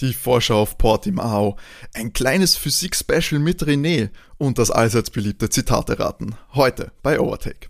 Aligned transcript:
Die 0.00 0.12
Vorschau 0.12 0.62
auf 0.62 0.76
Portimao, 0.76 1.56
ein 1.92 2.12
kleines 2.12 2.56
Physik-Special 2.56 3.40
mit 3.40 3.62
René 3.62 4.10
und 4.38 4.58
das 4.58 4.72
allseits 4.72 5.10
beliebte 5.10 5.48
Zitate 5.48 6.00
raten. 6.00 6.34
Heute 6.54 6.90
bei 7.02 7.20
Overtake. 7.20 7.68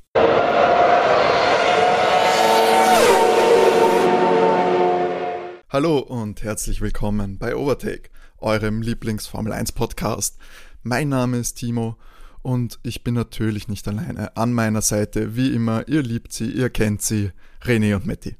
Hallo 5.69 5.99
und 5.99 6.43
herzlich 6.43 6.81
willkommen 6.81 7.37
bei 7.37 7.55
Overtake, 7.55 8.09
eurem 8.39 8.81
Lieblings-Formel 8.81 9.53
1 9.53 9.73
Podcast. 9.73 10.39
Mein 10.83 11.11
Name 11.11 11.37
ist 11.39 11.55
Timo 11.55 11.99
und 12.41 12.79
ich 12.83 13.05
bin 13.05 13.13
natürlich 13.15 13.69
nicht 13.69 13.87
alleine. 13.87 14.35
An 14.37 14.55
meiner 14.55 14.81
Seite, 14.81 15.37
wie 15.37 15.55
immer, 15.55 15.87
ihr 15.89 16.03
liebt 16.03 16.33
sie, 16.33 16.51
ihr 16.51 16.71
kennt 16.71 17.03
sie, 17.03 17.33
René 17.63 17.97
und 17.97 18.07
Matti. 18.07 18.37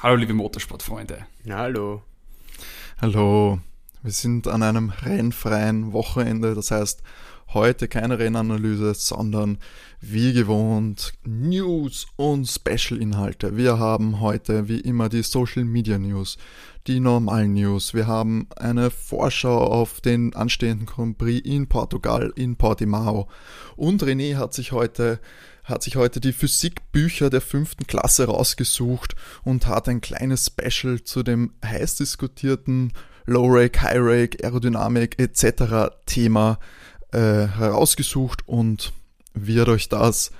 Hallo 0.00 0.16
liebe 0.16 0.34
Motorsportfreunde. 0.34 1.26
Hallo. 1.48 2.02
Hallo, 3.00 3.58
wir 4.04 4.12
sind 4.12 4.46
an 4.46 4.62
einem 4.62 4.90
rennfreien 4.90 5.92
Wochenende, 5.92 6.54
das 6.54 6.70
heißt 6.70 7.02
heute 7.52 7.88
keine 7.88 8.20
Rennanalyse, 8.20 8.94
sondern 8.94 9.58
wie 10.00 10.32
gewohnt 10.32 11.12
News 11.24 12.06
und 12.14 12.46
Special-Inhalte. 12.46 13.56
Wir 13.56 13.80
haben 13.80 14.20
heute 14.20 14.68
wie 14.68 14.78
immer 14.78 15.08
die 15.08 15.24
Social 15.24 15.64
Media 15.64 15.98
News, 15.98 16.38
die 16.86 17.00
normalen 17.00 17.54
News. 17.54 17.94
Wir 17.94 18.06
haben 18.06 18.46
eine 18.56 18.90
Vorschau 18.92 19.58
auf 19.58 20.00
den 20.00 20.32
anstehenden 20.36 20.86
Grand 20.86 21.18
Prix 21.18 21.44
in 21.44 21.66
Portugal, 21.66 22.32
in 22.36 22.54
Portimao. 22.54 23.26
Und 23.74 24.04
René 24.04 24.36
hat 24.36 24.54
sich 24.54 24.70
heute 24.70 25.18
hat 25.64 25.82
sich 25.82 25.96
heute 25.96 26.20
die 26.20 26.32
Physikbücher 26.32 27.30
der 27.30 27.40
fünften 27.40 27.86
Klasse 27.86 28.26
rausgesucht 28.26 29.16
und 29.42 29.66
hat 29.66 29.88
ein 29.88 30.00
kleines 30.00 30.46
Special 30.46 31.02
zu 31.02 31.22
dem 31.22 31.54
heiß 31.64 31.96
diskutierten 31.96 32.92
Low 33.26 33.46
Rake, 33.48 33.80
High 33.80 33.98
Rake, 34.00 34.44
Aerodynamik 34.44 35.18
etc. 35.18 35.94
Thema 36.06 36.58
äh, 37.12 37.18
herausgesucht 37.46 38.46
und 38.46 38.92
wird 39.32 39.68
euch 39.68 39.88
das 39.88 40.30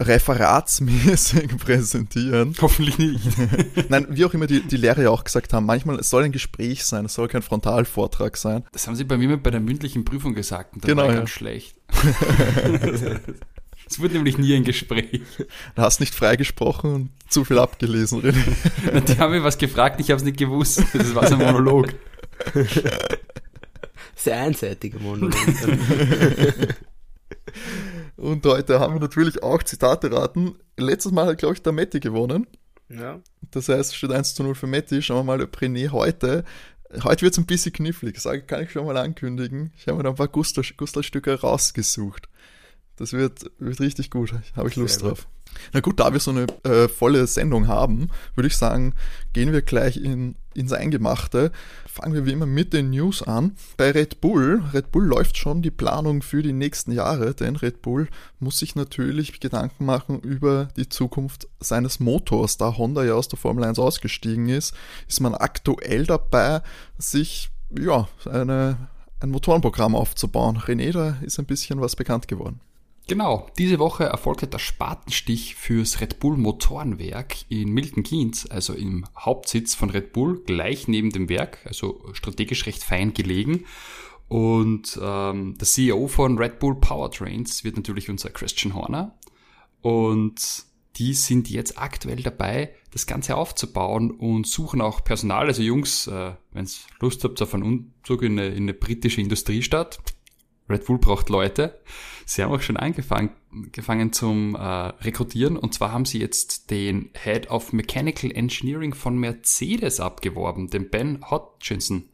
referatsmäßig 0.00 1.56
präsentieren. 1.58 2.54
Hoffentlich 2.60 2.98
nicht. 2.98 3.20
Nein, 3.90 4.06
wie 4.10 4.24
auch 4.24 4.34
immer 4.34 4.46
die, 4.46 4.62
die 4.66 4.76
Lehrer 4.76 5.02
ja 5.02 5.10
auch 5.10 5.24
gesagt 5.24 5.52
haben, 5.52 5.66
manchmal 5.66 5.98
es 6.00 6.10
soll 6.10 6.24
ein 6.24 6.32
Gespräch 6.32 6.84
sein, 6.84 7.04
es 7.04 7.14
soll 7.14 7.28
kein 7.28 7.42
Frontalvortrag 7.42 8.36
sein. 8.36 8.64
Das 8.72 8.86
haben 8.86 8.96
sie 8.96 9.04
bei 9.04 9.16
mir 9.16 9.36
bei 9.36 9.50
der 9.50 9.60
mündlichen 9.60 10.04
Prüfung 10.04 10.34
gesagt 10.34 10.74
und 10.74 10.82
das 10.82 10.88
Genau, 10.88 11.02
war 11.02 11.10
ja. 11.10 11.18
ganz 11.18 11.30
schlecht. 11.30 11.76
Es 13.88 14.00
wird 14.00 14.12
nämlich 14.12 14.38
nie 14.38 14.54
ein 14.54 14.64
Gespräch. 14.64 15.20
Du 15.74 15.82
hast 15.82 16.00
nicht 16.00 16.14
freigesprochen 16.14 16.94
und 16.94 17.10
zu 17.28 17.44
viel 17.44 17.58
abgelesen, 17.58 18.22
René. 18.22 19.00
Die 19.06 19.18
haben 19.18 19.32
mir 19.32 19.44
was 19.44 19.58
gefragt, 19.58 20.00
ich 20.00 20.10
habe 20.10 20.18
es 20.18 20.24
nicht 20.24 20.38
gewusst. 20.38 20.82
Das 20.94 21.14
war 21.14 21.26
so 21.26 21.34
ein 21.34 21.40
Monolog. 21.40 21.94
Sehr 24.16 24.40
einseitiger 24.40 24.98
Monolog. 25.00 25.34
Und 28.16 28.44
heute 28.46 28.80
haben 28.80 28.94
wir 28.94 29.00
natürlich 29.00 29.42
auch 29.42 29.62
Zitate 29.62 30.10
raten. 30.12 30.54
Letztes 30.76 31.12
Mal 31.12 31.26
hat, 31.26 31.38
glaube 31.38 31.54
ich, 31.54 31.62
der 31.62 31.72
Metti 31.72 32.00
gewonnen. 32.00 32.46
ja. 32.88 33.20
Das 33.50 33.68
heißt, 33.68 33.90
es 33.90 33.94
steht 33.94 34.10
1 34.10 34.34
zu 34.34 34.42
0 34.42 34.54
für 34.56 34.66
Metti. 34.66 35.00
Schauen 35.02 35.18
wir 35.18 35.24
mal, 35.36 35.42
ob 35.42 35.56
René 35.58 35.90
heute. 35.90 36.44
Heute 37.04 37.22
wird 37.22 37.34
es 37.34 37.38
ein 37.38 37.46
bisschen 37.46 37.72
knifflig, 37.72 38.18
sage, 38.20 38.42
kann 38.42 38.64
ich 38.64 38.70
schon 38.72 38.84
mal 38.86 38.96
ankündigen. 38.96 39.72
Ich 39.76 39.86
habe 39.86 39.96
mir 39.98 40.02
da 40.04 40.10
ein 40.10 40.16
paar 40.16 40.28
Gustav- 40.28 40.76
Gustav-Stücke 40.76 41.40
rausgesucht. 41.40 42.28
Das 42.96 43.12
wird, 43.12 43.50
wird 43.58 43.80
richtig 43.80 44.10
gut. 44.10 44.34
Habe 44.56 44.68
ich 44.68 44.76
Lust 44.76 45.00
Sehr 45.00 45.08
drauf. 45.08 45.26
Na 45.72 45.80
gut, 45.80 46.00
da 46.00 46.12
wir 46.12 46.20
so 46.20 46.30
eine 46.30 46.46
äh, 46.64 46.88
volle 46.88 47.26
Sendung 47.26 47.68
haben, 47.68 48.08
würde 48.34 48.48
ich 48.48 48.56
sagen, 48.56 48.94
gehen 49.32 49.52
wir 49.52 49.62
gleich 49.62 49.96
in, 49.96 50.36
ins 50.54 50.72
Eingemachte. 50.72 51.52
Fangen 51.86 52.14
wir 52.14 52.26
wie 52.26 52.32
immer 52.32 52.46
mit 52.46 52.72
den 52.72 52.90
News 52.90 53.22
an. 53.22 53.52
Bei 53.76 53.90
Red 53.90 54.20
Bull, 54.20 54.62
Red 54.72 54.90
Bull 54.90 55.04
läuft 55.04 55.36
schon 55.36 55.62
die 55.62 55.70
Planung 55.70 56.22
für 56.22 56.42
die 56.42 56.52
nächsten 56.52 56.92
Jahre, 56.92 57.34
denn 57.34 57.56
Red 57.56 57.82
Bull 57.82 58.08
muss 58.40 58.58
sich 58.58 58.74
natürlich 58.74 59.38
Gedanken 59.40 59.84
machen 59.84 60.20
über 60.20 60.68
die 60.76 60.88
Zukunft 60.88 61.48
seines 61.60 62.00
Motors. 62.00 62.56
Da 62.56 62.76
Honda 62.76 63.04
ja 63.04 63.14
aus 63.14 63.28
der 63.28 63.38
Formel 63.38 63.64
1 63.64 63.78
ausgestiegen 63.78 64.48
ist, 64.48 64.74
ist 65.08 65.20
man 65.20 65.34
aktuell 65.34 66.04
dabei, 66.04 66.62
sich 66.98 67.50
ja, 67.76 68.08
eine, 68.30 68.76
ein 69.20 69.30
Motorenprogramm 69.30 69.94
aufzubauen. 69.94 70.58
René, 70.58 70.92
da 70.92 71.16
ist 71.22 71.38
ein 71.38 71.46
bisschen 71.46 71.80
was 71.80 71.96
bekannt 71.96 72.28
geworden. 72.28 72.60
Genau, 73.06 73.46
diese 73.58 73.78
Woche 73.78 74.04
erfolgte 74.04 74.46
der 74.46 74.58
Spatenstich 74.58 75.56
fürs 75.56 76.00
Red 76.00 76.20
Bull 76.20 76.38
Motorenwerk 76.38 77.36
in 77.50 77.68
Milton 77.68 78.02
Keynes, 78.02 78.50
also 78.50 78.72
im 78.72 79.04
Hauptsitz 79.14 79.74
von 79.74 79.90
Red 79.90 80.14
Bull, 80.14 80.42
gleich 80.46 80.88
neben 80.88 81.10
dem 81.10 81.28
Werk, 81.28 81.58
also 81.66 82.02
strategisch 82.14 82.64
recht 82.64 82.82
fein 82.82 83.12
gelegen. 83.12 83.66
Und 84.28 84.98
ähm, 85.02 85.58
der 85.58 85.68
CEO 85.68 86.08
von 86.08 86.38
Red 86.38 86.58
Bull 86.58 86.76
Powertrains 86.76 87.62
wird 87.62 87.76
natürlich 87.76 88.08
unser 88.08 88.30
Christian 88.30 88.74
Horner. 88.74 89.18
Und 89.82 90.64
die 90.96 91.12
sind 91.12 91.50
jetzt 91.50 91.78
aktuell 91.78 92.22
dabei, 92.22 92.74
das 92.92 93.06
Ganze 93.06 93.36
aufzubauen 93.36 94.12
und 94.12 94.46
suchen 94.46 94.80
auch 94.80 95.04
Personal. 95.04 95.46
Also 95.48 95.62
Jungs, 95.62 96.06
äh, 96.06 96.32
wenn 96.52 96.64
ihr 96.64 96.70
Lust 97.00 97.22
habt 97.24 97.42
auf 97.42 97.52
einen 97.52 97.64
Umzug 97.64 98.22
in 98.22 98.38
eine, 98.38 98.48
in 98.48 98.62
eine 98.62 98.74
britische 98.74 99.20
Industriestadt, 99.20 99.98
Red 100.68 100.86
Bull 100.86 100.98
braucht 100.98 101.28
Leute. 101.28 101.80
Sie 102.26 102.42
haben 102.42 102.52
auch 102.52 102.62
schon 102.62 102.78
angefangen 102.78 104.12
zum 104.12 104.54
äh, 104.54 104.58
Rekrutieren 104.58 105.58
und 105.58 105.74
zwar 105.74 105.92
haben 105.92 106.06
sie 106.06 106.18
jetzt 106.18 106.70
den 106.70 107.10
Head 107.12 107.50
of 107.50 107.74
Mechanical 107.74 108.30
Engineering 108.30 108.94
von 108.94 109.18
Mercedes 109.18 110.00
abgeworben, 110.00 110.70
den 110.70 110.88
Ben 110.88 111.30
Hodgkinson. 111.30 112.08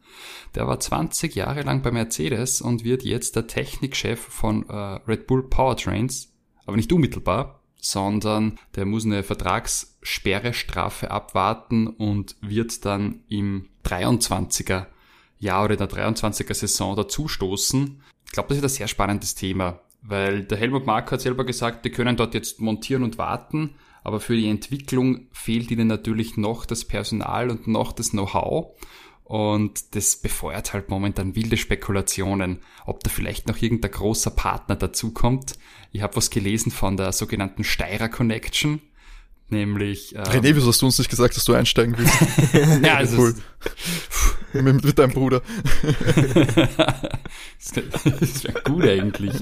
Der 0.55 0.67
war 0.67 0.79
20 0.79 1.33
Jahre 1.35 1.61
lang 1.61 1.81
bei 1.81 1.91
Mercedes 1.91 2.61
und 2.61 2.83
wird 2.83 3.03
jetzt 3.03 3.37
der 3.37 3.47
Technikchef 3.47 4.19
von 4.19 4.67
äh, 4.67 4.75
Red 4.75 5.27
Bull 5.27 5.43
Powertrains, 5.43 6.33
aber 6.65 6.75
nicht 6.75 6.91
unmittelbar, 6.91 7.61
sondern 7.77 8.59
der 8.75 8.85
muss 8.85 9.05
eine 9.05 9.23
Vertragssperrestrafe 9.23 11.09
abwarten 11.09 11.87
und 11.87 12.35
wird 12.41 12.83
dann 12.83 13.23
im 13.29 13.69
23er 13.85 14.87
Jahr 15.39 15.63
oder 15.63 15.73
in 15.73 15.79
der 15.79 15.89
23er 15.89 16.53
Saison 16.53 16.95
dazustoßen. 16.97 18.01
Ich 18.31 18.33
glaube, 18.33 18.47
das 18.47 18.59
ist 18.59 18.63
ein 18.63 18.69
sehr 18.69 18.87
spannendes 18.87 19.35
Thema, 19.35 19.81
weil 20.03 20.45
der 20.45 20.57
Helmut 20.57 20.85
Marko 20.85 21.11
hat 21.11 21.19
selber 21.19 21.45
gesagt, 21.45 21.83
die 21.83 21.89
können 21.89 22.15
dort 22.15 22.33
jetzt 22.33 22.61
montieren 22.61 23.03
und 23.03 23.17
warten, 23.17 23.75
aber 24.05 24.21
für 24.21 24.37
die 24.37 24.47
Entwicklung 24.47 25.27
fehlt 25.33 25.69
ihnen 25.69 25.89
natürlich 25.89 26.37
noch 26.37 26.65
das 26.65 26.85
Personal 26.85 27.49
und 27.49 27.67
noch 27.67 27.91
das 27.91 28.11
Know-how. 28.11 28.73
Und 29.25 29.95
das 29.95 30.15
befeuert 30.15 30.71
halt 30.71 30.87
momentan 30.87 31.35
wilde 31.35 31.57
Spekulationen, 31.57 32.59
ob 32.85 33.03
da 33.03 33.09
vielleicht 33.09 33.49
noch 33.49 33.61
irgendein 33.61 33.91
großer 33.91 34.31
Partner 34.31 34.77
dazukommt. 34.77 35.59
Ich 35.91 36.01
habe 36.01 36.15
was 36.15 36.29
gelesen 36.29 36.71
von 36.71 36.95
der 36.95 37.11
sogenannten 37.11 37.65
Steirer 37.65 38.07
Connection, 38.07 38.81
nämlich 39.51 40.15
ähm, 40.15 40.23
René, 40.23 40.55
wieso 40.55 40.67
hast 40.67 40.81
du 40.81 40.85
uns 40.85 40.97
nicht 40.97 41.09
gesagt, 41.09 41.35
dass 41.35 41.45
du 41.45 41.53
einsteigen 41.53 41.97
willst? 41.97 42.13
ja, 42.85 42.95
also 42.95 43.17
Cool. 43.17 43.35
mit, 44.53 44.83
mit 44.83 44.99
deinem 44.99 45.11
Bruder. 45.11 45.41
das 47.59 48.43
wäre 48.43 48.61
gut 48.63 48.83
eigentlich. 48.83 49.33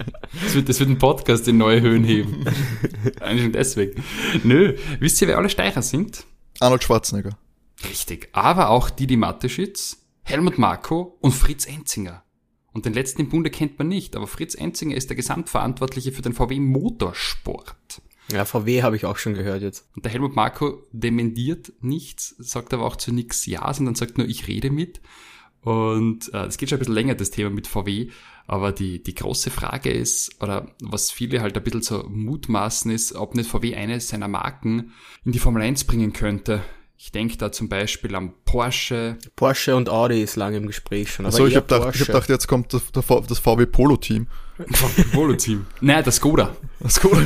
Das 0.44 0.56
wird, 0.56 0.70
das 0.70 0.80
wird 0.80 0.90
ein 0.90 0.98
Podcast 0.98 1.48
in 1.48 1.58
neue 1.58 1.82
Höhen 1.82 2.04
heben. 2.04 2.46
Eigentlich 3.22 3.44
schon 3.44 3.54
deswegen. 3.54 4.04
Nö, 4.44 4.76
wisst 5.00 5.22
ihr, 5.22 5.28
wer 5.28 5.38
alle 5.38 5.50
Steicher 5.50 5.82
sind? 5.82 6.26
Arnold 6.60 6.84
Schwarzenegger. 6.84 7.38
Richtig. 7.90 8.30
Aber 8.34 8.70
auch 8.70 8.90
Didi 8.90 9.16
Mateschitz, 9.16 9.98
Helmut 10.24 10.58
Marko 10.58 11.18
und 11.22 11.32
Fritz 11.32 11.66
Enzinger. 11.66 12.24
Und 12.72 12.86
den 12.86 12.94
letzten 12.94 13.22
im 13.22 13.30
Bunde 13.30 13.50
kennt 13.50 13.80
man 13.80 13.88
nicht, 13.88 14.16
aber 14.16 14.28
Fritz 14.28 14.54
Enzinger 14.54 14.96
ist 14.96 15.10
der 15.10 15.16
Gesamtverantwortliche 15.16 16.12
für 16.12 16.22
den 16.22 16.34
VW 16.34 16.60
Motorsport. 16.60 17.76
Ja, 18.32 18.46
VW 18.46 18.84
habe 18.84 18.96
ich 18.96 19.06
auch 19.06 19.18
schon 19.18 19.34
gehört 19.34 19.62
jetzt. 19.62 19.90
Und 19.96 20.06
der 20.06 20.12
Helmut 20.12 20.36
Marko 20.36 20.84
dementiert 20.92 21.74
nichts, 21.82 22.36
sagt 22.38 22.74
aber 22.74 22.86
auch 22.86 22.96
zu 22.96 23.12
nichts 23.12 23.46
Ja, 23.46 23.74
sondern 23.74 23.96
sagt 23.96 24.18
nur, 24.18 24.28
ich 24.28 24.48
rede 24.48 24.70
mit. 24.70 25.02
Und 25.62 26.34
äh, 26.34 26.46
es 26.46 26.58
geht 26.58 26.70
schon 26.70 26.78
ein 26.78 26.80
bisschen 26.80 26.94
länger, 26.94 27.16
das 27.16 27.32
Thema 27.32 27.50
mit 27.50 27.68
VW. 27.68 28.10
Aber 28.48 28.72
die, 28.72 29.04
die 29.04 29.14
große 29.14 29.52
Frage 29.52 29.92
ist, 29.92 30.42
oder 30.42 30.74
was 30.82 31.12
viele 31.12 31.42
halt 31.42 31.58
ein 31.58 31.64
bisschen 31.64 31.82
so 31.82 32.04
mutmaßen 32.10 32.90
ist, 32.92 33.14
ob 33.14 33.36
nicht 33.36 33.50
VW 33.50 33.76
eine 33.76 34.00
seiner 34.00 34.28
Marken 34.28 34.94
in 35.24 35.32
die 35.32 35.40
Formel 35.40 35.62
1 35.62 35.84
bringen 35.84 36.14
könnte. 36.14 36.64
Ich 37.02 37.14
denke 37.14 37.38
da 37.38 37.50
zum 37.50 37.70
Beispiel 37.70 38.14
an 38.14 38.34
Porsche. 38.44 39.18
Porsche 39.38 39.74
und 39.78 39.88
Audi 39.88 40.22
ist 40.22 40.36
lange 40.36 40.58
im 40.58 40.68
Gespräch 40.68 41.10
schon. 41.14 41.26
Aber 41.26 41.32
So, 41.32 41.48
ich 41.48 41.56
habe 41.56 41.66
gedacht, 41.66 41.96
ich 41.96 42.02
hab 42.02 42.08
gedacht, 42.08 42.28
jetzt 42.30 42.48
kommt 42.48 42.74
das, 42.74 42.82
das 42.92 43.40
VW 43.40 43.66
Polo 43.66 43.96
Team. 43.96 44.28
Polo-Team. 45.14 45.66
Nein, 45.80 46.04
das 46.04 46.18
Skoda. 46.18 46.54
Das 46.82 47.00
gut. 47.00 47.14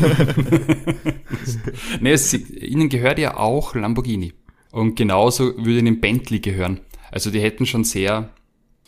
Nee, 1.99 2.11
es, 2.11 2.31
ihnen 2.33 2.89
gehört 2.89 3.17
ja 3.17 3.37
auch 3.37 3.73
Lamborghini. 3.75 4.33
Und 4.71 4.95
genauso 4.95 5.55
würde 5.57 5.79
ihnen 5.79 5.99
Bentley 5.99 6.39
gehören. 6.39 6.79
Also 7.11 7.31
die 7.31 7.39
hätten 7.39 7.65
schon 7.65 7.83
sehr, 7.83 8.29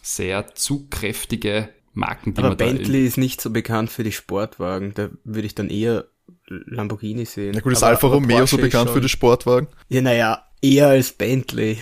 sehr 0.03 0.53
zugkräftige 0.55 1.69
Marken, 1.93 2.33
die 2.33 2.39
Aber 2.39 2.49
man 2.49 2.57
da 2.57 2.65
Bentley 2.65 3.05
ist 3.05 3.17
nicht 3.17 3.41
so 3.41 3.49
bekannt 3.49 3.89
für 3.89 4.03
die 4.03 4.11
Sportwagen. 4.11 4.93
Da 4.93 5.09
würde 5.23 5.47
ich 5.47 5.55
dann 5.55 5.69
eher 5.69 6.05
Lamborghini 6.47 7.25
sehen. 7.25 7.53
Na 7.55 7.61
gut, 7.61 7.71
ist 7.73 7.83
Aber- 7.83 7.91
Alfa 7.93 8.07
Romeo 8.07 8.45
so 8.45 8.57
bekannt 8.57 8.89
schon- 8.89 8.93
für 8.95 9.01
die 9.01 9.09
Sportwagen? 9.09 9.67
Ja, 9.89 10.01
naja, 10.01 10.44
eher 10.61 10.87
als 10.89 11.11
Bentley. 11.13 11.77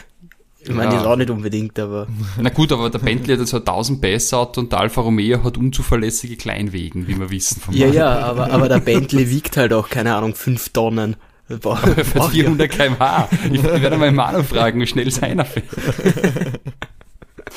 Ich 0.59 0.69
meine, 0.69 0.91
Ja. 0.93 0.99
das 0.99 1.05
auch 1.07 1.15
nicht 1.17 1.29
unbedingt, 1.29 1.77
aber 1.77 2.07
Na 2.39 2.49
gut, 2.49 2.71
aber 2.71 2.89
der 2.89 2.99
Bentley 2.99 3.33
hat 3.33 3.41
jetzt 3.41 3.53
ein 3.53 3.65
1000 3.65 4.01
PS 4.01 4.33
Auto 4.33 4.61
und 4.61 4.71
der 4.71 4.79
Alfa 4.79 5.01
Romeo 5.01 5.43
hat 5.43 5.57
unzuverlässige 5.57 6.37
Kleinwegen, 6.37 7.05
wie 7.07 7.19
wir 7.19 7.29
wissen. 7.29 7.59
Vom 7.59 7.73
ja, 7.75 7.87
ja, 7.87 8.19
aber, 8.19 8.49
aber 8.49 8.69
der 8.69 8.79
Bentley 8.79 9.29
wiegt 9.29 9.57
halt 9.57 9.73
auch, 9.73 9.89
keine 9.89 10.15
Ahnung, 10.15 10.35
fünf 10.35 10.69
Tonnen. 10.69 11.17
Ich- 11.49 11.59
400 11.59 12.71
km/h. 12.71 13.27
Ich, 13.51 13.55
ich 13.55 13.63
werde 13.63 13.97
mal 13.97 14.11
Manu 14.13 14.41
fragen, 14.43 14.79
wie 14.79 14.87
schnell 14.87 15.11
seiner 15.11 15.43
fährt. 15.43 15.65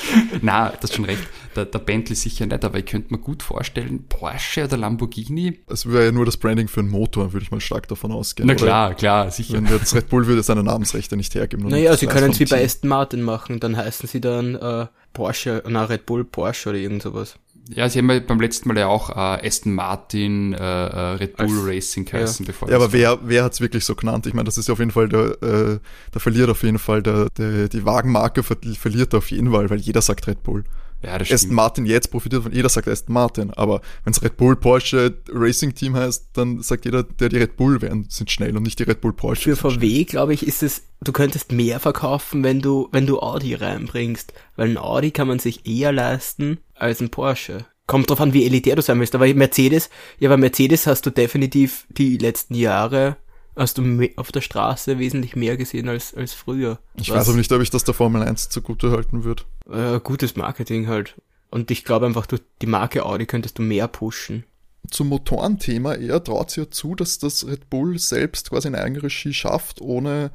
Na, 0.41 0.69
das 0.69 0.91
ist 0.91 0.95
schon 0.95 1.05
recht. 1.05 1.27
Der, 1.55 1.65
der 1.65 1.79
Bentley 1.79 2.15
sicher 2.15 2.45
nicht, 2.45 2.63
aber 2.63 2.77
ich 2.79 2.85
könnte 2.85 3.13
mir 3.13 3.19
gut 3.19 3.43
vorstellen, 3.43 4.05
Porsche 4.07 4.65
oder 4.65 4.77
Lamborghini. 4.77 5.59
Es 5.67 5.85
wäre 5.85 6.05
ja 6.05 6.11
nur 6.11 6.25
das 6.25 6.37
Branding 6.37 6.67
für 6.67 6.81
einen 6.81 6.89
Motor, 6.89 7.33
würde 7.33 7.43
ich 7.43 7.51
mal 7.51 7.59
stark 7.59 7.87
davon 7.87 8.11
ausgehen. 8.11 8.47
Na 8.47 8.53
Oder 8.53 8.63
klar, 8.63 8.93
klar, 8.95 9.31
sicher. 9.31 9.53
Wenn 9.53 9.65
jetzt 9.65 9.95
Red 9.95 10.09
Bull 10.09 10.27
würde 10.27 10.43
seine 10.43 10.63
Namensrechte 10.63 11.17
nicht 11.17 11.33
hergeben. 11.35 11.67
Naja, 11.67 11.97
sie 11.97 12.07
können 12.07 12.31
es 12.31 12.39
wie 12.39 12.45
bei. 12.45 12.63
Aston 12.63 12.89
Martin 12.89 13.21
machen, 13.21 13.59
dann 13.59 13.75
heißen 13.75 14.07
sie 14.07 14.21
dann 14.21 14.55
äh, 14.55 14.87
Porsche, 15.13 15.63
na 15.67 15.85
Red 15.85 16.05
Bull 16.05 16.23
Porsche 16.23 16.69
oder 16.69 16.77
irgend 16.77 17.01
sowas. 17.01 17.35
Ja, 17.69 17.89
sie 17.89 17.99
haben 17.99 18.09
ja 18.09 18.19
beim 18.19 18.39
letzten 18.39 18.69
Mal 18.69 18.77
ja 18.77 18.87
auch 18.87 19.09
äh, 19.09 19.47
Aston 19.47 19.73
Martin, 19.73 20.53
äh, 20.53 20.57
äh, 20.57 20.99
Red 21.15 21.37
Bull 21.37 21.47
Als- 21.47 21.67
Racing 21.67 22.05
geheißen, 22.05 22.45
bevor 22.45 22.69
Ja, 22.69 22.75
das 22.77 22.83
aber 22.85 22.93
wer, 22.93 23.19
wer 23.23 23.43
hat's 23.43 23.61
wirklich 23.61 23.83
so 23.85 23.95
genannt? 23.95 24.25
Ich 24.25 24.33
meine, 24.33 24.45
das 24.45 24.57
ist 24.57 24.67
ja 24.67 24.73
auf 24.73 24.79
jeden 24.79 24.91
Fall 24.91 25.09
der, 25.09 25.41
äh, 25.41 25.79
der 26.13 26.21
verliert 26.21 26.49
auf 26.49 26.63
jeden 26.63 26.79
Fall, 26.79 27.03
der, 27.03 27.27
der, 27.37 27.67
die 27.69 27.85
Wagenmarke 27.85 28.43
ver 28.43 28.57
verliert 28.77 29.13
auf 29.15 29.31
jeden 29.31 29.51
Fall, 29.51 29.69
weil 29.69 29.79
jeder 29.79 30.01
sagt 30.01 30.27
Red 30.27 30.43
Bull. 30.43 30.63
Ja, 31.03 31.17
das 31.17 31.31
Aston. 31.31 31.53
Martin 31.53 31.85
jetzt 31.85 32.09
profitiert 32.09 32.43
von, 32.43 32.51
jeder 32.51 32.69
sagt 32.69 32.87
Aston 32.87 33.13
Martin, 33.13 33.51
aber 33.51 33.81
wenn's 34.03 34.21
Red 34.23 34.35
Bull 34.37 34.55
Porsche 34.55 35.17
Racing 35.29 35.75
Team 35.75 35.95
heißt, 35.95 36.29
dann 36.33 36.61
sagt 36.61 36.85
jeder, 36.85 37.03
der 37.03 37.29
die 37.29 37.37
Red 37.37 37.55
Bull 37.55 37.81
werden, 37.81 38.07
sind 38.09 38.31
schnell 38.31 38.55
und 38.57 38.63
nicht 38.63 38.79
die 38.79 38.83
Red 38.83 39.01
Bull 39.01 39.13
Porsche. 39.13 39.55
Für. 39.55 39.71
VW, 39.71 40.05
glaube 40.05 40.33
ich, 40.33 40.45
ist 40.45 40.63
es, 40.63 40.83
du 41.01 41.11
könntest 41.11 41.51
mehr 41.51 41.79
verkaufen, 41.79 42.43
wenn 42.43 42.61
du, 42.61 42.89
wenn 42.91 43.05
du 43.05 43.19
Audi 43.19 43.53
reinbringst. 43.53 44.33
Weil 44.55 44.69
ein 44.69 44.77
Audi 44.77 45.11
kann 45.11 45.27
man 45.27 45.39
sich 45.39 45.67
eher 45.67 45.91
leisten 45.91 46.57
als 46.73 46.99
ein 46.99 47.09
Porsche. 47.09 47.65
Kommt 47.85 48.09
drauf 48.09 48.19
an, 48.19 48.33
wie 48.33 48.45
elitär 48.45 48.75
du 48.75 48.81
sein 48.81 48.99
willst. 48.99 49.15
Aber 49.15 49.31
Mercedes, 49.33 49.89
ja, 50.19 50.29
bei 50.29 50.37
Mercedes 50.37 50.87
hast 50.87 51.05
du 51.05 51.09
definitiv 51.09 51.85
die 51.89 52.17
letzten 52.17 52.55
Jahre, 52.55 53.17
hast 53.55 53.77
du 53.77 54.09
auf 54.17 54.31
der 54.31 54.41
Straße 54.41 54.99
wesentlich 54.99 55.35
mehr 55.35 55.57
gesehen 55.57 55.87
als, 55.87 56.13
als 56.13 56.33
früher. 56.33 56.79
Ich 56.95 57.09
Was, 57.09 57.17
weiß 57.17 57.29
aber 57.29 57.37
nicht, 57.37 57.51
ob 57.51 57.61
ich 57.61 57.69
das 57.69 57.83
der 57.83 57.93
Formel 57.93 58.23
1 58.23 58.49
zugute 58.49 58.91
halten 58.91 59.23
würde. 59.23 59.43
Äh, 59.69 59.99
gutes 59.99 60.35
Marketing 60.35 60.87
halt. 60.87 61.15
Und 61.49 61.71
ich 61.71 61.83
glaube 61.83 62.05
einfach, 62.05 62.25
durch 62.25 62.41
die 62.61 62.67
Marke 62.67 63.05
Audi 63.05 63.25
könntest 63.25 63.57
du 63.57 63.61
mehr 63.61 63.87
pushen. 63.87 64.43
Zum 64.89 65.09
Motorenthema, 65.09 65.95
er 65.95 66.23
traut 66.23 66.49
sich 66.49 66.63
ja 66.63 66.71
zu, 66.71 66.95
dass 66.95 67.19
das 67.19 67.45
Red 67.45 67.69
Bull 67.69 67.99
selbst 67.99 68.49
quasi 68.49 68.67
eine 68.67 68.81
Eigenregie 68.81 69.33
schafft, 69.33 69.81
ohne, 69.81 70.31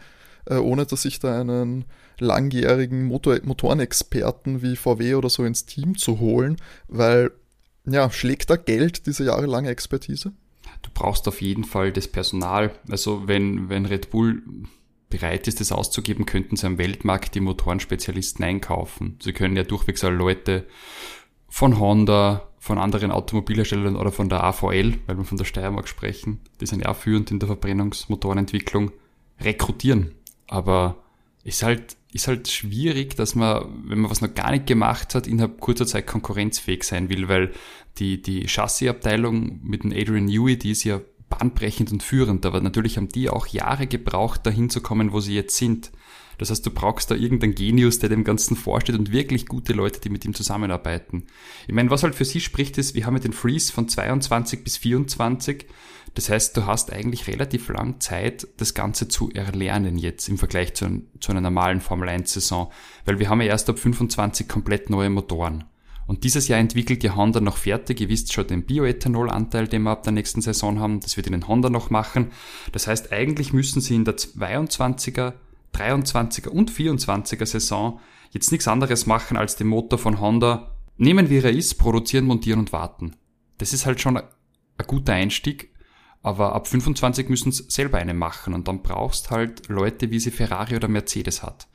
äh, 0.46 0.56
ohne 0.56 0.84
dass 0.84 1.02
sich 1.02 1.20
da 1.20 1.40
einen 1.40 1.86
langjährigen 2.18 3.04
Motor 3.04 3.38
Motorenexperten 3.42 4.62
wie 4.62 4.76
VW 4.76 5.14
oder 5.14 5.30
so 5.30 5.44
ins 5.44 5.64
Team 5.64 5.96
zu 5.96 6.20
holen, 6.20 6.56
weil, 6.88 7.30
ja, 7.86 8.10
schlägt 8.10 8.50
da 8.50 8.56
Geld, 8.56 9.06
diese 9.06 9.24
jahrelange 9.24 9.70
Expertise? 9.70 10.32
Du 10.82 10.90
brauchst 10.92 11.26
auf 11.28 11.40
jeden 11.40 11.64
Fall 11.64 11.92
das 11.92 12.08
Personal. 12.08 12.72
Also 12.90 13.26
wenn, 13.26 13.68
wenn 13.68 13.86
Red 13.86 14.10
Bull 14.10 14.42
bereit 15.12 15.46
ist, 15.46 15.60
das 15.60 15.72
auszugeben, 15.72 16.26
könnten 16.26 16.56
sie 16.56 16.66
am 16.66 16.78
Weltmarkt 16.78 17.34
die 17.34 17.40
Motorenspezialisten 17.40 18.44
einkaufen. 18.44 19.18
Sie 19.22 19.32
können 19.32 19.56
ja 19.56 19.62
durchwegs 19.62 20.02
alle 20.02 20.16
Leute 20.16 20.66
von 21.48 21.78
Honda, 21.78 22.48
von 22.58 22.78
anderen 22.78 23.10
Automobilherstellern 23.10 23.96
oder 23.96 24.10
von 24.10 24.28
der 24.28 24.42
AVL, 24.42 24.94
weil 25.06 25.18
wir 25.18 25.24
von 25.24 25.36
der 25.36 25.44
Steiermark 25.44 25.88
sprechen, 25.88 26.40
die 26.60 26.66
sind 26.66 26.82
ja 26.82 26.88
auch 26.88 26.96
führend 26.96 27.30
in 27.30 27.38
der 27.38 27.48
Verbrennungsmotorenentwicklung, 27.48 28.92
rekrutieren. 29.40 30.14
Aber 30.48 31.02
ist 31.44 31.62
halt, 31.62 31.96
ist 32.12 32.28
halt 32.28 32.48
schwierig, 32.48 33.16
dass 33.16 33.34
man, 33.34 33.82
wenn 33.84 33.98
man 33.98 34.10
was 34.10 34.20
noch 34.20 34.32
gar 34.32 34.52
nicht 34.52 34.66
gemacht 34.66 35.14
hat, 35.14 35.26
innerhalb 35.26 35.60
kurzer 35.60 35.86
Zeit 35.86 36.06
konkurrenzfähig 36.06 36.84
sein 36.84 37.10
will, 37.10 37.28
weil 37.28 37.52
die, 37.98 38.22
die 38.22 38.46
Chassisabteilung 38.46 39.60
mit 39.62 39.84
dem 39.84 39.92
Adrian 39.92 40.24
Newey, 40.24 40.56
die 40.56 40.70
ist 40.70 40.84
ja 40.84 41.00
bahnbrechend 41.38 41.92
und 41.92 42.02
führend, 42.02 42.46
aber 42.46 42.60
natürlich 42.60 42.96
haben 42.96 43.08
die 43.08 43.30
auch 43.30 43.46
Jahre 43.46 43.86
gebraucht, 43.86 44.46
dahin 44.46 44.70
zu 44.70 44.80
kommen, 44.80 45.12
wo 45.12 45.20
sie 45.20 45.34
jetzt 45.34 45.56
sind. 45.56 45.90
Das 46.38 46.50
heißt, 46.50 46.64
du 46.66 46.70
brauchst 46.70 47.10
da 47.10 47.14
irgendeinen 47.14 47.54
Genius, 47.54 47.98
der 47.98 48.08
dem 48.08 48.24
Ganzen 48.24 48.56
vorsteht 48.56 48.98
und 48.98 49.12
wirklich 49.12 49.46
gute 49.46 49.72
Leute, 49.74 50.00
die 50.00 50.08
mit 50.08 50.24
ihm 50.24 50.34
zusammenarbeiten. 50.34 51.26
Ich 51.68 51.74
meine, 51.74 51.90
was 51.90 52.02
halt 52.02 52.14
für 52.14 52.24
sie 52.24 52.40
spricht, 52.40 52.78
ist, 52.78 52.94
wir 52.94 53.06
haben 53.06 53.14
ja 53.14 53.22
den 53.22 53.32
Freeze 53.32 53.72
von 53.72 53.88
22 53.88 54.64
bis 54.64 54.76
24. 54.76 55.66
Das 56.14 56.28
heißt, 56.28 56.56
du 56.56 56.66
hast 56.66 56.92
eigentlich 56.92 57.26
relativ 57.26 57.68
lang 57.68 58.00
Zeit, 58.00 58.46
das 58.56 58.74
Ganze 58.74 59.08
zu 59.08 59.30
erlernen 59.30 59.96
jetzt 59.98 60.28
im 60.28 60.36
Vergleich 60.36 60.74
zu, 60.74 61.02
zu 61.20 61.30
einer 61.32 61.40
normalen 61.40 61.80
Formel 61.80 62.08
1 62.08 62.32
Saison. 62.32 62.72
Weil 63.04 63.18
wir 63.18 63.28
haben 63.28 63.40
ja 63.40 63.48
erst 63.48 63.70
ab 63.70 63.78
25 63.78 64.48
komplett 64.48 64.90
neue 64.90 65.10
Motoren. 65.10 65.64
Und 66.06 66.24
dieses 66.24 66.48
Jahr 66.48 66.58
entwickelt 66.58 67.02
ja 67.04 67.14
Honda 67.16 67.40
noch 67.40 67.56
fertig. 67.56 68.00
Ihr 68.00 68.08
wisst 68.08 68.32
schon 68.32 68.46
den 68.46 68.64
Bioethanolanteil, 68.64 69.68
den 69.68 69.82
wir 69.82 69.90
ab 69.90 70.02
der 70.02 70.12
nächsten 70.12 70.40
Saison 70.40 70.80
haben. 70.80 71.00
Das 71.00 71.16
wird 71.16 71.26
ihnen 71.26 71.46
Honda 71.48 71.70
noch 71.70 71.90
machen. 71.90 72.32
Das 72.72 72.86
heißt, 72.86 73.12
eigentlich 73.12 73.52
müssen 73.52 73.80
sie 73.80 73.94
in 73.94 74.04
der 74.04 74.16
22er, 74.16 75.34
23er 75.74 76.48
und 76.48 76.70
24er 76.70 77.46
Saison 77.46 78.00
jetzt 78.30 78.50
nichts 78.50 78.68
anderes 78.68 79.06
machen, 79.06 79.36
als 79.36 79.56
den 79.56 79.68
Motor 79.68 79.98
von 79.98 80.20
Honda 80.20 80.76
nehmen, 80.96 81.30
wie 81.30 81.38
er 81.38 81.50
ist, 81.50 81.74
produzieren, 81.74 82.26
montieren 82.26 82.60
und 82.60 82.72
warten. 82.72 83.16
Das 83.58 83.72
ist 83.72 83.86
halt 83.86 84.00
schon 84.00 84.16
ein 84.16 84.24
guter 84.86 85.12
Einstieg. 85.12 85.72
Aber 86.22 86.54
ab 86.54 86.68
25 86.68 87.28
müssen 87.28 87.50
sie 87.50 87.64
selber 87.68 87.98
einen 87.98 88.16
machen 88.16 88.54
und 88.54 88.68
dann 88.68 88.82
brauchst 88.82 89.30
halt 89.30 89.68
Leute, 89.68 90.10
wie 90.12 90.20
sie 90.20 90.30
Ferrari 90.30 90.76
oder 90.76 90.86
Mercedes 90.86 91.42
hat. 91.42 91.66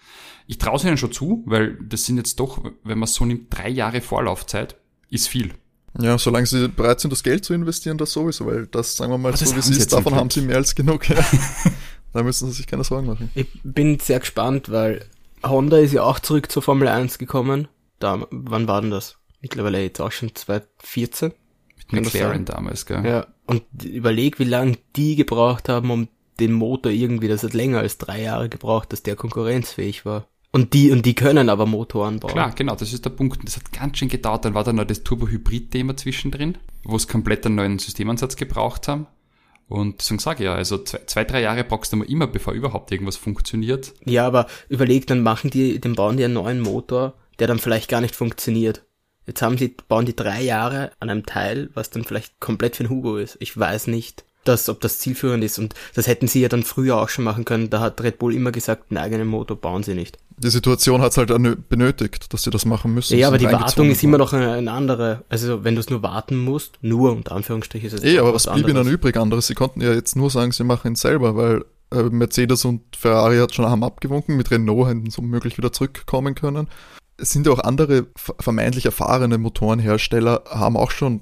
Ich 0.47 0.57
traue 0.57 0.77
es 0.77 0.83
ihnen 0.83 0.97
schon 0.97 1.11
zu, 1.11 1.43
weil 1.45 1.77
das 1.83 2.05
sind 2.05 2.17
jetzt 2.17 2.39
doch, 2.39 2.63
wenn 2.83 2.97
man 2.97 3.03
es 3.03 3.13
so 3.13 3.25
nimmt, 3.25 3.47
drei 3.49 3.69
Jahre 3.69 4.01
Vorlaufzeit, 4.01 4.77
ist 5.09 5.27
viel. 5.27 5.53
Ja, 5.99 6.17
solange 6.17 6.45
sie 6.45 6.69
bereit 6.69 6.99
sind, 6.99 7.11
das 7.11 7.23
Geld 7.23 7.43
zu 7.43 7.53
investieren, 7.53 7.97
das 7.97 8.11
sowieso, 8.11 8.45
weil 8.45 8.67
das, 8.67 8.95
sagen 8.95 9.11
wir 9.11 9.17
mal, 9.17 9.29
Aber 9.29 9.37
so 9.37 9.55
wie 9.55 9.59
es 9.59 9.65
sie 9.65 9.73
ist, 9.73 9.93
davon 9.93 10.15
haben 10.15 10.29
sie 10.29 10.41
mehr 10.41 10.57
als 10.57 10.75
genug. 10.75 11.09
Ja. 11.09 11.25
da 12.13 12.23
müssen 12.23 12.47
sie 12.47 12.57
sich 12.57 12.67
keine 12.67 12.83
Sorgen 12.83 13.07
machen. 13.07 13.31
Ich 13.35 13.47
bin 13.63 13.99
sehr 13.99 14.19
gespannt, 14.19 14.71
weil 14.71 15.05
Honda 15.43 15.77
ist 15.77 15.93
ja 15.93 16.03
auch 16.03 16.19
zurück 16.19 16.51
zur 16.51 16.61
Formel 16.61 16.87
1 16.87 17.17
gekommen. 17.17 17.67
Da, 17.99 18.27
wann 18.29 18.67
war 18.67 18.81
denn 18.81 18.91
das? 18.91 19.17
Mittlerweile 19.41 19.81
jetzt 19.81 19.99
auch 19.99 20.11
schon 20.11 20.33
2014. 20.33 21.33
Mit 21.89 22.05
McLaren 22.05 22.45
damals, 22.45 22.85
gell? 22.85 23.05
Ja. 23.05 23.27
Und 23.45 23.63
überleg, 23.83 24.39
wie 24.39 24.43
lange 24.43 24.77
die 24.95 25.15
gebraucht 25.15 25.69
haben, 25.69 25.89
um 25.89 26.09
den 26.39 26.51
Motor 26.51 26.91
irgendwie, 26.91 27.27
das 27.27 27.43
hat 27.43 27.53
länger 27.53 27.79
als 27.79 27.97
drei 27.97 28.21
Jahre 28.21 28.49
gebraucht, 28.49 28.91
dass 28.91 29.03
der 29.03 29.15
konkurrenzfähig 29.15 30.05
war. 30.05 30.27
Und 30.57 30.73
die, 30.73 30.89
und 30.89 31.05
die 31.05 31.13
können 31.13 31.49
aber 31.49 31.67
Motoren 31.67 32.19
bauen. 32.19 32.31
Klar, 32.31 32.51
genau, 32.55 32.75
das 32.75 32.91
ist 32.91 33.05
der 33.05 33.11
Punkt. 33.11 33.37
Das 33.43 33.57
hat 33.57 33.71
ganz 33.71 33.99
schön 33.99 34.07
gedauert. 34.07 34.43
Dann 34.43 34.55
war 34.55 34.63
da 34.63 34.73
noch 34.73 34.85
das 34.85 35.03
Turbo-Hybrid-Thema 35.03 35.95
zwischendrin, 35.95 36.57
wo 36.83 36.95
es 36.95 37.07
komplett 37.07 37.45
einen 37.45 37.53
neuen 37.53 37.77
Systemansatz 37.77 38.37
gebraucht 38.37 38.87
haben. 38.87 39.05
Und 39.67 39.99
deswegen 39.99 40.17
sage 40.17 40.39
ich 40.39 40.45
ja, 40.45 40.55
also 40.55 40.79
zwei, 40.79 41.01
zwei, 41.05 41.25
drei 41.25 41.41
Jahre 41.41 41.63
brauchst 41.63 41.93
du 41.93 41.97
mal 41.97 42.09
immer, 42.09 42.25
bevor 42.25 42.53
überhaupt 42.53 42.91
irgendwas 42.91 43.17
funktioniert. 43.17 43.93
Ja, 44.03 44.25
aber 44.25 44.47
überleg, 44.67 45.05
dann 45.05 45.21
machen 45.21 45.51
die, 45.51 45.79
dann 45.79 45.93
bauen 45.93 46.17
die 46.17 46.25
einen 46.25 46.33
neuen 46.33 46.61
Motor, 46.61 47.13
der 47.37 47.45
dann 47.45 47.59
vielleicht 47.59 47.87
gar 47.87 48.01
nicht 48.01 48.15
funktioniert. 48.15 48.83
Jetzt 49.27 49.43
haben 49.43 49.59
sie, 49.59 49.75
bauen 49.87 50.07
die 50.07 50.15
drei 50.15 50.41
Jahre 50.41 50.91
an 50.99 51.11
einem 51.11 51.27
Teil, 51.27 51.69
was 51.75 51.91
dann 51.91 52.03
vielleicht 52.03 52.39
komplett 52.39 52.77
für 52.77 52.83
den 52.83 52.89
Hugo 52.89 53.17
ist. 53.17 53.37
Ich 53.41 53.55
weiß 53.55 53.85
nicht, 53.85 54.25
dass, 54.47 54.69
ob 54.69 54.81
das 54.81 54.99
zielführend 54.99 55.43
ist. 55.43 55.59
Und 55.59 55.73
das 55.95 56.07
hätten 56.07 56.27
sie 56.27 56.41
ja 56.41 56.49
dann 56.49 56.63
früher 56.63 56.97
auch 56.97 57.09
schon 57.09 57.23
machen 57.25 57.45
können. 57.45 57.69
Da 57.69 57.79
hat 57.79 58.01
Red 58.01 58.19
Bull 58.19 58.33
immer 58.33 58.51
gesagt, 58.51 58.85
einen 58.89 58.97
eigenen 58.97 59.27
Motor 59.27 59.57
bauen 59.57 59.83
sie 59.83 59.93
nicht. 59.93 60.17
Die 60.39 60.49
Situation 60.49 61.01
hat 61.01 61.11
es 61.11 61.17
halt 61.17 61.29
benötigt, 61.67 62.31
dass 62.31 62.43
sie 62.43 62.51
das 62.51 62.65
machen 62.65 62.93
müssen. 62.93 63.17
Ja, 63.17 63.27
aber 63.27 63.39
die 63.39 63.45
Wartung 63.45 63.89
ist 63.89 64.03
immer 64.03 64.19
noch 64.19 64.33
eine, 64.33 64.51
eine 64.53 64.71
andere. 64.71 65.23
Also 65.29 65.63
wenn 65.63 65.73
du 65.75 65.81
es 65.81 65.89
nur 65.89 66.03
warten 66.03 66.37
musst, 66.37 66.77
nur 66.81 67.11
unter 67.11 67.33
Anführungsstrichen 67.35 67.87
ist 67.87 67.93
es 67.93 68.03
Eh, 68.03 68.19
aber 68.19 68.33
was 68.35 68.43
blieb 68.45 68.67
ihnen 68.67 68.77
anderes. 68.77 68.87
übrig 68.93 69.17
anderes? 69.17 69.47
Sie 69.47 69.55
konnten 69.55 69.81
ja 69.81 69.93
jetzt 69.93 70.15
nur 70.15 70.29
sagen, 70.29 70.51
sie 70.51 70.63
machen 70.63 70.93
es 70.93 71.01
selber, 71.01 71.35
weil 71.35 71.65
äh, 71.91 72.03
Mercedes 72.03 72.65
und 72.65 72.81
Ferrari 72.95 73.37
hat 73.37 73.55
schon 73.55 73.65
haben 73.65 73.83
abgewunken, 73.83 74.37
mit 74.37 74.51
Renault 74.51 74.87
hätten 74.89 75.09
sie 75.09 75.17
womöglich 75.17 75.57
wieder 75.57 75.71
zurückkommen 75.71 76.35
können. 76.35 76.67
Es 77.17 77.31
sind 77.31 77.47
ja 77.47 77.53
auch 77.53 77.59
andere 77.59 78.05
ver- 78.15 78.35
vermeintlich 78.39 78.85
erfahrene 78.85 79.39
Motorenhersteller, 79.39 80.43
haben 80.51 80.77
auch 80.77 80.91
schon 80.91 81.21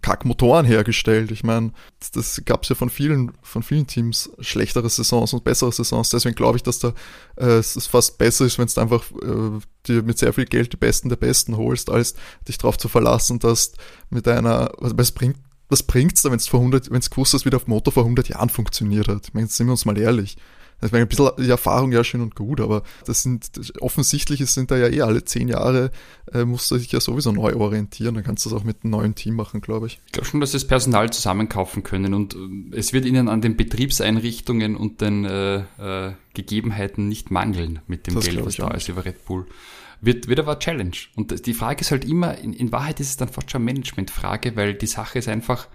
Kackmotoren 0.00 0.66
hergestellt. 0.66 1.30
Ich 1.30 1.44
meine, 1.44 1.72
das, 1.98 2.10
das 2.10 2.42
gab 2.44 2.62
es 2.62 2.68
ja 2.68 2.74
von 2.74 2.90
vielen, 2.90 3.32
von 3.42 3.62
vielen 3.62 3.86
Teams 3.86 4.30
schlechtere 4.40 4.88
Saisons 4.88 5.32
und 5.32 5.44
bessere 5.44 5.72
Saisons. 5.72 6.10
Deswegen 6.10 6.34
glaube 6.34 6.56
ich, 6.56 6.62
dass 6.62 6.78
da 6.78 6.92
äh, 7.36 7.58
es 7.58 7.86
fast 7.86 8.18
besser 8.18 8.44
ist, 8.44 8.58
wenn 8.58 8.68
du 8.68 8.80
einfach 8.80 9.04
äh, 9.22 9.60
dir 9.86 10.02
mit 10.02 10.18
sehr 10.18 10.32
viel 10.32 10.46
Geld 10.46 10.72
die 10.72 10.76
Besten 10.76 11.08
der 11.08 11.16
Besten 11.16 11.56
holst, 11.56 11.90
als 11.90 12.14
dich 12.46 12.58
darauf 12.58 12.78
zu 12.78 12.88
verlassen, 12.88 13.38
dass 13.38 13.72
mit 14.10 14.26
einer, 14.28 14.72
was 14.78 14.92
was 14.96 15.12
bringt 15.12 15.36
was 15.68 15.82
bringt's 15.82 16.22
da, 16.22 16.30
wenn 16.30 16.38
es 16.38 16.48
vor 16.48 16.60
100, 16.60 16.90
wenn 16.90 16.98
es 16.98 17.10
gewusst 17.10 17.34
hast, 17.34 17.44
wie 17.44 17.50
der 17.50 17.60
Motor 17.66 17.92
vor 17.92 18.04
100 18.04 18.28
Jahren 18.28 18.48
funktioniert 18.48 19.08
hat? 19.08 19.28
Ich 19.28 19.34
meine, 19.34 19.48
sind 19.48 19.66
wir 19.66 19.72
uns 19.72 19.84
mal 19.84 19.98
ehrlich. 19.98 20.38
Das 20.80 20.92
wäre 20.92 21.02
ein 21.02 21.08
bisschen 21.08 21.30
die 21.38 21.50
Erfahrung 21.50 21.92
ja 21.92 22.04
schön 22.04 22.20
und 22.20 22.34
gut, 22.34 22.60
aber 22.60 22.82
das 23.04 23.22
sind 23.22 23.50
offensichtlich 23.80 24.44
sind 24.46 24.70
da 24.70 24.76
ja 24.76 24.88
eh 24.88 25.02
alle 25.02 25.24
zehn 25.24 25.48
Jahre, 25.48 25.90
äh, 26.32 26.44
musst 26.44 26.70
du 26.70 26.76
dich 26.76 26.92
ja 26.92 27.00
sowieso 27.00 27.32
neu 27.32 27.56
orientieren. 27.56 28.14
Dann 28.14 28.24
kannst 28.24 28.44
du 28.46 28.50
das 28.50 28.60
auch 28.60 28.64
mit 28.64 28.84
einem 28.84 28.92
neuen 28.92 29.14
Team 29.14 29.34
machen, 29.34 29.60
glaube 29.60 29.88
ich. 29.88 30.00
Ich 30.06 30.12
glaube 30.12 30.26
schon, 30.26 30.40
dass 30.40 30.52
sie 30.52 30.56
das 30.56 30.66
Personal 30.66 31.12
zusammenkaufen 31.12 31.82
können 31.82 32.14
und 32.14 32.34
äh, 32.34 32.76
es 32.76 32.92
wird 32.92 33.04
ihnen 33.04 33.28
an 33.28 33.40
den 33.40 33.56
Betriebseinrichtungen 33.56 34.76
und 34.76 35.00
den 35.00 35.24
äh, 35.24 35.56
äh, 35.78 36.12
Gegebenheiten 36.34 37.08
nicht 37.08 37.30
mangeln 37.30 37.80
mit 37.86 38.06
dem 38.06 38.14
das 38.14 38.26
Geld, 38.26 38.44
was 38.44 38.56
da 38.56 38.68
ist 38.70 38.88
über 38.88 39.04
Red 39.04 39.24
Bull 39.24 39.46
wird, 40.00 40.28
wird 40.28 40.38
aber 40.38 40.52
eine 40.52 40.58
Challenge. 40.58 40.96
Und 41.16 41.46
die 41.46 41.54
Frage 41.54 41.80
ist 41.80 41.90
halt 41.90 42.04
immer, 42.04 42.38
in, 42.38 42.52
in 42.52 42.72
Wahrheit 42.72 43.00
ist 43.00 43.10
es 43.10 43.16
dann 43.16 43.28
fast 43.28 43.50
schon 43.50 43.62
eine 43.62 43.72
Managementfrage, 43.72 44.56
weil 44.56 44.74
die 44.74 44.86
Sache 44.86 45.18
ist 45.18 45.28
einfach, 45.28 45.68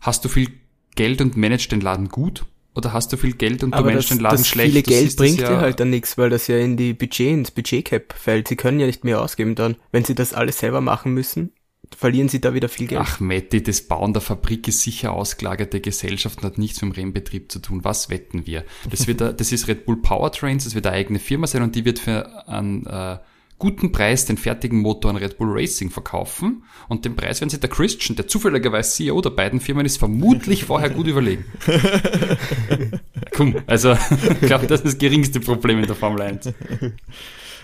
hast 0.00 0.24
du 0.24 0.28
viel 0.28 0.50
Geld 0.94 1.20
und 1.20 1.36
managst 1.36 1.72
den 1.72 1.80
Laden 1.80 2.08
gut? 2.08 2.44
Oder 2.74 2.92
hast 2.92 3.12
du 3.12 3.16
viel 3.16 3.34
Geld 3.34 3.62
und 3.62 3.74
aber 3.74 3.82
du 3.82 3.88
managst 3.90 4.10
den 4.10 4.20
Laden 4.20 4.38
das 4.38 4.48
schlecht? 4.48 4.70
Viele 4.70 4.82
Geld 4.82 5.16
bringt 5.16 5.40
ja 5.40 5.48
dir 5.48 5.60
halt 5.60 5.80
dann 5.80 5.90
nichts, 5.90 6.16
weil 6.16 6.30
das 6.30 6.46
ja 6.46 6.58
in 6.58 6.76
die 6.76 6.94
Budget, 6.94 7.28
ins 7.28 7.50
Budgetcap 7.50 8.14
fällt. 8.14 8.48
Sie 8.48 8.56
können 8.56 8.80
ja 8.80 8.86
nicht 8.86 9.04
mehr 9.04 9.20
ausgeben 9.20 9.54
dann. 9.54 9.76
Wenn 9.90 10.04
sie 10.04 10.14
das 10.14 10.32
alles 10.32 10.58
selber 10.58 10.80
machen 10.80 11.12
müssen, 11.12 11.52
verlieren 11.96 12.28
sie 12.28 12.40
da 12.40 12.54
wieder 12.54 12.68
viel 12.68 12.86
Geld. 12.86 13.02
Ach, 13.04 13.20
Matti, 13.20 13.62
das 13.62 13.82
Bauen 13.82 14.12
der 14.12 14.22
Fabrik 14.22 14.68
ist 14.68 14.82
sicher 14.82 15.12
ausgelagerte 15.12 15.80
Gesellschaft 15.80 16.38
und 16.38 16.44
hat 16.44 16.58
nichts 16.58 16.80
mit 16.80 16.96
dem 16.96 17.02
Rennbetrieb 17.02 17.52
zu 17.52 17.58
tun. 17.58 17.84
Was 17.84 18.08
wetten 18.08 18.46
wir? 18.46 18.64
Das 18.90 19.06
wird, 19.06 19.20
das 19.20 19.52
ist 19.52 19.68
Red 19.68 19.84
Bull 19.84 20.00
Powertrains, 20.00 20.64
das 20.64 20.74
wird 20.74 20.86
eine 20.86 20.96
eigene 20.96 21.18
Firma 21.18 21.46
sein 21.46 21.62
und 21.62 21.74
die 21.74 21.84
wird 21.84 21.98
für 21.98 22.48
einen 22.48 22.86
äh, 22.86 23.18
guten 23.62 23.92
Preis 23.92 24.26
den 24.26 24.38
fertigen 24.38 24.80
Motor 24.80 25.12
an 25.12 25.16
Red 25.18 25.38
Bull 25.38 25.46
Racing 25.52 25.88
verkaufen 25.88 26.64
und 26.88 27.04
den 27.04 27.14
Preis 27.14 27.40
werden 27.40 27.50
sich 27.50 27.60
der 27.60 27.70
Christian, 27.70 28.16
der 28.16 28.26
zufälligerweise 28.26 28.90
CEO 28.90 29.20
der 29.20 29.30
beiden 29.30 29.60
Firmen 29.60 29.86
ist, 29.86 29.98
vermutlich 29.98 30.64
vorher 30.66 30.90
gut 30.90 31.06
überlegen. 31.06 31.44
Komm, 33.30 33.54
also 33.68 33.92
ich 34.40 34.48
glaube, 34.48 34.66
das 34.66 34.80
ist 34.80 34.86
das 34.86 34.98
geringste 34.98 35.38
Problem 35.38 35.78
in 35.78 35.86
der 35.86 35.94
Formel 35.94 36.22
1. 36.22 36.52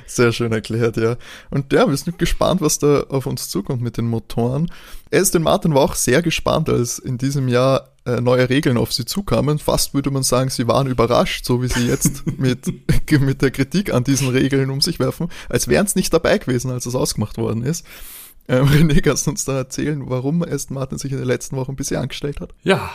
Sehr 0.07 0.31
schön 0.31 0.52
erklärt, 0.52 0.97
ja. 0.99 1.17
Und 1.50 1.73
ja, 1.73 1.88
wir 1.88 1.97
sind 1.97 2.17
gespannt, 2.17 2.61
was 2.61 2.78
da 2.78 3.00
auf 3.09 3.26
uns 3.26 3.49
zukommt 3.49 3.83
mit 3.83 3.97
den 3.97 4.07
Motoren. 4.07 4.71
Aston 5.12 5.43
Martin 5.43 5.75
war 5.75 5.83
auch 5.83 5.97
sehr 5.97 6.23
gespannt, 6.23 6.69
als 6.69 7.00
in 7.00 7.19
diesem 7.19 7.49
Jahr 7.49 7.88
äh, 8.08 8.20
neue 8.20 8.48
Regeln 8.48 8.78
auf 8.78 8.92
sie 8.92 9.04
zukamen. 9.04 9.58
Fast 9.58 9.94
würde 9.94 10.10
man 10.10 10.22
sagen, 10.22 10.50
sie 10.50 10.66
waren 10.66 10.86
überrascht, 10.86 11.44
so 11.44 11.62
wie 11.62 11.68
sie 11.68 11.86
jetzt 11.86 12.24
mit, 12.38 12.72
mit 13.20 13.42
der 13.42 13.50
Kritik 13.50 13.92
an 13.92 14.04
diesen 14.04 14.28
Regeln 14.28 14.70
um 14.70 14.80
sich 14.80 14.98
werfen, 14.98 15.28
als 15.48 15.68
wären 15.68 15.86
es 15.86 15.94
nicht 15.94 16.12
dabei 16.12 16.38
gewesen, 16.38 16.70
als 16.70 16.86
es 16.86 16.94
ausgemacht 16.94 17.36
worden 17.36 17.62
ist. 17.62 17.84
Ähm, 18.49 18.67
René, 18.69 19.00
kannst 19.00 19.26
du 19.26 19.31
uns 19.31 19.45
da 19.45 19.57
erzählen, 19.57 20.09
warum 20.09 20.43
Aston 20.43 20.75
Martin 20.75 20.99
sich 20.99 21.12
in 21.12 21.19
den 21.19 21.26
letzten 21.26 21.57
Wochen 21.57 21.73
ein 21.73 21.76
bisschen 21.76 21.99
angestellt 21.99 22.40
hat? 22.40 22.55
Ja, 22.62 22.90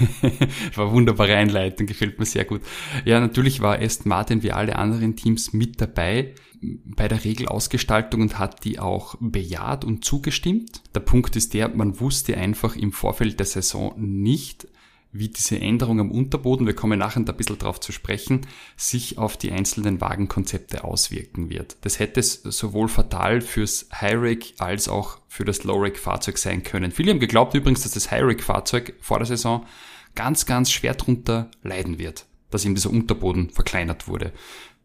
war 0.74 0.92
wunderbare 0.92 1.36
Einleitung, 1.36 1.86
gefällt 1.86 2.18
mir 2.18 2.26
sehr 2.26 2.44
gut. 2.44 2.62
Ja, 3.04 3.20
natürlich 3.20 3.60
war 3.60 3.80
Aston 3.80 4.08
Martin 4.08 4.42
wie 4.42 4.52
alle 4.52 4.76
anderen 4.76 5.16
Teams 5.16 5.52
mit 5.52 5.80
dabei 5.80 6.34
bei 6.62 7.08
der 7.08 7.24
Regelausgestaltung 7.24 8.20
und 8.20 8.38
hat 8.38 8.64
die 8.64 8.78
auch 8.78 9.16
bejaht 9.20 9.84
und 9.84 10.04
zugestimmt. 10.04 10.82
Der 10.94 11.00
Punkt 11.00 11.34
ist 11.34 11.54
der, 11.54 11.68
man 11.68 11.98
wusste 11.98 12.36
einfach 12.36 12.76
im 12.76 12.92
Vorfeld 12.92 13.38
der 13.38 13.46
Saison 13.46 13.94
nicht, 13.96 14.68
wie 15.12 15.28
diese 15.28 15.60
Änderung 15.60 16.00
am 16.00 16.10
Unterboden, 16.10 16.66
wir 16.66 16.74
kommen 16.74 16.98
nachher 16.98 17.22
da 17.22 17.32
ein 17.32 17.36
bisschen 17.36 17.58
drauf 17.58 17.80
zu 17.80 17.92
sprechen, 17.92 18.46
sich 18.76 19.18
auf 19.18 19.36
die 19.36 19.52
einzelnen 19.52 20.00
Wagenkonzepte 20.00 20.84
auswirken 20.84 21.50
wird. 21.50 21.76
Das 21.82 21.98
hätte 21.98 22.22
sowohl 22.22 22.88
fatal 22.88 23.42
fürs 23.42 23.88
High-Rig 23.92 24.54
als 24.58 24.88
auch 24.88 25.18
für 25.28 25.44
das 25.44 25.64
Low-Rig-Fahrzeug 25.64 26.38
sein 26.38 26.62
können. 26.62 26.92
Viele 26.92 27.10
haben 27.10 27.20
geglaubt 27.20 27.54
übrigens, 27.54 27.82
dass 27.82 27.92
das 27.92 28.10
High-Rig-Fahrzeug 28.10 28.94
vor 29.00 29.18
der 29.18 29.26
Saison 29.26 29.66
ganz, 30.14 30.46
ganz 30.46 30.70
schwer 30.70 30.94
drunter 30.94 31.50
leiden 31.62 31.98
wird, 31.98 32.26
dass 32.50 32.64
ihm 32.64 32.74
dieser 32.74 32.90
Unterboden 32.90 33.50
verkleinert 33.50 34.08
wurde. 34.08 34.32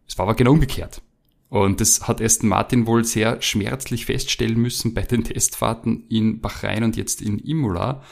Es 0.08 0.18
war 0.18 0.24
aber 0.24 0.36
genau 0.36 0.52
umgekehrt. 0.52 1.02
Und 1.50 1.80
das 1.80 2.08
hat 2.08 2.22
Aston 2.22 2.50
Martin 2.50 2.88
wohl 2.88 3.06
sehr 3.06 3.42
schmerzlich 3.42 4.06
feststellen 4.06 4.60
müssen 4.60 4.94
bei 4.94 5.04
den 5.04 5.24
Testfahrten 5.24 6.06
in 6.10 6.42
Bahrain 6.42 6.84
und 6.84 6.98
jetzt 6.98 7.22
in 7.22 7.40
Imola. 7.40 8.04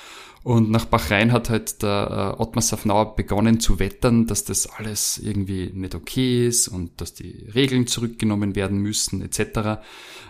Und 0.45 0.69
nach 0.69 0.85
Bahrain 0.85 1.31
hat 1.31 1.49
halt 1.49 1.81
der 1.81 2.35
äh, 2.37 2.39
Ottmar 2.39 2.61
Safnauer 2.61 3.15
begonnen 3.15 3.59
zu 3.59 3.79
wettern, 3.79 4.27
dass 4.27 4.43
das 4.43 4.67
alles 4.67 5.17
irgendwie 5.17 5.71
nicht 5.73 5.95
okay 5.95 6.45
ist 6.45 6.67
und 6.67 7.01
dass 7.01 7.15
die 7.15 7.49
Regeln 7.55 7.87
zurückgenommen 7.87 8.55
werden 8.55 8.77
müssen 8.77 9.23
etc. 9.23 9.81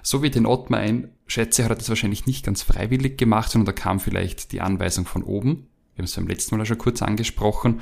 So 0.04 0.24
wie 0.24 0.30
den 0.30 0.46
Ottmar 0.46 0.80
einschätze, 0.80 1.66
hat 1.66 1.72
er 1.72 1.76
das 1.76 1.90
wahrscheinlich 1.90 2.28
nicht 2.28 2.46
ganz 2.46 2.62
freiwillig 2.62 3.18
gemacht, 3.18 3.52
sondern 3.52 3.66
da 3.66 3.72
kam 3.74 4.00
vielleicht 4.00 4.54
die 4.54 4.62
Anweisung 4.62 5.06
von 5.06 5.22
oben. 5.22 5.68
Wir 5.96 6.04
haben 6.04 6.06
es 6.06 6.16
beim 6.16 6.28
letzten 6.28 6.56
Mal 6.56 6.62
auch 6.62 6.66
schon 6.66 6.78
kurz 6.78 7.02
angesprochen. 7.02 7.82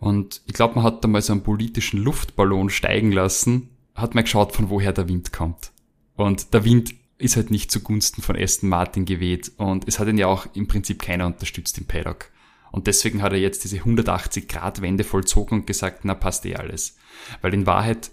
Und 0.00 0.42
ich 0.46 0.54
glaube, 0.54 0.74
man 0.74 0.84
hat 0.84 1.04
da 1.04 1.06
mal 1.06 1.22
so 1.22 1.32
einen 1.32 1.44
politischen 1.44 2.02
Luftballon 2.02 2.70
steigen 2.70 3.12
lassen, 3.12 3.68
hat 3.94 4.16
mal 4.16 4.22
geschaut, 4.22 4.50
von 4.50 4.68
woher 4.68 4.92
der 4.92 5.06
Wind 5.08 5.32
kommt. 5.32 5.70
Und 6.16 6.52
der 6.54 6.64
Wind 6.64 6.97
ist 7.18 7.36
halt 7.36 7.50
nicht 7.50 7.70
zugunsten 7.70 8.22
von 8.22 8.36
Aston 8.36 8.68
Martin 8.68 9.04
geweht 9.04 9.52
und 9.56 9.86
es 9.88 9.98
hat 9.98 10.08
ihn 10.08 10.18
ja 10.18 10.28
auch 10.28 10.46
im 10.54 10.68
Prinzip 10.68 11.02
keiner 11.02 11.26
unterstützt 11.26 11.76
im 11.78 11.86
Paddock. 11.86 12.30
Und 12.70 12.86
deswegen 12.86 13.22
hat 13.22 13.32
er 13.32 13.38
jetzt 13.38 13.64
diese 13.64 13.78
180-Grad-Wende 13.78 15.02
vollzogen 15.02 15.60
und 15.60 15.66
gesagt, 15.66 16.04
na 16.04 16.14
passt 16.14 16.46
eh 16.46 16.54
alles. 16.54 16.96
Weil 17.40 17.54
in 17.54 17.66
Wahrheit 17.66 18.10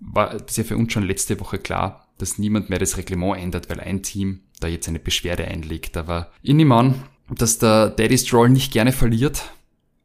war 0.00 0.36
das 0.38 0.56
ja 0.56 0.64
für 0.64 0.76
uns 0.76 0.92
schon 0.92 1.04
letzte 1.04 1.40
Woche 1.40 1.58
klar, 1.58 2.08
dass 2.18 2.38
niemand 2.38 2.68
mehr 2.68 2.78
das 2.78 2.96
Reglement 2.96 3.38
ändert, 3.38 3.70
weil 3.70 3.80
ein 3.80 4.02
Team 4.02 4.40
da 4.58 4.66
jetzt 4.66 4.88
eine 4.88 4.98
Beschwerde 4.98 5.46
einlegt. 5.46 5.96
Aber 5.96 6.30
ich 6.42 6.54
nehme 6.54 6.74
an, 6.74 7.02
dass 7.28 7.58
der 7.58 7.90
Daddy 7.90 8.18
Stroll 8.18 8.50
nicht 8.50 8.72
gerne 8.72 8.92
verliert 8.92 9.52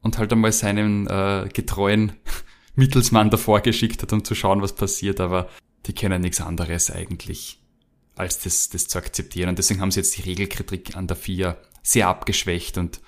und 0.02 0.18
halt 0.18 0.32
einmal 0.32 0.52
seinen 0.52 1.08
äh, 1.08 1.50
getreuen 1.52 2.14
Mittelsmann 2.76 3.30
davor 3.30 3.62
geschickt 3.62 4.04
hat, 4.04 4.14
um 4.14 4.24
zu 4.24 4.36
schauen, 4.36 4.62
was 4.62 4.74
passiert. 4.74 5.20
Aber 5.20 5.50
die 5.88 5.94
kennen 5.94 6.22
nichts 6.22 6.40
anderes 6.40 6.92
eigentlich 6.92 7.65
als 8.16 8.40
das, 8.40 8.70
das 8.70 8.88
zu 8.88 8.98
akzeptieren. 8.98 9.50
Und 9.50 9.58
deswegen 9.58 9.82
haben 9.82 9.92
sie 9.92 10.00
jetzt 10.00 10.18
die 10.18 10.22
Regelkritik 10.22 10.96
an 10.96 11.08
der 11.08 11.18
FIA 11.18 11.58
sehr 11.84 12.08
abgeschwächt 12.08 12.78
und 12.78 13.02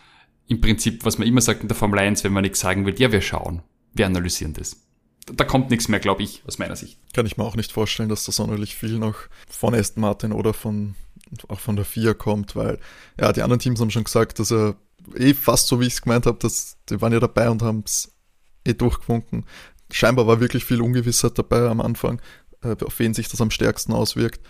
im 0.48 0.62
Prinzip, 0.62 1.04
was 1.04 1.18
man 1.18 1.28
immer 1.28 1.42
sagt 1.42 1.62
in 1.62 1.68
der 1.68 1.76
Formel 1.76 2.00
1, 2.00 2.24
wenn 2.24 2.32
man 2.32 2.44
nichts 2.44 2.60
sagen 2.60 2.86
will, 2.86 2.98
ja, 3.00 3.12
wir 3.12 3.22
schauen, 3.22 3.62
wir 3.94 4.06
analysieren 4.06 4.54
das. 4.54 4.78
Da 5.26 5.44
kommt 5.44 5.70
nichts 5.70 5.90
mehr, 5.90 6.00
glaube 6.00 6.24
ich, 6.24 6.42
aus 6.48 6.58
meiner 6.58 6.78
Sicht. 6.78 7.00
Kann 7.14 7.26
ich 7.26 7.36
mir 7.36 7.44
auch 7.44 7.58
nicht 7.58 7.74
vorstellen, 7.74 8.08
dass 8.08 8.24
da 8.24 8.32
sonderlich 8.32 8.76
viel 8.76 8.98
noch 8.98 9.16
von 9.50 9.76
Aston 9.76 10.02
Martin 10.02 10.32
oder 10.32 10.54
von, 10.54 10.96
auch 11.50 11.60
von 11.60 11.76
der 11.76 11.84
FIA 11.84 12.14
kommt, 12.14 12.56
weil, 12.56 12.80
ja, 13.20 13.34
die 13.34 13.42
anderen 13.42 13.60
Teams 13.60 13.82
haben 13.82 13.92
schon 13.92 14.06
gesagt, 14.06 14.40
dass 14.40 14.52
er 14.52 14.78
eh 15.16 15.34
fast 15.34 15.68
so, 15.68 15.82
wie 15.82 15.88
ich 15.88 15.94
es 15.94 16.02
gemeint 16.02 16.26
habe, 16.26 16.38
dass 16.40 16.78
die 16.90 17.02
waren 17.02 17.12
ja 17.12 17.20
dabei 17.20 17.50
und 17.50 17.62
haben 17.62 17.84
es 17.86 18.16
eh 18.66 18.74
durchgewunken. 18.74 19.46
Scheinbar 19.92 20.28
war 20.28 20.40
wirklich 20.40 20.64
viel 20.64 20.82
Ungewissheit 20.82 21.38
dabei 21.38 21.68
am 21.68 21.82
Anfang, 21.82 22.22
äh, 22.62 22.76
auf 22.84 23.00
wen 23.00 23.14
sich 23.14 23.28
das 23.28 23.42
am 23.42 23.52
stärksten 23.52 23.92
auswirkt. 23.92 24.42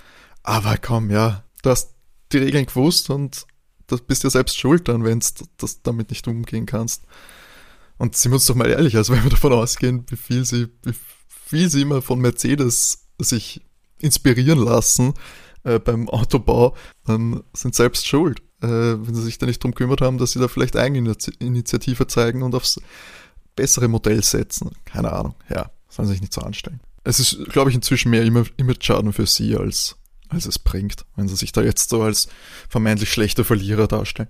Aber 0.48 0.77
komm, 0.77 1.12
ja, 1.12 1.44
du 1.62 1.72
hast 1.72 1.94
die 2.32 2.38
Regeln 2.38 2.68
gewusst 2.68 3.10
und 3.10 3.46
du 3.88 3.98
bist 3.98 4.24
ja 4.24 4.30
selbst 4.30 4.58
schuld 4.58 4.88
dann, 4.88 5.04
wenn 5.04 5.20
du 5.20 5.68
damit 5.84 6.10
nicht 6.10 6.25
umgehen 6.25 6.66
kannst. 6.66 7.04
Und 7.98 8.16
sind 8.16 8.32
wir 8.32 8.36
uns 8.36 8.46
doch 8.46 8.56
mal 8.56 8.70
ehrlich, 8.70 8.96
also 8.96 9.12
wenn 9.13 9.24
wir 9.24 9.30
davon 9.30 9.51
ausgehen, 9.51 10.06
wie 10.08 10.16
viel 10.16 10.46
sie, 10.46 10.70
wie 10.84 10.94
viel 11.27 11.70
sie 11.70 11.82
immer 11.82 12.01
von 12.01 12.20
Mercedes 12.20 13.08
sich 13.20 13.60
inspirieren 14.00 14.60
lassen 14.60 15.16
äh, 15.66 15.80
beim 15.80 16.08
Autobau, 16.08 16.77
dann 17.04 17.44
sind 17.51 17.75
selbst 17.75 18.08
schuld. 18.08 18.39
Äh, 18.62 18.68
wenn 18.70 19.16
sie 19.16 19.24
sich 19.24 19.39
da 19.39 19.48
nicht 19.48 19.62
drum 19.62 19.75
kümmert 19.75 20.00
haben, 20.00 20.18
dass 20.18 20.32
sie 20.32 20.39
da 20.39 20.48
vielleicht 20.48 20.77
Eigeninitiative 20.77 22.08
zeigen 22.08 22.42
und 22.42 22.56
aufs 22.56 22.80
bessere 23.58 23.89
Modell 23.89 24.24
setzen. 24.24 24.72
Keine 24.86 25.12
Ahnung, 25.12 25.36
ja, 25.50 25.72
sollen 25.89 26.08
sich 26.08 26.22
nicht 26.22 26.34
so 26.34 26.39
anstellen. 26.39 26.80
Es 27.04 27.20
ist, 27.20 27.50
glaube 27.50 27.70
ich, 27.70 27.75
inzwischen 27.75 28.12
mehr 28.12 28.24
Image-Schaden 28.24 29.12
für 29.12 29.25
sie 29.25 29.58
als 29.58 29.98
als 30.29 30.46
es 30.46 30.60
bringt, 30.60 31.05
wenn 31.15 31.27
sie 31.27 31.36
sich 31.36 31.51
da 31.51 31.62
jetzt 31.62 31.89
so 31.89 32.01
als 32.01 32.27
vermeintlich 32.69 33.12
schlechter 33.12 33.46
Verlierer 33.46 33.88
darstellen. 33.88 34.29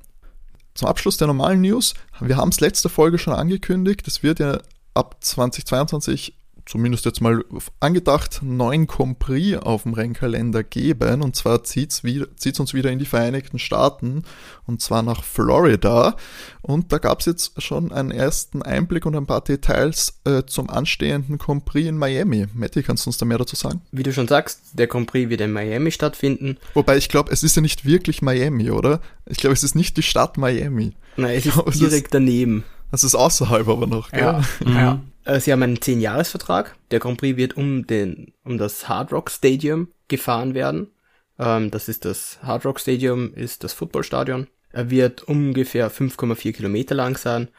Zum 0.74 0.88
Abschluss 0.88 1.18
der 1.18 1.28
normalen 1.28 1.62
News. 1.62 1.96
Wir 2.20 2.38
haben 2.38 2.50
es 2.50 2.60
letzte 2.60 2.90
Folge 2.90 3.18
schon 3.18 3.34
angekündigt. 3.34 4.08
Es 4.08 4.22
wird 4.22 4.40
ja 4.40 4.60
ab 4.94 5.18
2022 5.22 6.36
zumindest 6.68 7.06
jetzt 7.06 7.22
mal 7.22 7.44
angedacht, 7.80 8.42
neuen 8.44 8.88
Compris 8.88 9.58
auf 9.58 9.84
dem 9.84 9.94
Rennkalender 9.94 10.64
geben. 10.64 11.22
Und 11.22 11.36
zwar 11.36 11.64
zieht's 11.64 12.04
wieder, 12.04 12.28
zieht's 12.36 12.60
uns 12.60 12.74
wieder 12.74 12.92
in 12.92 13.00
die 13.00 13.06
Vereinigten 13.06 13.58
Staaten 13.58 14.24
und 14.66 14.82
zwar 14.82 15.02
nach 15.02 15.24
Florida. 15.24 16.16
Und 16.62 16.92
da 16.92 16.98
gab's 16.98 17.26
jetzt 17.26 17.62
schon 17.62 17.92
einen 17.92 18.12
ersten 18.12 18.62
Einblick 18.62 19.06
und 19.06 19.16
ein 19.16 19.26
paar 19.26 19.42
Details 19.42 20.20
äh, 20.26 20.44
zum 20.46 20.70
anstehenden 20.70 21.38
Compris 21.38 21.88
in 21.88 21.98
Miami. 21.98 22.48
Matti, 22.54 22.84
kannst 22.84 23.06
du 23.06 23.10
uns 23.10 23.18
da 23.18 23.26
mehr 23.26 23.38
dazu 23.38 23.56
sagen? 23.56 23.82
Wie 23.92 24.04
du 24.04 24.12
schon 24.12 24.28
sagst, 24.28 24.60
der 24.74 24.88
Compris 24.88 25.30
wird 25.30 25.42
in 25.42 25.54
Miami 25.54 25.92
stattfinden. 25.92 26.58
Wobei 26.74 26.98
ich 26.98 27.08
glaube, 27.10 27.32
es 27.32 27.44
ist 27.44 27.56
ja 27.56 27.62
nicht 27.62 27.86
wirklich 27.86 28.22
Miami, 28.22 28.72
oder? 28.72 29.00
Ich 29.26 29.38
glaube, 29.38 29.54
es 29.54 29.64
ist 29.64 29.76
nicht 29.76 29.96
die 29.98 30.04
Stadt 30.04 30.38
Miami. 30.38 30.94
Nein, 31.16 31.38
es 31.38 31.46
ist 31.46 31.54
glaub, 31.54 31.72
direkt 31.72 31.94
es 31.94 31.94
ist, 31.94 32.14
daneben. 32.14 32.64
Es 32.92 33.04
ist 33.04 33.16
außerhalb 33.16 33.68
aber 33.68 33.88
noch, 33.88 34.12
gell? 34.12 34.22
Ja, 34.22 34.44
mhm. 34.66 34.76
ja. 34.76 35.02
Äh, 35.28 35.42
sie 35.42 35.52
haben 35.52 35.62
einen 35.62 35.78
10-Jahres-Vertrag. 35.78 36.76
Der 36.90 37.00
Grand 37.00 37.20
Prix 37.20 37.38
wird 37.38 37.58
um 37.58 37.86
den, 37.86 38.34
um 38.44 38.58
das 38.58 38.88
Hard 38.88 39.12
Rock 39.12 39.30
Stadium 39.30 39.90
gefahren 40.08 40.54
werden. 40.54 40.92
Ähm, 41.38 41.70
das 41.70 41.90
ist 41.90 42.06
das 42.06 42.40
Hard 42.42 42.66
Rock 42.66 42.80
Stadium, 42.80 43.34
ist 43.34 43.64
das 43.64 43.74
Footballstadion. 43.74 44.48
Er 44.72 44.90
wird 44.90 45.24
ungefähr 45.24 45.92
5,4 45.92 46.54
Kilometer 46.54 46.96
lang 46.96 47.18
sein. 47.18 47.50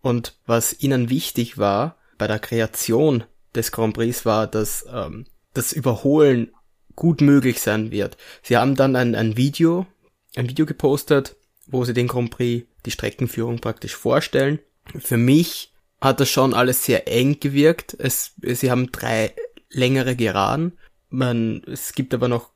Und 0.00 0.38
was 0.46 0.80
ihnen 0.80 1.10
wichtig 1.10 1.58
war, 1.58 1.96
bei 2.18 2.28
der 2.28 2.38
Kreation 2.38 3.24
des 3.54 3.72
Grand 3.72 3.94
Prix 3.94 4.24
war, 4.24 4.46
dass 4.46 4.86
ähm, 4.92 5.26
das 5.54 5.72
Überholen 5.72 6.52
gut 6.94 7.20
möglich 7.20 7.60
sein 7.60 7.90
wird. 7.90 8.16
Sie 8.42 8.56
haben 8.56 8.76
dann 8.76 8.94
ein, 8.94 9.14
ein 9.14 9.36
Video, 9.36 9.86
ein 10.36 10.48
Video 10.48 10.66
gepostet, 10.66 11.36
wo 11.66 11.84
sie 11.84 11.94
den 11.94 12.06
Grand 12.06 12.30
Prix, 12.30 12.66
die 12.86 12.90
Streckenführung 12.92 13.58
praktisch 13.58 13.96
vorstellen. 13.96 14.60
Für 15.00 15.16
mich 15.16 15.72
hat 16.00 16.20
das 16.20 16.28
schon 16.30 16.54
alles 16.54 16.84
sehr 16.84 17.08
eng 17.08 17.40
gewirkt. 17.40 17.96
Es, 17.98 18.34
sie 18.40 18.70
haben 18.70 18.92
drei 18.92 19.34
längere 19.70 20.16
Geraden. 20.16 20.78
Man, 21.10 21.62
es 21.66 21.92
gibt 21.94 22.14
aber 22.14 22.28
noch 22.28 22.50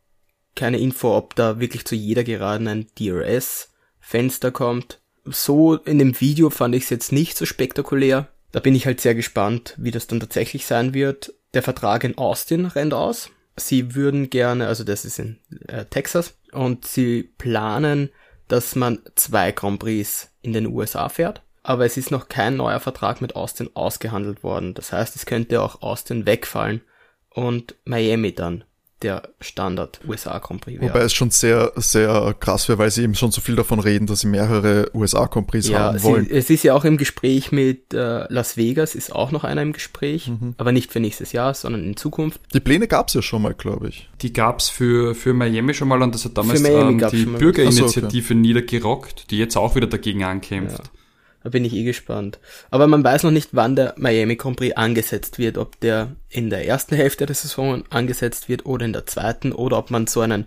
keine 0.54 0.78
Info, 0.78 1.16
ob 1.16 1.34
da 1.34 1.61
wirklich 1.61 1.84
zu 1.84 1.94
jeder 1.94 2.25
Geraden 2.25 2.68
ein 2.68 2.87
DRS-Fenster 2.99 4.50
kommt. 4.50 5.00
So 5.25 5.76
in 5.76 5.99
dem 5.99 6.20
Video 6.20 6.50
fand 6.50 6.75
ich 6.75 6.84
es 6.84 6.90
jetzt 6.90 7.12
nicht 7.12 7.37
so 7.37 7.46
spektakulär. 7.46 8.28
Da 8.50 8.61
bin 8.61 8.75
ich 8.75 8.87
halt 8.87 9.00
sehr 9.00 9.14
gespannt, 9.14 9.75
wie 9.78 9.90
das 9.90 10.06
dann 10.06 10.20
tatsächlich 10.20 10.66
sein 10.66 10.94
wird. 10.94 11.34
Der 11.54 11.62
Vertrag 11.62 12.04
in 12.04 12.18
Austin 12.18 12.66
rennt 12.66 12.92
aus. 12.94 13.30
Sie 13.56 13.94
würden 13.94 14.30
gerne, 14.30 14.66
also 14.66 14.84
das 14.84 15.04
ist 15.04 15.18
in 15.18 15.38
äh, 15.68 15.84
Texas, 15.87 16.34
und 16.52 16.87
sie 16.87 17.22
planen, 17.38 18.11
dass 18.49 18.76
man 18.76 19.00
zwei 19.14 19.52
Grand 19.52 19.80
Prix 19.80 20.30
in 20.42 20.52
den 20.52 20.66
USA 20.66 21.08
fährt. 21.08 21.42
Aber 21.62 21.85
es 21.85 21.97
ist 21.97 22.11
noch 22.11 22.28
kein 22.28 22.57
neuer 22.57 22.81
Vertrag 22.81 23.21
mit 23.21 23.37
Austin 23.37 23.71
ausgehandelt 23.75 24.42
worden. 24.42 24.75
Das 24.75 24.92
heißt, 24.92 25.14
es 25.14 25.26
könnte 25.26 25.62
auch 25.62 25.83
Austin 25.83 26.26
wegfallen 26.26 26.83
und 27.31 27.76
Miami 27.85 28.35
dann 28.35 28.64
der 29.02 29.23
Standard 29.40 30.00
USA 30.07 30.38
Grand 30.38 30.61
Prix 30.61 30.81
wäre. 30.81 30.92
Wobei 30.92 31.04
es 31.04 31.12
schon 31.12 31.31
sehr, 31.31 31.73
sehr 31.76 32.35
krass 32.38 32.69
wäre, 32.69 32.78
weil 32.78 32.90
sie 32.90 33.02
eben 33.02 33.14
schon 33.14 33.33
so 33.33 33.40
viel 33.40 33.57
davon 33.57 33.81
reden, 33.81 34.07
dass 34.07 34.21
sie 34.21 34.28
mehrere 34.28 34.90
USA 34.95 35.26
Grand 35.26 35.47
Prix 35.49 35.69
ja, 35.69 35.78
haben 35.81 36.02
wollen. 36.02 36.26
Sie, 36.26 36.33
es 36.33 36.50
ist 36.50 36.62
ja 36.62 36.75
auch 36.75 36.85
im 36.85 36.97
Gespräch 36.97 37.52
mit 37.52 37.92
äh, 37.92 38.33
Las 38.33 38.57
Vegas, 38.57 38.95
ist 38.95 39.12
auch 39.12 39.33
noch 39.33 39.45
einer 39.45 39.62
im 39.62 39.73
Gespräch, 39.73 40.28
mhm. 40.28 40.54
aber 40.57 40.73
nicht 40.73 40.92
für 40.92 41.00
nächstes 41.00 41.33
Jahr, 41.33 41.54
sondern 41.54 41.85
in 41.85 41.97
Zukunft. 41.97 42.40
Die 42.54 42.61
Pläne 42.61 42.88
gab 42.88 43.09
es 43.09 43.14
ja 43.14 43.23
schon 43.23 43.42
mal, 43.42 43.54
glaube 43.54 43.88
ich. 43.88 44.09
Die 44.21 44.33
gab 44.33 44.61
es 44.61 44.69
für, 44.69 45.14
für 45.14 45.35
Miami 45.35 45.75
schon 45.75 45.88
mal 45.88 46.00
und 46.02 46.14
das 46.14 46.25
hat 46.25 46.38
damals 46.38 46.62
ähm, 46.62 46.99
die 47.11 47.26
Bürgerinitiative 47.26 48.23
so, 48.23 48.35
okay. 48.35 48.35
niedergerockt, 48.35 49.31
die 49.31 49.38
jetzt 49.38 49.57
auch 49.57 49.75
wieder 49.75 49.87
dagegen 49.87 50.25
ankämpft. 50.25 50.78
Ja. 50.78 51.01
Da 51.42 51.50
bin 51.50 51.64
ich 51.64 51.72
eh 51.75 51.84
gespannt. 51.84 52.38
Aber 52.70 52.87
man 52.87 53.02
weiß 53.02 53.25
noch 53.25 53.30
nicht, 53.30 53.50
wann 53.52 53.76
der 53.76 53.94
Miami 53.96 54.37
Grand 54.37 54.56
Prix 54.56 54.76
angesetzt 54.76 55.38
wird, 55.38 55.58
ob 55.58 55.80
der 55.80 56.16
in 56.28 56.50
der 56.50 56.66
ersten 56.66 56.94
Hälfte 56.94 57.26
der 57.26 57.34
Saison 57.34 57.84
angesetzt 57.90 58.49
wird 58.49 58.64
oder 58.66 58.84
in 58.84 58.92
der 58.92 59.06
zweiten 59.06 59.52
oder 59.52 59.78
ob 59.78 59.90
man 59.90 60.06
so 60.06 60.20
einen 60.20 60.46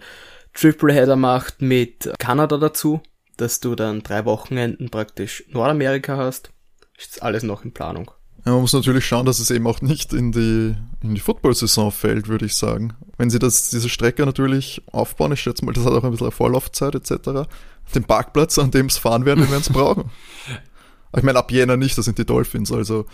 Tripleheader 0.54 1.18
macht 1.18 1.62
mit 1.62 2.12
Kanada 2.18 2.58
dazu, 2.58 3.02
dass 3.38 3.60
du 3.60 3.76
dann 3.76 4.04
drei 4.04 4.26
Wochenenden 4.26 4.90
praktisch 4.90 5.44
Nordamerika 5.50 6.18
hast. 6.18 6.52
Ist 6.98 7.22
alles 7.22 7.44
noch 7.44 7.66
in 7.66 7.74
Planung. 7.74 8.12
Ja, 8.46 8.52
man 8.52 8.62
muss 8.62 8.74
natürlich 8.74 9.06
schauen, 9.06 9.26
dass 9.26 9.40
es 9.40 9.50
eben 9.50 9.66
auch 9.66 9.82
nicht 9.82 10.14
in 10.14 10.32
die, 10.32 10.76
in 11.02 11.16
die 11.16 11.20
Football-Saison 11.20 11.92
fällt, 11.92 12.28
würde 12.28 12.46
ich 12.46 12.56
sagen. 12.56 12.94
Wenn 13.18 13.32
sie 13.32 13.40
das, 13.40 13.72
diese 13.72 13.90
Strecke 13.90 14.24
natürlich 14.24 14.84
aufbauen, 14.92 15.32
ich 15.32 15.42
schätze 15.42 15.66
mal, 15.66 15.74
das 15.74 15.84
hat 15.84 15.94
auch 15.94 16.04
ein 16.04 16.12
bisschen 16.12 16.32
Vorlaufzeit 16.32 16.94
etc., 16.96 17.50
den 17.94 18.04
Parkplatz, 18.04 18.58
an 18.60 18.72
dem 18.72 18.86
es 18.86 18.98
fahren 18.98 19.26
werden, 19.26 19.50
werden 19.50 19.62
es 19.62 19.70
brauchen. 19.70 20.12
Ich 21.18 21.24
meine, 21.24 21.40
ab 21.40 21.52
Jänner 21.52 21.78
nicht, 21.78 21.98
das 21.98 22.06
sind 22.06 22.18
die 22.18 22.26
Dolphins, 22.26 22.72
also. 22.72 23.06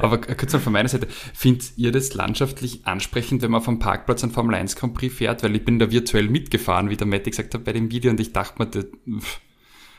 Aber 0.00 0.18
kurz 0.18 0.52
mal 0.52 0.58
von 0.58 0.72
meiner 0.72 0.88
Seite, 0.88 1.06
findet 1.34 1.76
ihr 1.76 1.92
das 1.92 2.14
landschaftlich 2.14 2.86
ansprechend, 2.86 3.42
wenn 3.42 3.50
man 3.50 3.62
vom 3.62 3.78
Parkplatz 3.78 4.22
an 4.22 4.30
Formel 4.30 4.54
1 4.54 4.76
Grand 4.76 4.94
Prix 4.94 5.14
fährt? 5.14 5.42
Weil 5.42 5.56
ich 5.56 5.64
bin 5.64 5.78
da 5.78 5.90
virtuell 5.90 6.28
mitgefahren, 6.28 6.90
wie 6.90 6.96
der 6.96 7.06
Matti 7.06 7.30
gesagt 7.30 7.54
hat 7.54 7.64
bei 7.64 7.72
dem 7.72 7.90
Video, 7.90 8.10
und 8.10 8.20
ich 8.20 8.32
dachte 8.32 8.62
mir, 8.62 8.66
das, 8.66 8.86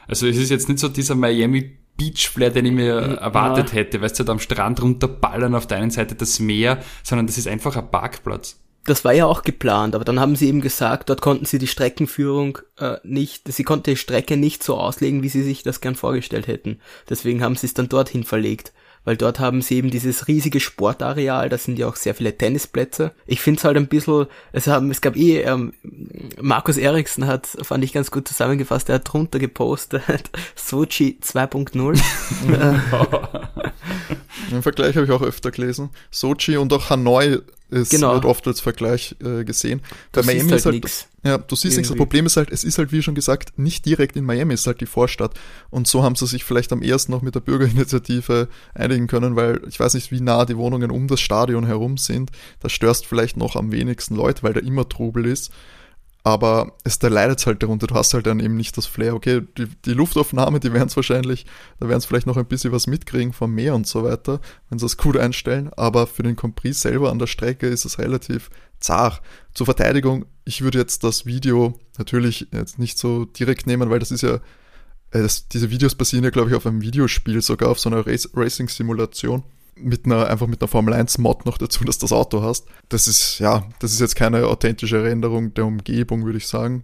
also 0.07 0.27
es 0.27 0.37
ist 0.37 0.51
jetzt 0.51 0.69
nicht 0.69 0.79
so 0.79 0.89
dieser 0.89 1.15
Miami 1.15 1.77
Beach 1.97 2.29
Flair, 2.29 2.51
den 2.51 2.65
ich 2.65 2.73
mir 2.73 3.01
hm, 3.01 3.17
erwartet 3.17 3.69
ja. 3.69 3.75
hätte, 3.75 4.01
weißt 4.01 4.19
du, 4.19 4.23
da 4.25 4.33
am 4.33 4.39
Strand 4.39 4.81
runterballern 4.81 5.55
auf 5.55 5.65
der 5.65 5.77
einen 5.77 5.91
Seite 5.91 6.15
das 6.15 6.39
Meer, 6.39 6.83
sondern 7.03 7.27
das 7.27 7.37
ist 7.37 7.47
einfach 7.47 7.75
ein 7.77 7.89
Parkplatz 7.89 8.59
das 8.85 9.03
war 9.03 9.13
ja 9.13 9.25
auch 9.25 9.41
geplant, 9.41 9.95
aber 9.95 10.05
dann 10.05 10.19
haben 10.19 10.35
sie 10.35 10.47
eben 10.47 10.61
gesagt, 10.61 11.09
dort 11.09 11.21
konnten 11.21 11.45
sie 11.45 11.57
die 11.57 11.67
Streckenführung 11.67 12.59
äh, 12.79 12.97
nicht, 13.03 13.51
sie 13.51 13.63
konnte 13.63 13.91
die 13.91 13.97
Strecke 13.97 14.37
nicht 14.37 14.63
so 14.63 14.77
auslegen, 14.77 15.23
wie 15.23 15.29
sie 15.29 15.43
sich 15.43 15.63
das 15.63 15.81
gern 15.81 15.95
vorgestellt 15.95 16.47
hätten. 16.47 16.79
Deswegen 17.09 17.43
haben 17.43 17.55
sie 17.55 17.65
es 17.65 17.73
dann 17.73 17.89
dorthin 17.89 18.23
verlegt, 18.23 18.73
weil 19.03 19.17
dort 19.17 19.39
haben 19.39 19.63
sie 19.63 19.77
eben 19.77 19.89
dieses 19.89 20.27
riesige 20.27 20.59
Sportareal, 20.59 21.49
da 21.49 21.57
sind 21.57 21.79
ja 21.79 21.87
auch 21.87 21.95
sehr 21.95 22.13
viele 22.13 22.37
Tennisplätze. 22.37 23.11
Ich 23.25 23.41
finde 23.41 23.57
es 23.57 23.63
halt 23.63 23.77
ein 23.77 23.87
bisschen, 23.87 24.27
es, 24.51 24.67
haben, 24.67 24.91
es 24.91 25.01
gab 25.01 25.15
eh, 25.15 25.41
ähm, 25.41 25.73
Markus 26.39 26.77
Eriksen 26.77 27.25
hat, 27.25 27.47
fand 27.47 27.83
ich 27.83 27.91
ganz 27.91 28.11
gut 28.11 28.27
zusammengefasst, 28.27 28.89
er 28.89 28.95
hat 28.95 29.11
drunter 29.11 29.39
gepostet, 29.39 30.29
Sochi 30.55 31.17
2.0. 31.23 31.99
Den 34.51 34.61
Vergleich 34.61 34.95
habe 34.95 35.05
ich 35.05 35.11
auch 35.11 35.21
öfter 35.21 35.51
gelesen. 35.51 35.89
Sochi 36.11 36.57
und 36.57 36.71
auch 36.73 36.89
Hanoi 36.89 37.39
ist 37.69 37.89
genau. 37.89 38.13
wird 38.13 38.25
oft 38.25 38.45
als 38.47 38.59
Vergleich 38.59 39.15
äh, 39.23 39.43
gesehen. 39.43 39.81
Bei 40.11 40.21
du 40.21 40.27
Miami 40.27 40.53
ist 40.53 40.65
halt, 40.65 40.75
nix. 40.75 41.07
Ja, 41.23 41.37
du 41.39 41.55
siehst 41.55 41.77
nichts. 41.77 41.89
Das 41.89 41.97
Problem 41.97 42.25
ist 42.25 42.37
halt, 42.37 42.51
es 42.51 42.63
ist 42.63 42.77
halt, 42.77 42.91
wie 42.91 43.01
schon 43.01 43.15
gesagt, 43.15 43.57
nicht 43.57 43.85
direkt 43.85 44.15
in 44.15 44.23
Miami, 44.23 44.53
es 44.53 44.61
ist 44.61 44.67
halt 44.67 44.81
die 44.81 44.85
Vorstadt. 44.85 45.33
Und 45.71 45.87
so 45.87 46.03
haben 46.03 46.15
sie 46.15 46.27
sich 46.27 46.43
vielleicht 46.43 46.71
am 46.71 46.81
ersten 46.81 47.11
noch 47.11 47.21
mit 47.21 47.33
der 47.33 47.39
Bürgerinitiative 47.39 48.47
einigen 48.75 49.07
können, 49.07 49.35
weil 49.35 49.61
ich 49.67 49.79
weiß 49.79 49.95
nicht, 49.95 50.11
wie 50.11 50.21
nah 50.21 50.45
die 50.45 50.57
Wohnungen 50.57 50.91
um 50.91 51.07
das 51.07 51.21
Stadion 51.21 51.65
herum 51.65 51.97
sind. 51.97 52.31
Da 52.59 52.69
störst 52.69 53.07
vielleicht 53.07 53.37
noch 53.37 53.55
am 53.55 53.71
wenigsten 53.71 54.15
Leute, 54.15 54.43
weil 54.43 54.53
da 54.53 54.59
immer 54.59 54.87
Trubel 54.87 55.25
ist 55.25 55.51
aber 56.25 56.73
es, 56.83 56.97
da 56.97 57.07
leidet 57.07 57.45
halt 57.45 57.61
darunter. 57.61 57.85
Du 57.85 57.93
hast 57.93 58.15
halt 58.15 58.25
dann 58.25 58.39
eben 58.39 58.57
nicht 58.57 58.75
das 58.77 58.87
Flair. 58.87 59.13
Okay, 59.13 59.43
die, 59.59 59.67
die 59.85 59.93
Luftaufnahme, 59.93 60.59
die 60.59 60.73
werden 60.73 60.87
es 60.87 60.95
wahrscheinlich, 60.95 61.45
da 61.79 61.87
werden 61.87 61.99
es 61.99 62.05
vielleicht 62.05 62.25
noch 62.25 62.35
ein 62.35 62.47
bisschen 62.47 62.71
was 62.71 62.87
mitkriegen 62.87 63.31
vom 63.31 63.53
Meer 63.53 63.75
und 63.75 63.85
so 63.85 64.03
weiter, 64.03 64.41
wenn 64.67 64.79
sie 64.79 64.85
das 64.85 64.97
gut 64.97 65.17
einstellen, 65.17 65.69
aber 65.77 66.07
für 66.07 66.23
den 66.23 66.35
Compris 66.35 66.81
selber 66.81 67.11
an 67.11 67.19
der 67.19 67.27
Strecke 67.27 67.67
ist 67.67 67.85
es 67.85 67.99
relativ 67.99 68.49
zart. 68.79 69.21
Zur 69.53 69.67
Verteidigung, 69.67 70.25
ich 70.45 70.63
würde 70.63 70.79
jetzt 70.79 71.03
das 71.03 71.27
Video 71.27 71.79
natürlich 71.99 72.47
jetzt 72.51 72.79
nicht 72.79 72.97
so 72.97 73.25
direkt 73.25 73.67
nehmen, 73.67 73.91
weil 73.91 73.99
das 73.99 74.09
ist 74.09 74.23
ja, 74.23 74.37
äh, 75.11 75.21
das, 75.21 75.47
diese 75.47 75.69
Videos 75.69 75.93
basieren 75.93 76.23
ja, 76.23 76.31
glaube 76.31 76.49
ich, 76.49 76.55
auf 76.55 76.65
einem 76.65 76.81
Videospiel, 76.81 77.39
sogar 77.43 77.69
auf 77.69 77.79
so 77.79 77.91
einer 77.91 78.03
Racing-Simulation 78.03 79.43
mit 79.75 80.05
einer, 80.05 80.27
einfach 80.27 80.47
mit 80.47 80.61
einer 80.61 80.67
Formel 80.67 80.93
1 80.93 81.17
Mod 81.17 81.45
noch 81.45 81.57
dazu, 81.57 81.83
dass 81.83 81.97
du 81.97 82.05
das 82.05 82.13
Auto 82.13 82.41
hast. 82.41 82.67
Das 82.89 83.07
ist, 83.07 83.39
ja, 83.39 83.67
das 83.79 83.93
ist 83.93 83.99
jetzt 83.99 84.15
keine 84.15 84.47
authentische 84.47 85.07
Änderung 85.07 85.53
der 85.53 85.65
Umgebung, 85.65 86.25
würde 86.25 86.37
ich 86.37 86.47
sagen. 86.47 86.83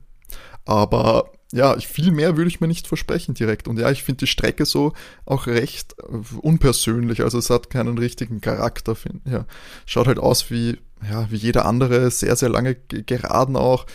Aber 0.65 1.31
ja, 1.53 1.77
viel 1.79 2.11
mehr 2.11 2.37
würde 2.37 2.49
ich 2.49 2.61
mir 2.61 2.67
nicht 2.67 2.87
versprechen 2.87 3.33
direkt. 3.33 3.67
Und 3.67 3.79
ja, 3.79 3.91
ich 3.91 4.03
finde 4.03 4.19
die 4.19 4.27
Strecke 4.27 4.65
so 4.65 4.93
auch 5.25 5.47
recht 5.47 5.95
äh, 5.99 6.35
unpersönlich. 6.41 7.21
Also 7.23 7.37
es 7.37 7.49
hat 7.49 7.69
keinen 7.69 7.97
richtigen 7.97 8.41
Charakter. 8.41 8.95
Find, 8.95 9.21
ja, 9.25 9.45
schaut 9.85 10.07
halt 10.07 10.19
aus 10.19 10.49
wie, 10.49 10.77
ja, 11.09 11.29
wie 11.29 11.37
jeder 11.37 11.65
andere, 11.65 12.09
sehr, 12.11 12.35
sehr 12.35 12.49
lange 12.49 12.75
Geraden 12.75 13.55
auch. 13.55 13.85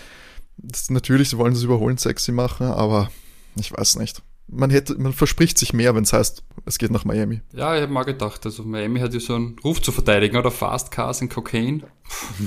Das, 0.57 0.91
natürlich, 0.91 1.31
sie 1.31 1.39
wollen 1.39 1.55
das 1.55 1.63
überholen 1.63 1.99
sexy 1.99 2.33
machen, 2.33 2.67
aber 2.67 3.11
ich 3.57 3.73
weiß 3.73 3.97
nicht 3.97 4.23
man 4.49 4.71
hätte, 4.71 4.95
man 4.97 5.13
verspricht 5.13 5.59
sich 5.59 5.73
mehr, 5.73 5.95
wenn 5.95 6.05
es 6.05 6.13
heißt, 6.13 6.45
es 6.67 6.79
geht 6.79 6.91
nach 6.91 7.05
Miami. 7.05 7.41
Ja, 7.53 7.75
ich 7.75 7.83
habe 7.83 7.93
mal 7.93 8.05
gedacht, 8.05 8.45
also 8.45 8.63
Miami 8.63 9.01
hat 9.01 9.13
ja 9.13 9.21
so 9.21 9.35
einen 9.35 9.59
Ruf 9.65 9.83
zu 9.83 9.93
verteidigen, 9.93 10.37
oder 10.37 10.51
Fast 10.51 10.91
Cars 10.91 11.21
and 11.21 11.33
Cocaine. 11.33 11.83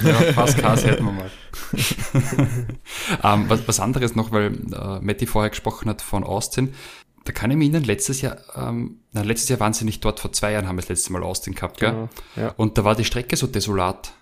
Ja, 0.04 0.14
Fast 0.34 0.58
Cars 0.58 0.86
hätten 0.86 1.06
wir 1.06 1.12
mal. 1.12 1.32
ähm, 3.24 3.46
was, 3.50 3.68
was 3.68 3.80
anderes 3.80 4.16
noch, 4.16 4.32
weil 4.32 4.54
äh, 4.72 5.00
Matti 5.02 5.26
vorher 5.26 5.50
gesprochen 5.50 5.90
hat 5.90 6.02
von 6.02 6.24
Austin. 6.24 6.74
Da 7.26 7.34
kann 7.34 7.52
ich 7.52 7.58
mich 7.58 7.68
erinnern, 7.68 7.84
letztes 7.84 8.22
Jahr, 8.22 8.38
ähm, 8.56 9.02
na, 9.12 9.22
letztes 9.22 9.50
Jahr 9.50 9.60
waren 9.60 9.74
sie 9.74 9.86
nicht 9.86 10.04
dort, 10.04 10.20
vor 10.22 10.32
zwei 10.32 10.54
Jahren 10.54 10.68
haben 10.68 10.78
wir 10.78 10.82
das 10.82 10.90
letzte 10.90 11.12
Mal 11.12 11.24
Austin 11.24 11.54
gehabt, 11.54 11.80
gell? 11.80 11.92
Genau, 11.92 12.10
ja. 12.38 12.54
Und 12.56 12.78
da 12.78 12.86
war 12.86 12.96
die 12.96 13.06
Strecke 13.06 13.36
so 13.36 13.46
desolat. 13.46 14.14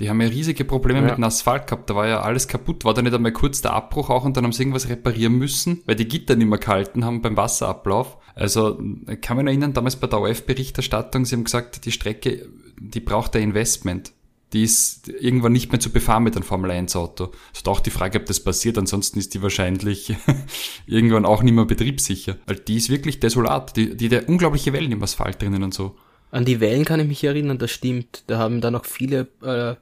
Die 0.00 0.08
haben 0.08 0.20
ja 0.20 0.28
riesige 0.28 0.64
Probleme 0.64 1.00
ja. 1.00 1.04
mit 1.06 1.16
dem 1.18 1.24
Asphalt 1.24 1.66
gehabt. 1.66 1.90
Da 1.90 1.94
war 1.94 2.08
ja 2.08 2.22
alles 2.22 2.48
kaputt. 2.48 2.84
War 2.86 2.94
da 2.94 3.02
nicht 3.02 3.14
einmal 3.14 3.32
kurz 3.32 3.60
der 3.60 3.74
Abbruch 3.74 4.08
auch 4.08 4.24
und 4.24 4.36
dann 4.36 4.44
haben 4.44 4.52
sie 4.52 4.62
irgendwas 4.62 4.88
reparieren 4.88 5.34
müssen, 5.34 5.82
weil 5.84 5.94
die 5.94 6.08
Gitter 6.08 6.36
nicht 6.36 6.48
mehr 6.48 6.58
gehalten 6.58 7.04
haben 7.04 7.20
beim 7.20 7.36
Wasserablauf. 7.36 8.16
Also 8.34 8.80
ich 9.08 9.20
kann 9.20 9.36
mich 9.36 9.44
noch 9.44 9.50
erinnern, 9.50 9.74
damals 9.74 9.96
bei 9.96 10.06
der 10.06 10.20
OF-Berichterstattung, 10.20 11.26
sie 11.26 11.36
haben 11.36 11.44
gesagt, 11.44 11.84
die 11.84 11.92
Strecke, 11.92 12.48
die 12.78 13.00
braucht 13.00 13.36
ein 13.36 13.42
Investment. 13.42 14.12
Die 14.54 14.64
ist 14.64 15.08
irgendwann 15.08 15.52
nicht 15.52 15.70
mehr 15.70 15.80
zu 15.80 15.90
befahren 15.90 16.24
mit 16.24 16.34
einem 16.34 16.44
Formel-1-Auto. 16.44 17.30
Es 17.52 17.60
ist 17.60 17.68
auch 17.68 17.78
die 17.78 17.90
Frage, 17.90 18.18
ob 18.18 18.26
das 18.26 18.42
passiert. 18.42 18.78
Ansonsten 18.78 19.18
ist 19.18 19.34
die 19.34 19.42
wahrscheinlich 19.42 20.16
irgendwann 20.86 21.24
auch 21.24 21.42
nicht 21.42 21.54
mehr 21.54 21.66
betriebssicher. 21.66 22.36
Weil 22.46 22.56
die 22.56 22.76
ist 22.76 22.88
wirklich 22.88 23.20
desolat. 23.20 23.76
Die, 23.76 23.96
die 23.96 24.10
hat 24.16 24.28
unglaubliche 24.28 24.72
Wellen 24.72 24.90
im 24.90 25.02
Asphalt 25.02 25.40
drinnen 25.40 25.62
und 25.62 25.72
so. 25.72 25.94
An 26.32 26.44
die 26.44 26.60
Wellen 26.60 26.84
kann 26.84 27.00
ich 27.00 27.08
mich 27.08 27.22
erinnern, 27.24 27.58
das 27.58 27.70
stimmt. 27.70 28.24
Da 28.26 28.38
haben 28.38 28.60
dann 28.60 28.72
noch 28.72 28.86
viele, 28.86 29.28
äh, 29.42 29.74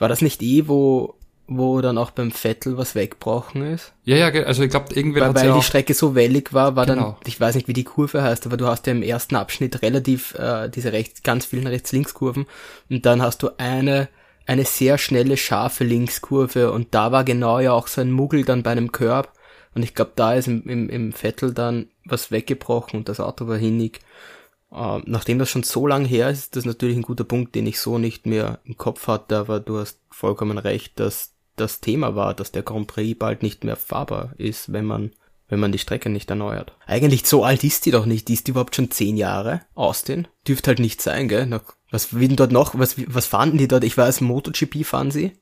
war 0.00 0.08
das 0.08 0.22
nicht 0.22 0.42
eh, 0.42 0.66
wo, 0.66 1.14
wo 1.46 1.80
dann 1.80 1.98
auch 1.98 2.10
beim 2.10 2.30
Vettel 2.30 2.76
was 2.78 2.94
weggebrochen 2.94 3.62
ist? 3.62 3.92
Ja, 4.04 4.16
ja, 4.16 4.28
also 4.44 4.62
ich 4.62 4.70
glaube, 4.70 4.94
irgendwie 4.94 5.20
Weil, 5.20 5.34
weil 5.34 5.52
die 5.52 5.62
Strecke 5.62 5.94
so 5.94 6.14
wellig 6.14 6.52
war, 6.52 6.74
war 6.74 6.86
genau. 6.86 7.02
dann, 7.02 7.16
ich 7.26 7.38
weiß 7.38 7.54
nicht, 7.54 7.68
wie 7.68 7.72
die 7.72 7.84
Kurve 7.84 8.22
heißt, 8.22 8.46
aber 8.46 8.56
du 8.56 8.66
hast 8.66 8.86
ja 8.86 8.92
im 8.92 9.02
ersten 9.02 9.36
Abschnitt 9.36 9.82
relativ 9.82 10.34
äh, 10.34 10.68
diese 10.68 10.92
rechts, 10.92 11.22
ganz 11.22 11.44
vielen 11.46 11.66
Rechts-Links-Kurven 11.66 12.46
und 12.88 13.06
dann 13.06 13.20
hast 13.20 13.42
du 13.42 13.50
eine, 13.58 14.08
eine 14.46 14.64
sehr 14.64 14.96
schnelle, 14.96 15.36
scharfe 15.36 15.84
Linkskurve 15.84 16.72
und 16.72 16.94
da 16.94 17.12
war 17.12 17.24
genau 17.24 17.60
ja 17.60 17.72
auch 17.72 17.86
so 17.86 18.00
ein 18.00 18.10
Muggel 18.10 18.44
dann 18.44 18.62
bei 18.62 18.70
einem 18.70 18.90
Curb 18.90 19.32
und 19.74 19.82
ich 19.82 19.94
glaube, 19.94 20.12
da 20.16 20.34
ist 20.34 20.48
im, 20.48 20.62
im, 20.68 20.88
im 20.88 21.12
Vettel 21.12 21.52
dann 21.52 21.88
was 22.04 22.30
weggebrochen 22.30 22.98
und 22.98 23.08
das 23.08 23.20
Auto 23.20 23.46
war 23.46 23.58
hinnig. 23.58 24.00
Äh, 24.72 25.00
nachdem 25.04 25.38
das 25.38 25.50
schon 25.50 25.62
so 25.62 25.86
lang 25.86 26.04
her 26.04 26.30
ist, 26.30 26.38
ist 26.38 26.56
das 26.56 26.64
natürlich 26.64 26.96
ein 26.96 27.02
guter 27.02 27.24
Punkt, 27.24 27.54
den 27.54 27.66
ich 27.66 27.80
so 27.80 27.98
nicht 27.98 28.26
mehr 28.26 28.60
im 28.64 28.76
Kopf 28.76 29.06
hatte, 29.06 29.38
aber 29.38 29.60
du 29.60 29.78
hast 29.78 30.00
vollkommen 30.10 30.58
recht, 30.58 30.98
dass 31.00 31.34
das 31.56 31.80
Thema 31.80 32.14
war, 32.16 32.34
dass 32.34 32.52
der 32.52 32.62
Grand 32.62 32.86
Prix 32.86 33.18
bald 33.18 33.42
nicht 33.42 33.64
mehr 33.64 33.76
fahrbar 33.76 34.32
ist, 34.38 34.72
wenn 34.72 34.84
man 34.84 35.12
wenn 35.50 35.60
man 35.60 35.72
die 35.72 35.78
Strecke 35.78 36.08
nicht 36.08 36.30
erneuert. 36.30 36.72
Eigentlich 36.86 37.26
so 37.26 37.44
alt 37.44 37.64
ist 37.64 37.84
die 37.84 37.90
doch 37.90 38.06
nicht. 38.06 38.28
Die 38.28 38.34
ist 38.34 38.46
die 38.46 38.52
überhaupt 38.52 38.76
schon 38.76 38.90
zehn 38.90 39.16
Jahre. 39.16 39.62
Austin. 39.74 40.28
Dürfte 40.46 40.68
halt 40.68 40.78
nicht 40.78 41.02
sein, 41.02 41.26
gell? 41.26 41.60
Was 41.90 42.14
will 42.14 42.36
dort 42.36 42.52
noch? 42.52 42.78
Was, 42.78 42.94
was 43.12 43.26
fahren 43.26 43.58
die 43.58 43.66
dort? 43.66 43.82
Ich 43.82 43.98
weiß, 43.98 44.20
MotoGP 44.20 44.84
fahren 44.84 45.10
sie. 45.10 45.32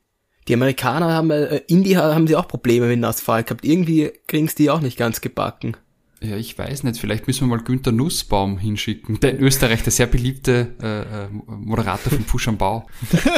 Die 0.47 0.55
Amerikaner 0.55 1.13
haben, 1.13 1.29
äh, 1.29 1.57
Indie 1.67 1.95
haben 1.95 2.25
sie 2.25 2.35
auch 2.35 2.47
Probleme 2.47 2.87
mit 2.87 2.97
dem 2.97 3.03
Asphalt 3.03 3.45
gehabt. 3.45 3.63
Irgendwie 3.63 4.11
kriegen's 4.25 4.55
die 4.55 4.71
auch 4.71 4.81
nicht 4.81 4.97
ganz 4.97 5.21
gebacken. 5.21 5.77
Ja, 6.21 6.35
ich 6.35 6.57
weiß 6.57 6.83
nicht, 6.83 6.99
vielleicht 6.99 7.27
müssen 7.27 7.47
wir 7.47 7.55
mal 7.55 7.63
Günther 7.63 7.93
Nussbaum 7.93 8.57
hinschicken. 8.57 9.19
Der 9.21 9.31
in 9.31 9.39
Österreich, 9.39 9.83
der 9.83 9.91
sehr 9.91 10.07
beliebte 10.07 10.75
äh, 10.81 11.01
äh 11.01 11.27
Moderator 11.47 12.11
von 12.11 12.23
Push 12.25 12.49
am 12.49 12.57
Bau. 12.57 12.87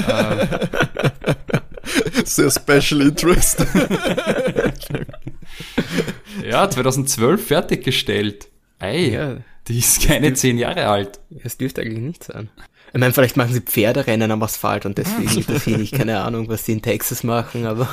äh, 0.07 0.47
sehr 2.25 2.49
special 2.49 3.01
interest. 3.01 3.63
ja, 6.49 6.67
2012 6.67 7.45
fertiggestellt. 7.45 8.47
Ey, 8.79 9.13
ja, 9.13 9.37
die 9.67 9.77
ist 9.77 10.07
keine 10.07 10.33
zehn 10.33 10.57
Jahre 10.57 10.87
alt. 10.87 11.19
Das 11.29 11.57
dürfte 11.57 11.81
eigentlich 11.81 11.99
nicht 11.99 12.23
sein. 12.23 12.49
Ich 12.93 12.99
meine, 12.99 13.13
vielleicht 13.13 13.37
machen 13.37 13.53
sie 13.53 13.61
Pferderennen 13.61 14.31
am 14.31 14.41
Asphalt 14.43 14.87
und 14.87 14.97
deswegen 14.97 15.29
interessiert 15.37 15.79
ich 15.79 15.91
keine 15.91 16.21
Ahnung, 16.21 16.49
was 16.49 16.63
die 16.63 16.73
in 16.73 16.81
Texas 16.81 17.23
machen, 17.23 17.65
aber. 17.65 17.87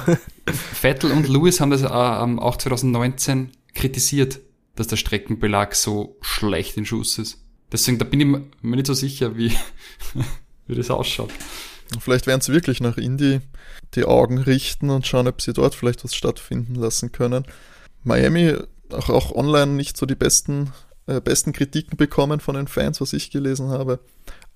Vettel 0.72 1.12
und 1.12 1.28
Lewis 1.28 1.60
haben 1.60 1.70
das 1.70 1.82
äh, 1.82 1.86
auch 1.86 2.56
2019 2.56 3.50
kritisiert, 3.74 4.40
dass 4.78 4.86
der 4.86 4.96
Streckenbelag 4.96 5.74
so 5.74 6.16
schlecht 6.20 6.76
in 6.76 6.86
Schuss 6.86 7.18
ist. 7.18 7.38
Deswegen, 7.72 7.98
da 7.98 8.04
bin 8.04 8.20
ich 8.20 8.26
mir 8.26 8.76
nicht 8.76 8.86
so 8.86 8.94
sicher, 8.94 9.36
wie, 9.36 9.52
wie 10.68 10.74
das 10.76 10.90
ausschaut. 10.90 11.30
Vielleicht 11.98 12.28
werden 12.28 12.40
sie 12.40 12.52
wirklich 12.52 12.80
nach 12.80 12.96
Indy 12.96 13.40
die 13.94 14.04
Augen 14.04 14.38
richten 14.38 14.90
und 14.90 15.04
schauen, 15.04 15.26
ob 15.26 15.42
sie 15.42 15.52
dort 15.52 15.74
vielleicht 15.74 16.04
was 16.04 16.14
stattfinden 16.14 16.76
lassen 16.76 17.10
können. 17.10 17.44
Miami 18.04 18.54
auch, 18.92 19.08
auch 19.08 19.32
online 19.32 19.72
nicht 19.72 19.96
so 19.96 20.06
die 20.06 20.14
besten, 20.14 20.72
äh, 21.06 21.20
besten 21.20 21.52
Kritiken 21.52 21.96
bekommen 21.96 22.38
von 22.38 22.54
den 22.54 22.68
Fans, 22.68 23.00
was 23.00 23.12
ich 23.14 23.30
gelesen 23.30 23.70
habe. 23.70 23.98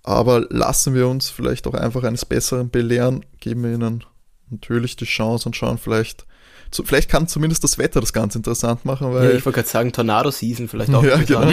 Aber 0.04 0.46
lassen 0.50 0.94
wir 0.94 1.08
uns 1.08 1.30
vielleicht 1.30 1.66
auch 1.66 1.74
einfach 1.74 2.04
eines 2.04 2.24
Besseren 2.24 2.70
belehren, 2.70 3.24
geben 3.40 3.64
wir 3.64 3.74
ihnen 3.74 4.04
natürlich 4.50 4.94
die 4.94 5.04
Chance 5.04 5.48
und 5.48 5.56
schauen 5.56 5.78
vielleicht, 5.78 6.26
so, 6.74 6.82
vielleicht 6.84 7.10
kann 7.10 7.28
zumindest 7.28 7.62
das 7.64 7.76
Wetter 7.76 8.00
das 8.00 8.12
ganz 8.12 8.34
interessant 8.34 8.84
machen, 8.84 9.12
weil. 9.12 9.24
Ja, 9.24 9.36
ich 9.36 9.44
wollte 9.44 9.56
gerade 9.56 9.68
sagen, 9.68 9.92
Tornado-Season 9.92 10.68
vielleicht 10.68 10.94
auch. 10.94 11.04
Ja, 11.04 11.16
genau. 11.18 11.52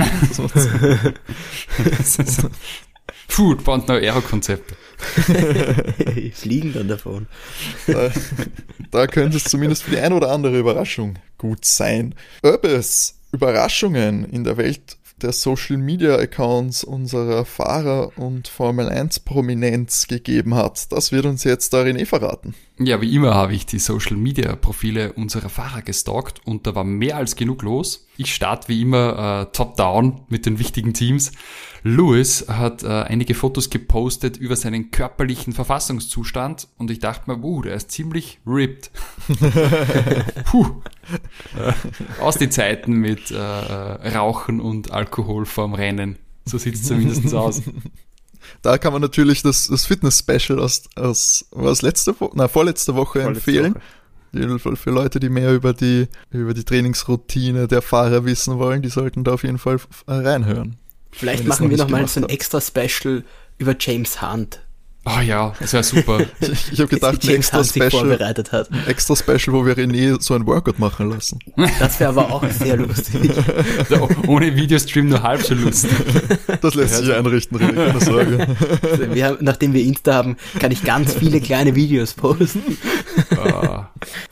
Food 3.27 3.63
baut 3.63 3.87
neue 3.87 4.01
Aero-Konzepte. 4.01 4.75
Fliegen 6.33 6.73
dann 6.73 6.87
davon. 6.87 7.27
Da, 7.87 8.11
da 8.91 9.07
könnte 9.07 9.37
es 9.37 9.43
zumindest 9.43 9.83
für 9.83 9.91
die 9.91 9.99
eine 9.99 10.15
oder 10.15 10.31
andere 10.31 10.57
Überraschung 10.57 11.19
gut 11.37 11.65
sein. 11.65 12.15
Ob 12.41 12.65
es 12.65 13.15
Überraschungen 13.31 14.25
in 14.25 14.43
der 14.43 14.57
Welt 14.57 14.97
der 15.23 15.33
Social 15.33 15.77
Media 15.77 16.15
Accounts 16.15 16.83
unserer 16.83 17.45
Fahrer 17.45 18.17
und 18.17 18.47
Formel 18.47 18.89
1 18.89 19.21
Prominenz 19.21 20.07
gegeben 20.07 20.55
hat. 20.55 20.91
Das 20.91 21.11
wird 21.11 21.25
uns 21.25 21.43
jetzt 21.43 21.73
darin 21.73 21.97
eh 21.97 22.05
verraten. 22.05 22.55
Ja, 22.79 23.01
wie 23.01 23.13
immer 23.13 23.33
habe 23.33 23.53
ich 23.53 23.65
die 23.65 23.79
Social 23.79 24.15
Media 24.15 24.55
Profile 24.55 25.13
unserer 25.13 25.49
Fahrer 25.49 25.81
gestalkt 25.81 26.41
und 26.45 26.65
da 26.65 26.75
war 26.75 26.83
mehr 26.83 27.17
als 27.17 27.35
genug 27.35 27.61
los. 27.63 28.07
Ich 28.17 28.33
starte 28.33 28.69
wie 28.69 28.81
immer 28.81 29.47
äh, 29.49 29.51
top-down 29.51 30.21
mit 30.29 30.45
den 30.45 30.59
wichtigen 30.59 30.93
Teams. 30.93 31.31
Lewis 31.83 32.45
hat 32.47 32.83
äh, 32.83 32.87
einige 32.87 33.33
Fotos 33.33 33.69
gepostet 33.69 34.37
über 34.37 34.55
seinen 34.55 34.91
körperlichen 34.91 35.53
Verfassungszustand 35.53 36.67
und 36.77 36.91
ich 36.91 36.99
dachte 36.99 37.29
mir, 37.29 37.43
uh, 37.43 37.61
der 37.61 37.75
ist 37.75 37.91
ziemlich 37.91 38.39
ripped. 38.45 38.91
Puh. 40.45 40.81
Aus 42.19 42.37
den 42.37 42.51
Zeiten 42.51 42.93
mit 42.93 43.31
äh, 43.31 43.37
Rauchen 43.37 44.59
und 44.59 44.91
Alkohol 44.91 45.45
vorm 45.45 45.73
Rennen. 45.73 46.17
So 46.45 46.57
sieht 46.57 46.75
es 46.75 46.83
zumindest 46.83 47.33
aus. 47.33 47.61
Da 48.61 48.77
kann 48.77 48.93
man 48.93 49.01
natürlich 49.01 49.41
das, 49.41 49.67
das 49.67 49.85
Fitness-Special 49.85 50.59
aus, 50.59 50.83
aus 50.95 51.45
was 51.51 51.81
letzte 51.81 52.19
Woche, 52.19 52.31
na, 52.35 52.47
vorletzte 52.47 52.95
Woche 52.95 53.21
vorletzte 53.21 53.51
empfehlen. 53.51 53.75
Woche. 53.75 54.75
Für 54.75 54.91
Leute, 54.91 55.19
die 55.19 55.29
mehr 55.29 55.53
über 55.53 55.73
die, 55.73 56.07
über 56.29 56.53
die 56.53 56.63
Trainingsroutine 56.63 57.67
der 57.67 57.81
Fahrer 57.81 58.25
wissen 58.25 58.59
wollen, 58.59 58.83
die 58.83 58.89
sollten 58.89 59.23
da 59.23 59.33
auf 59.33 59.43
jeden 59.43 59.57
Fall 59.57 59.79
reinhören. 60.07 60.77
Vielleicht 61.11 61.45
machen 61.45 61.69
wir 61.69 61.77
nochmal 61.77 62.07
so 62.07 62.21
ein 62.21 62.29
extra 62.29 62.61
Special 62.61 63.23
über 63.57 63.75
James 63.77 64.21
Hunt. 64.21 64.61
Oh 65.05 65.21
ja, 65.21 65.53
das 65.59 65.71
wäre 65.71 65.83
super. 65.83 66.19
ich 66.41 66.73
ich 66.73 66.79
habe 66.79 66.89
gedacht, 66.89 67.23
ein 67.23 67.29
extra 67.35 67.63
Special, 67.63 67.89
vorbereitet 67.89 68.51
hat. 68.51 68.69
ein 68.69 68.85
extra 68.85 69.15
Special, 69.15 69.53
wo 69.53 69.65
wir 69.65 69.75
René 69.77 70.21
so 70.21 70.33
ein 70.33 70.45
Workout 70.45 70.77
machen 70.77 71.09
lassen. 71.09 71.39
Das 71.79 71.99
wäre 71.99 72.09
aber 72.09 72.31
auch 72.31 72.43
sehr 72.51 72.75
lustig. 72.75 73.31
ohne 74.27 74.55
Videostream 74.55 75.07
nur 75.07 75.23
halb 75.23 75.41
so 75.41 75.55
lustig. 75.55 75.91
Das 76.61 76.75
lässt 76.75 76.97
sich 76.97 77.13
einrichten, 77.13 77.57
René, 77.57 77.87
keine 77.87 78.01
Sorge. 78.05 78.57
Also 78.83 79.15
wir 79.15 79.37
nachdem 79.39 79.73
wir 79.73 79.83
Insta 79.83 80.13
haben, 80.13 80.35
kann 80.59 80.71
ich 80.71 80.83
ganz 80.83 81.13
viele 81.13 81.39
kleine 81.39 81.75
Videos 81.75 82.13
posten. 82.13 82.77
Oh. 83.37 83.79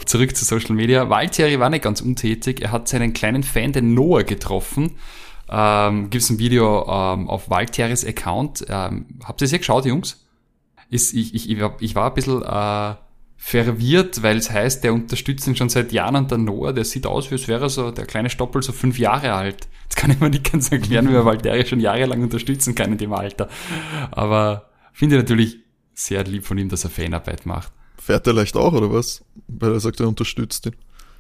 Zurück 0.06 0.36
zu 0.36 0.44
Social 0.44 0.76
Media. 0.76 1.10
Valtteri 1.10 1.60
war 1.60 1.70
nicht 1.70 1.84
ganz 1.84 2.02
untätig. 2.02 2.62
Er 2.62 2.74
hat 2.74 2.90
seinen 2.90 3.14
kleinen 3.14 3.44
Fan, 3.44 3.72
den 3.72 3.94
Noah, 3.94 4.24
getroffen 4.24 4.92
ähm, 5.50 6.10
gibt 6.10 6.24
es 6.24 6.30
ein 6.30 6.40
Video 6.40 6.84
ähm, 6.88 7.30
auf 7.30 7.50
Valtieres 7.50 8.06
Account. 8.06 8.66
Ähm, 8.68 9.06
habt 9.24 9.42
ihr 9.42 9.46
es 9.46 9.52
ja 9.52 9.58
geschaut, 9.58 9.86
Jungs? 9.86 10.26
Ist, 10.90 11.14
ich, 11.14 11.36
ich, 11.36 11.50
ich, 11.50 11.96
war, 11.96 12.08
ein 12.08 12.14
bisschen 12.14 12.42
äh, 12.44 12.96
verwirrt, 13.38 14.24
weil 14.24 14.38
es 14.38 14.52
heißt, 14.52 14.84
der 14.84 14.94
unterstützt 14.94 15.48
ihn 15.48 15.56
schon 15.56 15.70
seit 15.70 15.92
Jahren 15.92 16.16
und 16.16 16.32
der 16.32 16.38
Noah, 16.38 16.74
der 16.74 16.86
sieht 16.86 17.06
aus, 17.06 17.30
wie 17.30 17.36
es 17.36 17.48
wäre 17.48 17.70
so 17.70 17.92
der 17.92 18.06
kleine 18.06 18.30
Stoppel 18.30 18.62
so 18.62 18.72
fünf 18.72 18.98
Jahre 18.98 19.34
alt. 19.34 19.68
Jetzt 19.84 19.96
kann 19.96 20.12
ich 20.12 20.20
mir 20.20 20.30
nicht 20.30 20.52
ganz 20.52 20.72
erklären, 20.72 21.10
wie 21.10 21.14
er 21.14 21.26
Valtteri 21.26 21.66
schon 21.66 21.80
jahrelang 21.80 22.24
unterstützen 22.24 22.76
kann 22.76 22.92
in 22.92 22.98
dem 22.98 23.14
Alter. 23.14 23.48
Aber 24.12 24.70
finde 24.92 25.16
ich 25.16 25.22
natürlich 25.22 25.58
sehr 25.94 26.24
lieb 26.24 26.46
von 26.46 26.58
ihm, 26.58 26.70
dass 26.70 26.84
er 26.84 26.90
Fanarbeit 26.90 27.46
macht. 27.46 27.72
Fährt 27.98 28.28
er 28.28 28.34
leicht 28.34 28.56
auch, 28.56 28.74
oder 28.74 28.92
was? 28.92 29.24
Weil 29.48 29.74
er 29.74 29.80
sagt, 29.80 30.00
er 30.00 30.08
unterstützt 30.08 30.66
ihn. 30.66 30.76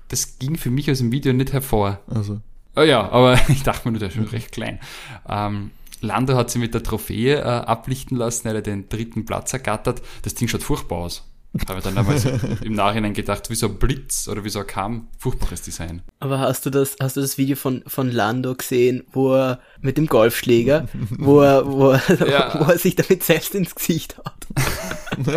Das 0.09 0.39
ging 0.39 0.57
für 0.57 0.69
mich 0.69 0.89
aus 0.89 0.99
dem 0.99 1.11
Video 1.11 1.33
nicht 1.33 1.53
hervor. 1.53 1.99
Also. 2.07 2.41
Oh 2.77 2.83
ja, 2.83 3.09
aber 3.09 3.39
ich 3.49 3.63
dachte 3.63 3.87
mir 3.87 3.93
nur, 3.93 3.99
der 3.99 4.09
ist 4.09 4.15
schon 4.15 4.25
recht 4.25 4.51
klein. 4.51 4.79
Ähm, 5.27 5.71
Lando 6.01 6.35
hat 6.35 6.51
sie 6.51 6.59
mit 6.59 6.73
der 6.73 6.83
Trophäe 6.83 7.39
äh, 7.39 7.41
ablichten 7.41 8.17
lassen, 8.17 8.47
er 8.47 8.57
hat 8.57 8.67
den 8.67 8.87
dritten 8.87 9.25
Platz 9.25 9.51
ergattert. 9.51 10.01
Das 10.21 10.35
Ding 10.35 10.47
schaut 10.47 10.63
furchtbar 10.63 10.99
aus. 10.99 11.27
Habe 11.67 11.81
dann 11.81 11.95
damals 11.95 12.25
im 12.61 12.73
Nachhinein 12.73 13.13
gedacht, 13.13 13.49
wie 13.49 13.55
so 13.55 13.67
ein 13.67 13.79
Blitz 13.79 14.27
oder 14.27 14.43
wie 14.43 14.49
so 14.49 14.59
ein 14.59 14.67
Kamm, 14.67 15.07
furchtbares 15.17 15.63
Design. 15.63 16.03
Aber 16.19 16.39
hast 16.39 16.67
du 16.67 16.69
das, 16.69 16.95
hast 17.01 17.17
du 17.17 17.21
das 17.21 17.39
Video 17.39 17.55
von, 17.55 17.83
von 17.87 18.11
Lando 18.11 18.53
gesehen, 18.53 19.03
wo 19.11 19.33
er 19.33 19.59
mit 19.81 19.97
dem 19.97 20.07
Golfschläger, 20.07 20.87
wo 20.93 21.41
er, 21.41 21.65
wo 21.65 21.91
er, 21.91 22.01
ja. 22.29 22.65
wo 22.65 22.71
er 22.71 22.77
sich 22.77 22.95
damit 22.95 23.23
selbst 23.23 23.55
ins 23.55 23.75
Gesicht 23.75 24.17
haut? 24.17 24.33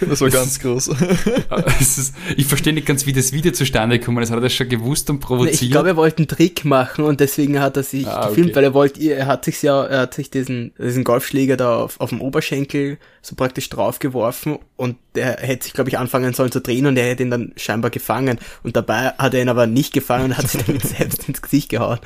Das 0.00 0.20
war 0.20 0.30
ganz 0.30 0.58
groß. 0.58 0.88
Ist, 1.80 2.14
ich 2.36 2.46
verstehe 2.46 2.72
nicht 2.72 2.86
ganz, 2.86 3.06
wie 3.06 3.12
das 3.12 3.32
Video 3.32 3.52
zustande 3.52 3.98
gekommen 3.98 4.22
ist. 4.22 4.30
Hat 4.30 4.38
er 4.38 4.42
das 4.42 4.52
schon 4.52 4.68
gewusst 4.68 5.10
und 5.10 5.20
provoziert? 5.20 5.62
Ich 5.62 5.70
glaube, 5.70 5.88
er 5.88 5.96
wollte 5.96 6.18
einen 6.18 6.28
Trick 6.28 6.64
machen 6.64 7.04
und 7.04 7.20
deswegen 7.20 7.60
hat 7.60 7.76
er 7.76 7.82
sich 7.82 8.06
ah, 8.06 8.28
gefilmt, 8.28 8.50
okay. 8.50 8.56
weil 8.56 8.64
er 8.64 8.74
wollte, 8.74 9.00
er 9.00 9.26
hat 9.26 9.44
sich 9.44 9.62
ja, 9.62 9.84
er 9.84 10.00
hat 10.00 10.14
sich 10.14 10.30
diesen, 10.30 10.72
diesen 10.78 11.04
Golfschläger 11.04 11.56
da 11.56 11.76
auf, 11.76 12.00
auf 12.00 12.10
dem 12.10 12.20
Oberschenkel 12.20 12.98
so 13.22 13.34
praktisch 13.34 13.68
draufgeworfen 13.68 14.58
und 14.76 14.96
der 15.14 15.38
hätte 15.38 15.64
sich, 15.64 15.72
glaube 15.72 15.90
ich, 15.90 15.98
anfangen 15.98 16.34
sollen 16.34 16.52
zu 16.52 16.60
drehen 16.60 16.86
und 16.86 16.96
er 16.96 17.06
hätte 17.06 17.22
ihn 17.22 17.30
dann 17.30 17.52
scheinbar 17.56 17.90
gefangen. 17.90 18.38
Und 18.62 18.76
dabei 18.76 19.08
hat 19.18 19.34
er 19.34 19.42
ihn 19.42 19.48
aber 19.48 19.66
nicht 19.66 19.92
gefangen 19.92 20.26
und 20.26 20.38
hat 20.38 20.48
sich 20.48 20.62
damit 20.64 20.82
selbst 20.82 21.28
ins 21.28 21.42
Gesicht 21.42 21.70
gehauen. 21.70 21.98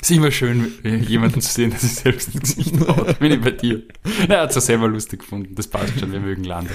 Ist 0.00 0.10
immer 0.10 0.30
schön, 0.30 0.72
jemanden 0.82 1.40
zu 1.40 1.52
sehen, 1.52 1.70
der 1.70 1.78
sich 1.78 1.94
selbst 1.94 2.34
ins 2.34 2.56
Gesicht 2.56 2.80
haut. 2.86 3.18
Bin 3.18 3.32
ich 3.32 3.40
bei 3.40 3.50
dir. 3.50 3.82
Er 4.28 4.42
hat 4.42 4.50
es 4.50 4.56
ja 4.56 4.60
selber 4.60 4.88
lustig 4.88 5.20
gefunden. 5.20 5.54
Das 5.54 5.68
passt 5.68 5.98
schon, 5.98 6.12
wir 6.12 6.20
mögen 6.20 6.44
Lande. 6.44 6.70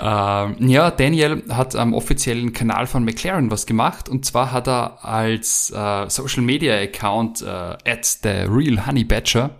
Ähm, 0.00 0.68
ja, 0.68 0.90
Daniel 0.90 1.42
hat 1.48 1.74
am 1.74 1.94
offiziellen 1.94 2.52
Kanal 2.52 2.86
von 2.86 3.04
McLaren 3.04 3.50
was 3.50 3.66
gemacht 3.66 4.08
und 4.08 4.24
zwar 4.24 4.52
hat 4.52 4.68
er 4.68 5.04
als 5.04 5.72
äh, 5.74 6.08
Social 6.08 6.42
Media 6.42 6.76
Account 6.76 7.42
äh, 7.42 7.46
at 7.46 8.04
the 8.22 8.46
Real 8.48 8.86
Honey 8.86 9.02
Badger 9.02 9.50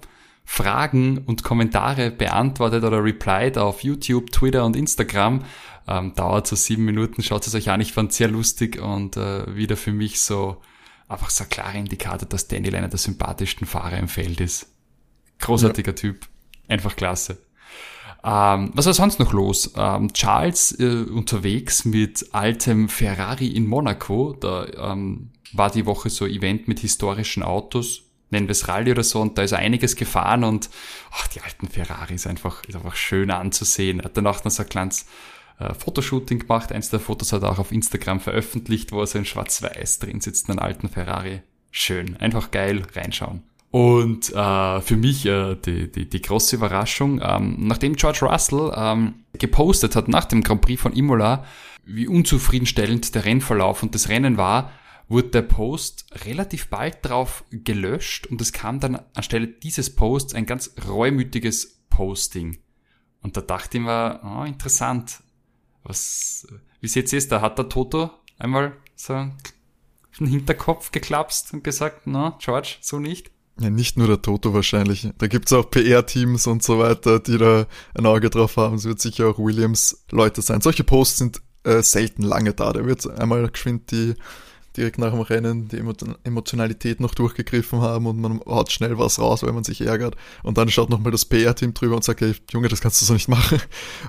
Fragen 0.44 1.18
und 1.18 1.42
Kommentare 1.42 2.10
beantwortet 2.10 2.84
oder 2.84 3.02
replied 3.02 3.56
auf 3.58 3.82
YouTube, 3.82 4.30
Twitter 4.30 4.64
und 4.64 4.76
Instagram. 4.76 5.42
Ähm, 5.88 6.14
dauert 6.14 6.46
so 6.46 6.56
sieben 6.56 6.84
Minuten, 6.84 7.22
schaut 7.22 7.46
es 7.46 7.54
euch 7.54 7.70
an. 7.70 7.80
Ich 7.80 7.92
fand 7.92 8.12
sehr 8.12 8.28
lustig 8.28 8.80
und 8.80 9.16
äh, 9.16 9.54
wieder 9.54 9.76
für 9.76 9.92
mich 9.92 10.20
so 10.20 10.58
einfach 11.08 11.30
so 11.30 11.44
ein 11.44 11.50
klarer 11.50 11.74
Indikator, 11.74 12.28
dass 12.28 12.48
Daniel 12.48 12.76
einer 12.76 12.88
der 12.88 12.98
sympathischsten 12.98 13.66
Fahrer 13.66 13.98
im 13.98 14.08
Feld 14.08 14.40
ist. 14.40 14.66
Großartiger 15.40 15.92
ja. 15.92 15.96
Typ. 15.96 16.26
Einfach 16.68 16.96
klasse. 16.96 17.38
Ähm, 18.24 18.70
was 18.74 18.86
war 18.86 18.94
sonst 18.94 19.20
noch 19.20 19.34
los? 19.34 19.72
Ähm, 19.76 20.12
Charles 20.14 20.78
äh, 20.80 21.04
unterwegs 21.04 21.84
mit 21.84 22.28
altem 22.32 22.88
Ferrari 22.88 23.48
in 23.48 23.66
Monaco. 23.66 24.32
Da 24.32 24.66
ähm, 24.92 25.30
war 25.52 25.70
die 25.70 25.84
Woche 25.84 26.08
so 26.08 26.26
Event 26.26 26.66
mit 26.66 26.80
historischen 26.80 27.42
Autos, 27.42 28.02
nennen 28.30 28.48
wir 28.48 28.52
es 28.52 28.66
Rallye 28.66 28.92
oder 28.92 29.04
so, 29.04 29.20
und 29.20 29.36
da 29.36 29.42
ist 29.42 29.52
er 29.52 29.58
einiges 29.58 29.94
gefahren 29.94 30.42
und 30.42 30.70
ach, 31.12 31.28
die 31.28 31.42
alten 31.42 31.68
Ferraris 31.68 32.26
einfach, 32.26 32.64
ist 32.64 32.74
einfach 32.74 32.96
schön 32.96 33.30
anzusehen. 33.30 34.00
Er 34.00 34.06
hat 34.06 34.16
danach 34.16 34.42
noch 34.42 34.50
so 34.50 34.62
ein 34.62 34.68
kleines 34.68 35.06
äh, 35.58 35.74
Fotoshooting 35.74 36.40
gemacht. 36.40 36.72
Eins 36.72 36.90
der 36.90 37.00
Fotos 37.00 37.32
hat 37.32 37.42
er 37.42 37.50
auch 37.50 37.58
auf 37.58 37.72
Instagram 37.72 38.20
veröffentlicht, 38.20 38.92
wo 38.92 39.00
er 39.00 39.06
so 39.06 39.18
in 39.18 39.24
schwarz-weiß 39.24 39.98
drin 39.98 40.20
sitzt, 40.20 40.48
einen 40.48 40.58
alten 40.58 40.88
Ferrari. 40.88 41.42
Schön, 41.70 42.16
einfach 42.16 42.50
geil, 42.50 42.82
reinschauen. 42.94 43.42
Und 43.70 44.32
äh, 44.32 44.80
für 44.82 44.96
mich 44.96 45.26
äh, 45.26 45.56
die, 45.56 45.90
die, 45.90 46.08
die 46.08 46.22
große 46.22 46.54
Überraschung, 46.54 47.20
ähm, 47.20 47.56
nachdem 47.58 47.96
George 47.96 48.20
Russell 48.22 48.72
ähm, 48.76 49.24
gepostet 49.32 49.96
hat 49.96 50.06
nach 50.06 50.26
dem 50.26 50.44
Grand 50.44 50.60
Prix 50.60 50.80
von 50.80 50.92
Imola, 50.92 51.44
wie 51.84 52.06
unzufriedenstellend 52.06 53.14
der 53.16 53.24
Rennverlauf 53.24 53.82
und 53.82 53.94
das 53.96 54.08
Rennen 54.08 54.36
war, 54.36 54.70
wurde 55.08 55.30
der 55.30 55.42
Post 55.42 56.06
relativ 56.24 56.68
bald 56.68 56.98
drauf 57.02 57.44
gelöscht 57.50 58.26
und 58.28 58.40
es 58.40 58.52
kam 58.52 58.80
dann 58.80 59.00
anstelle 59.14 59.48
dieses 59.48 59.94
Posts 59.94 60.34
ein 60.34 60.46
ganz 60.46 60.74
reumütiges 60.88 61.82
Posting. 61.90 62.58
Und 63.22 63.36
da 63.36 63.40
dachte 63.40 63.78
ich 63.78 63.84
mir, 63.84 64.20
oh, 64.22 64.44
interessant. 64.44 65.22
Was, 65.84 66.46
wie 66.80 66.88
seht 66.88 67.12
ihr 67.12 67.18
es? 67.18 67.28
Da 67.28 67.40
hat 67.40 67.58
der 67.58 67.68
Toto 67.68 68.10
einmal 68.38 68.76
so 68.96 69.12
einen 69.14 69.36
Hinterkopf 70.18 70.90
geklapst 70.90 71.52
und 71.52 71.64
gesagt, 71.64 72.06
na, 72.06 72.36
George, 72.40 72.76
so 72.80 72.98
nicht. 72.98 73.30
Ja, 73.60 73.70
nicht 73.70 73.96
nur 73.96 74.08
der 74.08 74.20
Toto 74.20 74.52
wahrscheinlich. 74.52 75.08
Da 75.18 75.28
gibt's 75.28 75.52
auch 75.52 75.70
PR-Teams 75.70 76.46
und 76.48 76.62
so 76.62 76.78
weiter, 76.80 77.20
die 77.20 77.38
da 77.38 77.66
ein 77.94 78.06
Auge 78.06 78.30
drauf 78.30 78.56
haben. 78.56 78.76
Es 78.76 78.84
wird 78.84 79.00
sicher 79.00 79.28
auch 79.28 79.38
Williams 79.38 80.04
Leute 80.10 80.42
sein. 80.42 80.60
Solche 80.60 80.82
Posts 80.82 81.18
sind 81.18 81.42
äh, 81.62 81.82
selten 81.82 82.22
lange 82.22 82.52
da. 82.52 82.72
Da 82.72 82.84
wird 82.84 83.06
einmal 83.06 83.48
geschwind 83.48 83.92
die 83.92 84.14
direkt 84.76 84.98
nach 84.98 85.12
dem 85.12 85.20
Rennen 85.20 85.68
die 85.68 85.82
Emotionalität 86.24 86.98
noch 86.98 87.14
durchgegriffen 87.14 87.80
haben 87.80 88.06
und 88.06 88.20
man 88.20 88.40
haut 88.40 88.72
schnell 88.72 88.98
was 88.98 89.20
raus, 89.20 89.44
weil 89.44 89.52
man 89.52 89.62
sich 89.62 89.80
ärgert. 89.80 90.16
Und 90.42 90.58
dann 90.58 90.68
schaut 90.68 90.90
nochmal 90.90 91.12
das 91.12 91.24
PR-Team 91.24 91.74
drüber 91.74 91.94
und 91.94 92.02
sagt, 92.04 92.20
hey, 92.20 92.34
Junge, 92.50 92.68
das 92.68 92.80
kannst 92.80 93.00
du 93.00 93.04
so 93.04 93.12
nicht 93.14 93.28
machen. 93.28 93.60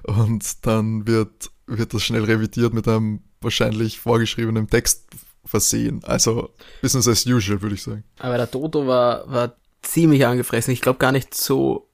Und 0.03 0.65
dann 0.65 1.05
wird, 1.05 1.51
wird 1.67 1.93
das 1.93 2.03
schnell 2.03 2.23
revidiert 2.23 2.73
mit 2.73 2.87
einem 2.87 3.21
wahrscheinlich 3.41 3.99
vorgeschriebenen 3.99 4.69
Text 4.69 5.05
versehen. 5.43 6.01
Also 6.03 6.49
Business 6.81 7.07
as 7.07 7.25
usual, 7.25 7.61
würde 7.61 7.75
ich 7.75 7.83
sagen. 7.83 8.03
Aber 8.19 8.37
der 8.37 8.49
Toto 8.49 8.87
war, 8.87 9.29
war 9.31 9.55
ziemlich 9.81 10.25
angefressen. 10.25 10.73
Ich 10.73 10.81
glaube 10.81 10.99
gar 10.99 11.11
nicht 11.11 11.33
so 11.33 11.87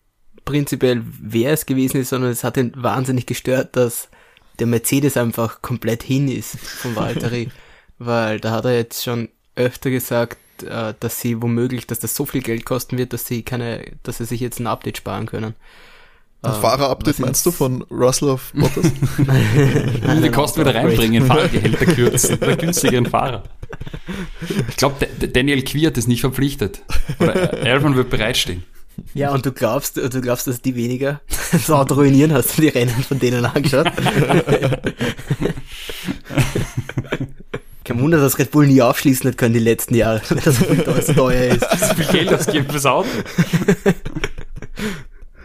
prinzipiell, 0.45 1.03
wer 1.21 1.51
es 1.51 1.65
gewesen 1.65 2.01
ist, 2.01 2.09
sondern 2.09 2.31
es 2.31 2.43
hat 2.43 2.57
ihn 2.57 2.73
wahnsinnig 2.75 3.25
gestört, 3.25 3.75
dass 3.75 4.09
der 4.59 4.67
Mercedes 4.67 5.17
einfach 5.17 5.61
komplett 5.61 6.03
hin 6.03 6.27
ist 6.27 6.57
von 6.59 6.95
Valtteri. 6.95 7.49
weil 8.05 8.39
da 8.39 8.51
hat 8.51 8.65
er 8.65 8.75
jetzt 8.75 9.03
schon 9.03 9.29
öfter 9.55 9.91
gesagt, 9.91 10.39
äh, 10.63 10.95
dass 10.99 11.21
sie 11.21 11.41
womöglich, 11.41 11.85
dass 11.85 11.99
das 11.99 12.15
so 12.15 12.25
viel 12.25 12.41
Geld 12.41 12.65
kosten 12.65 12.97
wird, 12.97 13.13
dass 13.13 13.27
sie 13.27 13.43
keine, 13.43 13.83
dass 14.01 14.17
sie 14.17 14.25
sich 14.25 14.41
jetzt 14.41 14.59
ein 14.59 14.67
Update 14.67 14.97
sparen 14.97 15.27
können. 15.27 15.55
Ein 16.43 16.53
äh, 16.53 16.55
Fahrer-Update 16.55 17.19
meinst 17.19 17.45
du 17.45 17.51
von 17.51 17.83
Russell 17.91 18.29
auf 18.29 18.51
Bottas? 18.53 18.91
Die 20.23 20.29
Kosten 20.31 20.61
wieder 20.61 20.73
reinbringen, 20.73 21.25
Fahrergehälter 21.25 21.85
kürzen, 21.85 22.39
bei 22.39 22.55
günstigeren 22.55 23.05
Fahrer. 23.05 23.43
Ich 24.67 24.77
glaube, 24.77 25.07
Daniel 25.07 25.63
Quiert 25.63 25.97
ist 25.99 26.07
nicht 26.07 26.21
verpflichtet. 26.21 26.81
Oder 27.19 27.53
Elfman 27.53 27.95
wird 27.95 28.09
bereitstehen. 28.09 28.63
Ja, 29.13 29.31
und 29.31 29.45
du 29.45 29.51
glaubst, 29.51 29.97
du 29.97 30.21
glaubst, 30.21 30.47
dass 30.47 30.61
die 30.61 30.75
weniger 30.75 31.21
das 31.51 31.69
Auto 31.69 31.93
ruinieren? 31.93 32.33
Hast 32.33 32.57
du 32.57 32.63
die 32.63 32.69
Rennen 32.69 33.03
von 33.03 33.19
denen 33.19 33.45
angeschaut? 33.45 33.91
Kein 37.83 38.01
Wunder, 38.01 38.19
dass 38.19 38.39
Red 38.39 38.51
Bull 38.51 38.67
nie 38.67 38.81
aufschließen 38.81 39.29
hat 39.29 39.37
können 39.37 39.53
die 39.53 39.59
letzten 39.59 39.95
Jahre, 39.95 40.21
weil 40.29 40.39
das 40.39 40.57
so 41.07 41.13
teuer 41.13 41.55
ist. 41.55 41.65
So 41.79 41.93
viel 41.95 42.05
Geld 42.05 42.33
ausgeben 42.33 42.67
fürs 42.69 42.85
Auto. 42.85 43.09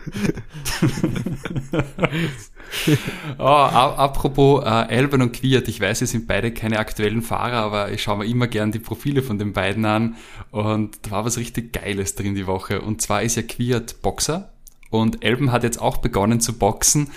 oh, 3.38 3.42
apropos 3.42 4.64
äh, 4.64 4.88
Elben 4.88 5.22
und 5.22 5.32
Quiert, 5.32 5.68
ich 5.68 5.80
weiß, 5.80 6.00
sie 6.00 6.06
sind 6.06 6.26
beide 6.26 6.52
keine 6.52 6.78
aktuellen 6.78 7.22
Fahrer, 7.22 7.58
aber 7.58 7.92
ich 7.92 8.02
schaue 8.02 8.18
mir 8.18 8.26
immer 8.26 8.46
gern 8.46 8.72
die 8.72 8.78
Profile 8.78 9.22
von 9.22 9.38
den 9.38 9.52
beiden 9.52 9.84
an 9.84 10.16
und 10.50 10.98
da 11.02 11.12
war 11.12 11.24
was 11.24 11.38
richtig 11.38 11.72
Geiles 11.72 12.14
drin 12.14 12.34
die 12.34 12.46
Woche. 12.46 12.82
Und 12.82 13.02
zwar 13.02 13.22
ist 13.22 13.36
ja 13.36 13.42
Quiert 13.42 14.02
Boxer 14.02 14.52
und 14.90 15.24
Elben 15.24 15.52
hat 15.52 15.62
jetzt 15.62 15.80
auch 15.80 15.98
begonnen 15.98 16.40
zu 16.40 16.58
boxen 16.58 17.10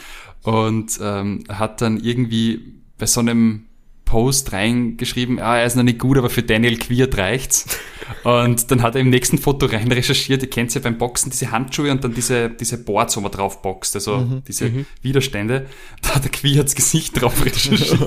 und 0.43 0.99
ähm, 1.01 1.43
hat 1.49 1.81
dann 1.81 1.99
irgendwie 1.99 2.75
bei 2.97 3.05
so 3.05 3.19
einem 3.19 3.65
Post 4.09 4.53
reingeschrieben, 4.53 5.39
ah, 5.39 5.59
er 5.59 5.67
ist 5.67 5.75
noch 5.75 5.83
nicht 5.83 5.99
gut, 5.99 6.17
aber 6.17 6.31
für 6.31 6.41
Daniel 6.41 6.77
Quiert 6.77 7.15
reicht's. 7.19 7.77
Und 8.23 8.71
dann 8.71 8.81
hat 8.81 8.95
er 8.95 9.01
im 9.01 9.11
nächsten 9.11 9.37
Foto 9.37 9.67
rein 9.67 9.91
recherchiert, 9.91 10.41
ihr 10.41 10.49
kennt 10.49 10.73
ja 10.73 10.81
beim 10.81 10.97
Boxen 10.97 11.29
diese 11.29 11.51
Handschuhe 11.51 11.91
und 11.91 12.03
dann 12.03 12.15
diese, 12.15 12.49
diese 12.49 12.83
Boards, 12.83 13.15
wo 13.15 13.21
man 13.21 13.31
drauf 13.31 13.61
boxt, 13.61 13.93
also 13.95 14.17
mhm. 14.17 14.41
diese 14.47 14.65
mhm. 14.65 14.87
Widerstände. 15.03 15.67
Da 16.01 16.15
hat 16.15 16.23
der 16.23 16.31
Quierts 16.31 16.73
Gesicht 16.73 17.21
drauf 17.21 17.45
recherchiert. 17.45 17.99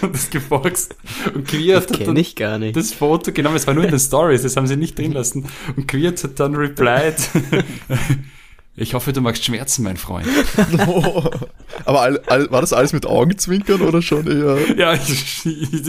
und 0.00 0.14
das 0.14 0.30
geboxt. 0.30 0.94
Und 1.34 1.48
Quiert 1.48 1.90
hat 1.90 2.06
dann 2.06 2.16
ich 2.16 2.36
gar 2.36 2.58
nicht. 2.58 2.76
das 2.76 2.92
Foto 2.92 3.32
genommen, 3.32 3.56
es 3.56 3.66
war 3.66 3.74
nur 3.74 3.82
in 3.82 3.90
den 3.90 3.98
Stories, 3.98 4.42
das 4.42 4.56
haben 4.56 4.68
sie 4.68 4.76
nicht 4.76 4.96
drin 4.96 5.10
lassen. 5.10 5.46
Und 5.76 5.88
Quiert 5.88 6.22
hat 6.22 6.38
dann 6.38 6.54
replied, 6.54 7.16
ich 8.78 8.94
hoffe, 8.94 9.12
du 9.12 9.20
magst 9.20 9.44
Schmerzen, 9.44 9.82
mein 9.82 9.96
Freund. 9.96 10.26
Aber 11.84 12.00
all, 12.00 12.20
all, 12.26 12.50
war 12.50 12.60
das 12.60 12.72
alles 12.72 12.92
mit 12.92 13.06
Augenzwinkern 13.06 13.80
oder 13.82 14.02
schon 14.02 14.26
eher? 14.26 14.58
Ja, 14.76 14.94
ich, 14.94 15.42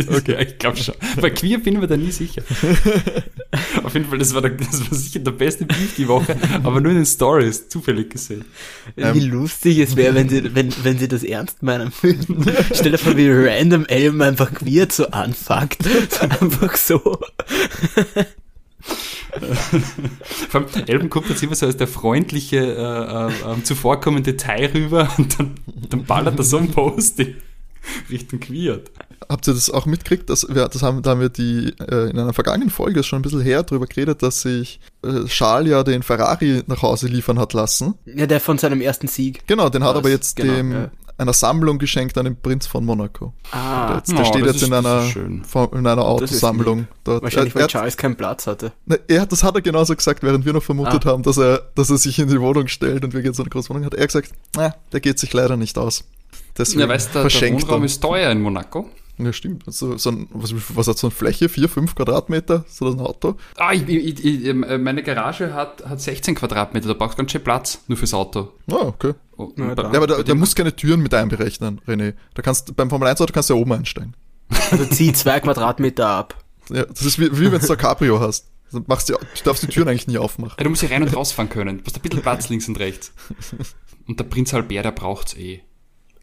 okay. 0.10 0.34
ja, 0.34 0.40
ich 0.40 0.58
glaube 0.58 0.78
schon. 0.78 0.96
Bei 1.22 1.30
Queer 1.30 1.60
bin 1.60 1.76
ich 1.76 1.80
mir 1.80 1.88
da 1.88 1.98
nie 1.98 2.12
sicher. 2.12 2.42
Auf 3.84 3.94
jeden 3.94 4.08
Fall, 4.08 4.18
das 4.18 4.34
war, 4.34 4.42
der, 4.42 4.52
das 4.52 4.90
war 4.90 4.98
sicher 4.98 5.20
der 5.20 5.32
beste 5.32 5.66
Beef 5.66 5.96
die 5.98 6.08
Woche, 6.08 6.36
aber 6.64 6.82
nur 6.82 6.92
in 6.92 6.98
den 6.98 7.06
Stories, 7.06 7.70
zufällig 7.70 8.10
gesehen. 8.10 8.46
Wie 8.96 9.02
ähm, 9.02 9.30
lustig 9.30 9.80
es 9.80 9.96
wäre, 9.96 10.16
wenn 10.16 10.30
sie, 10.30 10.56
wenn, 10.56 10.74
wenn 10.84 10.98
sie 10.98 11.08
das 11.08 11.24
ernst 11.24 11.62
meinen 11.64 11.92
würden. 12.02 12.46
Stell 12.74 12.92
dir 12.92 12.98
vor, 12.98 13.16
wie 13.18 13.30
random 13.30 13.86
Elm 13.86 14.22
einfach 14.22 14.54
Queer 14.54 14.88
so 14.90 15.08
anfuckt. 15.08 15.80
einfach 16.42 16.76
so. 16.76 17.20
Vor 20.50 20.62
allem, 20.62 20.86
Elben 20.88 21.10
kommt 21.10 21.30
jetzt 21.30 21.44
immer 21.44 21.56
so 21.56 21.66
als 21.66 21.78
der 21.78 21.88
freundliche, 21.88 22.58
äh, 22.58 23.52
äh, 23.52 23.54
äh, 23.54 23.64
zuvorkommende 23.64 24.38
Teil 24.38 24.68
rüber 24.68 25.10
und 25.18 25.40
dann, 25.40 25.56
dann 25.90 26.04
ballert 26.06 26.38
er 26.38 26.44
so 26.44 26.58
ein 26.58 26.72
Posting 26.72 27.36
Richtung 28.10 28.40
Quiert. 28.40 28.92
Habt 29.28 29.48
ihr 29.48 29.54
das 29.54 29.70
auch 29.70 29.86
mitgekriegt? 29.86 30.30
Dass 30.30 30.48
wir, 30.48 30.68
das 30.68 30.82
haben, 30.82 31.02
da 31.02 31.12
haben 31.12 31.22
wir 31.22 31.30
die, 31.30 31.74
äh, 31.80 32.10
in 32.10 32.18
einer 32.18 32.34
vergangenen 32.34 32.70
Folge 32.70 33.04
schon 33.04 33.20
ein 33.20 33.22
bisschen 33.22 33.42
her 33.42 33.64
drüber 33.64 33.86
geredet, 33.86 34.24
dass 34.24 34.42
sich 34.42 34.80
äh, 35.04 35.26
Charles 35.26 35.72
ja 35.72 35.84
den 35.84 36.04
Ferrari 36.04 36.64
nach 36.68 36.82
Hause 36.82 37.08
liefern 37.08 37.40
hat 37.40 37.54
lassen. 37.54 37.96
Ja, 38.06 38.26
der 38.26 38.40
von 38.40 38.58
seinem 38.58 38.82
ersten 38.82 39.08
Sieg. 39.08 39.46
Genau, 39.48 39.70
den 39.70 39.84
hat 39.84 39.96
aber 39.96 40.10
jetzt 40.10 40.36
genau, 40.36 40.54
dem 40.54 40.72
ja 40.72 40.92
einer 41.20 41.34
Sammlung 41.34 41.80
geschenkt 41.80 42.18
an 42.18 42.26
den 42.26 42.36
Prinz 42.36 42.66
von 42.68 42.86
Monaco. 42.86 43.34
Ah, 43.52 43.96
jetzt, 43.96 44.12
der 44.12 44.22
oh, 44.22 44.26
steht 44.26 44.46
jetzt 44.46 44.64
in 44.64 44.74
einer, 44.74 45.04
in 45.16 45.88
einer 45.88 46.06
Autosammlung 46.06 46.88
dort. 47.04 47.24
Wahrscheinlich, 47.24 47.56
er, 47.56 47.62
weil 47.62 47.68
Charles 47.68 47.98
keinen 47.98 48.16
Platz 48.16 48.48
hatte. 48.48 48.72
Ne, 48.86 49.00
er, 49.08 49.26
das 49.26 49.44
hat 49.44 49.56
er 49.56 49.62
genauso 49.62 49.96
gesagt, 49.96 50.24
während 50.24 50.46
wir 50.46 50.54
noch 50.54 50.64
vermutet 50.64 51.06
ah. 51.06 51.10
haben, 51.10 51.24
dass 51.24 51.38
er, 51.38 51.64
dass 51.76 51.90
er 51.90 51.98
sich 51.98 52.20
in 52.20 52.30
die 52.30 52.40
Wohnung 52.40 52.68
stellt 52.68 53.04
und 53.04 53.14
wir 53.14 53.22
jetzt 53.22 53.40
eine 53.40 53.50
große 53.50 53.70
Wohnung 53.70 53.86
hat. 53.86 53.94
Er 53.94 54.08
gesagt, 54.08 54.32
na, 54.56 54.74
der 54.92 55.00
geht 55.00 55.20
sich 55.20 55.34
leider 55.34 55.58
nicht 55.58 55.78
aus. 55.78 56.06
Deswegen 56.58 56.82
ja, 56.82 56.90
weißt 56.90 57.16
du, 57.16 57.28
der 57.28 57.54
Wohnraum 57.54 57.84
ist 57.84 58.02
teuer 58.02 58.32
in 58.32 58.42
Monaco. 58.42 58.90
Ja, 59.22 59.34
stimmt. 59.34 59.64
Also, 59.68 59.98
so 59.98 60.12
ein, 60.12 60.30
was, 60.32 60.54
was 60.76 60.88
hat 60.88 60.98
so 60.98 61.08
eine 61.08 61.12
Fläche? 61.12 61.50
Vier, 61.50 61.68
fünf 61.68 61.94
Quadratmeter? 61.94 62.64
So 62.70 62.88
ein 62.88 63.00
Auto? 63.02 63.36
Ah, 63.58 63.74
ich, 63.74 63.88
ich, 63.88 64.24
ich, 64.24 64.46
ähm, 64.46 64.66
meine 64.82 65.04
Garage 65.04 65.54
hat, 65.54 65.86
hat 65.86 66.00
16 66.00 66.36
Quadratmeter. 66.36 66.88
Da 66.88 66.94
brauchst 66.94 67.16
du 67.16 67.18
ganz 67.18 67.32
schön 67.32 67.44
Platz, 67.44 67.84
nur 67.88 67.98
fürs 67.98 68.14
Auto. 68.14 68.54
Ah, 68.72 68.76
okay. 68.76 69.14
Oh, 69.36 69.52
ja, 69.58 69.76
bei, 69.76 69.84
ja, 69.84 69.90
aber 69.90 70.08
da, 70.08 70.24
da 70.24 70.36
musst 70.36 70.56
keine 70.56 70.74
Türen 70.74 71.02
mit 71.02 71.14
einberechnen, 71.14 71.82
René. 71.86 72.14
Da 72.34 72.42
kannst, 72.42 72.76
beim 72.76 72.90
Formel 72.90 73.10
1 73.10 73.20
Auto 73.20 73.34
kannst 73.34 73.50
du 73.50 73.56
ja 73.56 73.60
oben 73.60 73.74
einsteigen. 73.74 74.16
Also 74.72 74.86
zieh 74.86 75.14
zwei 75.14 75.40
Quadratmeter 75.42 76.08
ab. 76.08 76.44
Ja, 76.70 76.86
das 76.86 77.02
ist 77.02 77.20
wie, 77.20 77.32
wie 77.38 77.52
wenn 77.52 77.60
du 77.60 77.72
ein 77.72 77.78
Cabrio 77.78 78.20
hast. 78.20 78.48
Also 78.68 78.84
machst 78.88 79.10
du, 79.10 79.14
du 79.14 79.44
darfst 79.44 79.64
die 79.64 79.68
Türen 79.68 79.88
eigentlich 79.90 80.08
nie 80.08 80.18
aufmachen. 80.18 80.56
Ja, 80.58 80.64
du 80.64 80.70
musst 80.70 80.82
hier 80.82 80.92
rein 80.92 81.04
und 81.04 81.16
rausfahren 81.16 81.50
können. 81.50 81.80
Du 81.80 81.86
hast 81.86 81.96
ein 81.96 82.02
bisschen 82.02 82.22
Platz 82.22 82.50
links 82.50 82.68
und 82.68 82.80
rechts. 82.80 83.12
Und 84.08 84.20
der 84.20 84.24
Prinz 84.26 84.54
Albert, 84.54 84.86
der 84.86 84.92
braucht's 84.92 85.36
eh. 85.36 85.62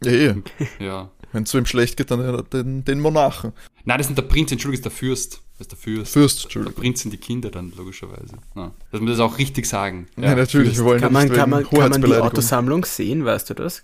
Ja, 0.03 0.11
eh. 0.11 0.35
Ja. 0.79 1.09
Wenn 1.33 1.43
es 1.43 1.51
so 1.51 1.57
ihm 1.57 1.65
schlecht 1.65 1.97
geht, 1.97 2.11
dann 2.11 2.43
den, 2.51 2.85
den 2.85 2.99
Monarchen. 2.99 3.53
Nein, 3.85 3.97
das 3.97 4.07
ist 4.07 4.11
nicht 4.11 4.17
der 4.17 4.27
Prinz, 4.27 4.51
Entschuldigung, 4.51 4.83
das 4.83 4.93
ist 4.93 4.99
der 4.99 5.07
Fürst. 5.07 5.41
Das 5.57 5.61
ist 5.61 5.71
der 5.71 5.77
Fürst. 5.77 6.13
Fürst, 6.13 6.43
Entschuldigung. 6.43 6.75
Der 6.75 6.81
Prinz 6.81 7.01
sind 7.01 7.11
die 7.11 7.17
Kinder 7.17 7.49
dann, 7.49 7.73
logischerweise. 7.75 8.37
Ja. 8.55 8.71
Dass 8.91 9.01
wir 9.01 9.07
das 9.07 9.19
auch 9.19 9.37
richtig 9.37 9.65
sagen. 9.65 10.07
Ja, 10.15 10.23
ja 10.23 10.35
natürlich, 10.35 10.69
Fürst. 10.69 10.79
wir 10.79 10.85
wollen 10.85 11.01
kann 11.01 11.13
man, 11.13 11.29
kann 11.31 11.49
man, 11.49 11.69
kann 11.69 11.89
man 11.89 12.01
die 12.01 12.13
Autosammlung 12.15 12.85
sehen, 12.85 13.25
weißt 13.25 13.49
du 13.49 13.53
das? 13.55 13.83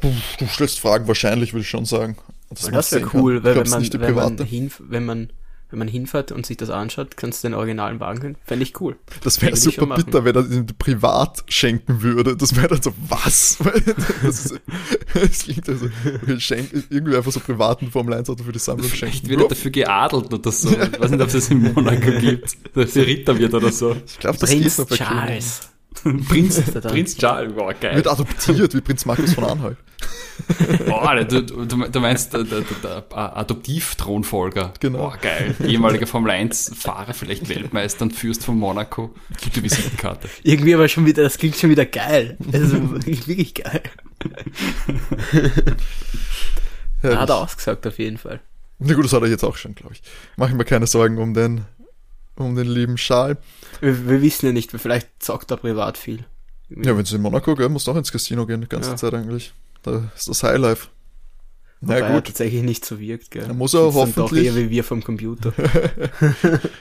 Du, 0.00 0.14
du 0.38 0.46
stellst 0.46 0.80
Fragen, 0.80 1.06
wahrscheinlich 1.08 1.52
würde 1.52 1.62
ich 1.62 1.68
schon 1.68 1.84
sagen. 1.84 2.16
Das, 2.50 2.70
das 2.70 2.92
wäre 2.92 3.10
cool, 3.14 3.44
weil 3.44 3.56
wenn 3.56 3.68
man, 3.68 3.92
wenn 3.92 4.14
man, 4.14 4.38
hin, 4.44 4.72
wenn 4.78 5.04
man 5.04 5.32
wenn 5.70 5.78
man 5.78 5.88
hinfährt 5.88 6.32
und 6.32 6.46
sich 6.46 6.56
das 6.56 6.70
anschaut, 6.70 7.16
kannst 7.16 7.42
du 7.44 7.48
den 7.48 7.54
originalen 7.54 8.00
Wagen 8.00 8.20
können. 8.20 8.36
Fände 8.44 8.64
ich 8.64 8.80
cool. 8.80 8.96
Das 9.22 9.40
wäre 9.40 9.56
super 9.56 9.94
bitter, 9.94 10.24
wenn 10.24 10.34
er 10.34 10.42
den 10.42 10.66
privat 10.66 11.44
schenken 11.48 12.02
würde. 12.02 12.36
Das 12.36 12.56
wäre 12.56 12.68
dann 12.68 12.82
so, 12.82 12.92
was? 13.08 13.58
ist, 14.22 14.60
Das 15.14 15.38
klingt 15.40 15.68
also, 15.68 15.86
schenken 16.38 16.84
irgendwie 16.90 17.16
einfach 17.16 17.32
so 17.32 17.40
privaten 17.40 17.90
Formel 17.90 18.14
1 18.14 18.30
Auto 18.30 18.44
für 18.44 18.52
die 18.52 18.58
Sammlung 18.58 18.88
Vielleicht 18.88 19.18
schenken. 19.18 19.28
wird 19.28 19.42
er 19.42 19.48
dafür 19.48 19.70
geadelt 19.70 20.32
oder 20.32 20.52
so. 20.52 20.70
Ich 20.80 21.00
weiß 21.00 21.10
nicht, 21.10 21.20
ob 21.20 21.26
es 21.28 21.32
das 21.32 21.50
in 21.50 21.72
Monaco 21.72 22.10
gibt. 22.18 22.56
Dass 22.74 22.96
er 22.96 23.06
Ritter 23.06 23.38
wird 23.38 23.54
oder 23.54 23.70
so. 23.70 23.96
Ich 24.06 24.18
glaube, 24.18 24.38
das 24.38 24.50
Prinz 24.50 24.66
ist 24.66 24.78
noch 24.78 24.86
bei 24.86 24.96
Kindern. 24.96 25.38
Prinz. 26.28 26.60
Prinz 26.60 27.16
Charles, 27.16 27.52
boah, 27.52 27.74
geil. 27.74 27.96
Wird 27.96 28.08
adoptiert 28.08 28.74
wie 28.74 28.80
Prinz 28.80 29.04
Markus 29.04 29.34
von 29.34 29.44
Anhalt. 29.44 29.76
Boah, 30.86 31.14
du, 31.24 31.42
du, 31.42 31.66
du 31.66 32.00
meinst 32.00 32.32
der, 32.32 32.44
der, 32.44 32.62
der, 32.62 33.02
der 33.02 33.36
Adoptiv-Thronfolger. 33.36 34.72
Genau. 34.80 34.98
Boah, 34.98 35.16
geil. 35.18 35.54
Ehemaliger 35.62 36.06
Formel 36.06 36.32
1-Fahrer, 36.32 37.12
vielleicht 37.12 37.48
Weltmeister 37.48 38.02
und 38.02 38.12
Fürst 38.12 38.44
von 38.44 38.58
Monaco. 38.58 39.14
Gute 39.42 39.62
Visitenkarte. 39.62 40.28
Irgendwie 40.42 40.74
aber 40.74 40.88
schon 40.88 41.06
wieder, 41.06 41.22
das 41.22 41.38
klingt 41.38 41.56
schon 41.56 41.70
wieder 41.70 41.84
geil. 41.84 42.38
Also 42.52 42.90
wirklich, 42.92 43.28
wirklich 43.28 43.54
geil. 43.54 43.82
Hat 47.02 47.28
er 47.28 47.36
ausgesagt 47.36 47.86
auf 47.86 47.98
jeden 47.98 48.18
Fall. 48.18 48.40
Na 48.78 48.94
gut, 48.94 49.04
das 49.04 49.12
hat 49.12 49.22
er 49.22 49.28
jetzt 49.28 49.44
auch 49.44 49.56
schon, 49.56 49.74
glaube 49.74 49.94
ich. 49.94 50.02
Mach 50.36 50.48
ich 50.48 50.54
mir 50.54 50.64
keine 50.64 50.86
Sorgen 50.86 51.18
um 51.18 51.34
den, 51.34 51.66
um 52.44 52.56
den 52.56 52.66
lieben 52.68 52.96
Schal. 52.98 53.36
Wir, 53.80 54.08
wir 54.08 54.22
wissen 54.22 54.46
ja 54.46 54.52
nicht, 54.52 54.70
vielleicht 54.72 55.22
sagt 55.22 55.50
er 55.50 55.56
privat 55.56 55.96
viel. 55.98 56.24
Ja, 56.70 56.96
wenn 56.96 57.02
es 57.02 57.12
in 57.12 57.20
Monaco 57.22 57.54
geht, 57.54 57.68
musst 57.70 57.86
du 57.86 57.90
auch 57.92 57.96
ins 57.96 58.12
Casino 58.12 58.46
gehen, 58.46 58.60
die 58.60 58.68
ganze 58.68 58.90
Ja. 58.90 58.96
Zeit 58.96 59.14
eigentlich. 59.14 59.52
Da 59.82 60.10
ist 60.14 60.28
das 60.28 60.42
Highlife. 60.42 60.88
Na 61.82 61.96
er 61.96 62.14
gut, 62.14 62.26
tatsächlich 62.26 62.62
nicht 62.62 62.84
so 62.84 63.00
wirkt, 63.00 63.30
gell. 63.30 63.46
Dann 63.46 63.56
muss 63.56 63.72
er 63.72 63.80
dann 63.80 63.88
Doch 63.92 63.94
hoffentlich- 63.96 64.44
eher 64.46 64.54
wie 64.54 64.68
wir 64.68 64.84
vom 64.84 65.02
Computer. 65.02 65.52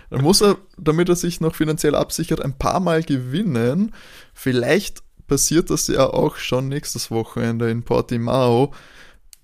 dann 0.10 0.22
muss 0.22 0.42
er, 0.42 0.58
damit 0.78 1.08
er 1.10 1.16
sich 1.16 1.40
noch 1.40 1.56
finanziell 1.56 1.96
absichert, 1.96 2.42
ein 2.42 2.58
paar 2.58 2.80
Mal 2.82 3.04
gewinnen. 3.04 3.94
Vielleicht 4.34 5.02
passiert 5.28 5.70
das 5.70 5.88
ja 5.88 6.06
auch 6.08 6.36
schon 6.36 6.68
nächstes 6.68 7.12
Wochenende 7.12 7.70
in 7.72 7.84
Portimao, 7.84 8.74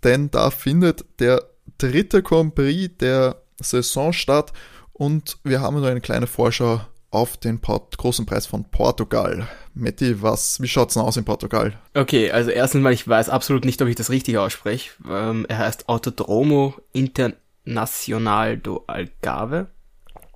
denn 0.04 0.30
da 0.30 0.52
findet 0.52 1.06
der 1.20 1.44
dritte 1.78 2.22
Grand 2.22 2.54
Prix 2.56 2.98
der 3.00 3.42
Saison 3.62 4.12
statt 4.12 4.52
und 4.98 5.38
wir 5.44 5.60
haben 5.60 5.76
nur 5.76 5.88
eine 5.88 6.02
kleine 6.02 6.26
Vorschau 6.26 6.82
auf 7.12 7.38
den 7.38 7.60
Port 7.60 7.98
großen 7.98 8.26
Preis 8.26 8.46
von 8.46 8.64
Portugal. 8.66 9.48
Metti, 9.74 10.22
was, 10.22 10.62
wie 10.62 10.68
schaut's 10.68 10.94
denn 10.94 11.04
aus 11.04 11.18
in 11.18 11.26
Portugal? 11.26 11.74
Okay, 11.94 12.32
also 12.32 12.50
erstens 12.50 12.82
mal, 12.82 12.94
ich 12.94 13.08
weiß 13.08 13.30
absolut 13.30 13.66
nicht, 13.66 13.82
ob 13.82 13.90
ich 13.90 13.96
das 13.96 14.10
richtig 14.10 14.38
ausspreche. 14.38 14.92
Ähm, 15.10 15.46
er 15.50 15.60
heißt 15.60 15.90
Autodromo 15.90 16.76
Internacional 16.94 18.58
do 18.58 18.84
Algarve. 18.88 19.68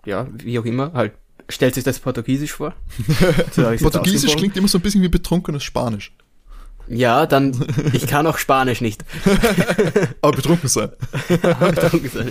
Ja, 0.05 0.27
wie 0.31 0.59
auch 0.59 0.65
immer, 0.65 0.91
halt, 0.93 1.13
stellt 1.47 1.75
sich 1.75 1.83
das 1.85 1.99
Portugiesisch 1.99 2.53
vor. 2.53 2.73
So 3.51 3.63
Portugiesisch 3.63 4.35
klingt 4.35 4.57
immer 4.57 4.67
so 4.67 4.77
ein 4.77 4.81
bisschen 4.81 5.01
wie 5.01 5.09
betrunkenes 5.09 5.63
Spanisch. 5.63 6.13
Ja, 6.89 7.25
dann, 7.27 7.55
ich 7.93 8.07
kann 8.07 8.25
auch 8.27 8.37
Spanisch 8.39 8.81
nicht. 8.81 9.03
Aber 10.21 10.31
betrunken 10.35 10.67
sein. 10.69 10.89
Ich 11.29 11.43
auch 11.45 11.91
gesagt, 12.01 12.29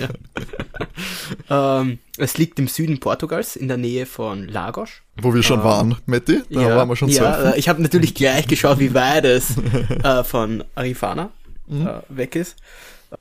ja. 1.48 1.80
ähm, 1.80 1.98
es 2.16 2.38
liegt 2.38 2.58
im 2.58 2.68
Süden 2.68 2.98
Portugals, 3.00 3.56
in 3.56 3.68
der 3.68 3.76
Nähe 3.76 4.06
von 4.06 4.48
Lagos. 4.48 4.90
Wo 5.20 5.32
wir 5.34 5.42
schon 5.42 5.60
Ah. 5.60 5.64
waren, 5.64 5.96
Metti. 6.06 6.42
Da 6.50 6.76
waren 6.76 6.88
wir 6.88 6.96
schon 6.96 7.08
ja, 7.08 7.34
surfen. 7.34 7.52
äh, 7.54 7.58
ich 7.58 7.68
habe 7.68 7.82
natürlich 7.82 8.14
gleich 8.14 8.46
geschaut, 8.48 8.78
wie 8.78 8.94
weit 8.94 9.24
es 9.24 9.54
äh, 10.02 10.24
von 10.24 10.64
Arifana 10.74 11.30
Mhm. 11.66 11.86
äh, 11.86 12.00
weg 12.08 12.34
ist. 12.34 12.56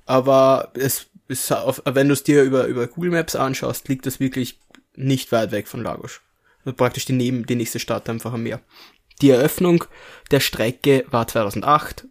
Aber 0.05 0.71
es 0.73 1.07
ist 1.27 1.51
auf, 1.51 1.81
wenn 1.85 2.07
du 2.07 2.13
es 2.13 2.23
dir 2.23 2.43
über, 2.43 2.65
über 2.67 2.87
Google 2.87 3.11
Maps 3.11 3.35
anschaust, 3.35 3.89
liegt 3.89 4.05
das 4.05 4.19
wirklich 4.21 4.57
nicht 4.95 5.31
weit 5.33 5.51
weg 5.51 5.67
von 5.67 5.83
Lagos. 5.83 6.21
Also 6.63 6.75
praktisch 6.75 7.05
die, 7.05 7.13
neben, 7.13 7.45
die 7.45 7.55
nächste 7.55 7.79
Stadt 7.79 8.09
einfach 8.09 8.33
am 8.33 8.43
Meer. 8.43 8.61
Die 9.21 9.29
Eröffnung 9.29 9.85
der 10.31 10.39
Strecke 10.39 11.05
war 11.09 11.27
2008, 11.27 12.07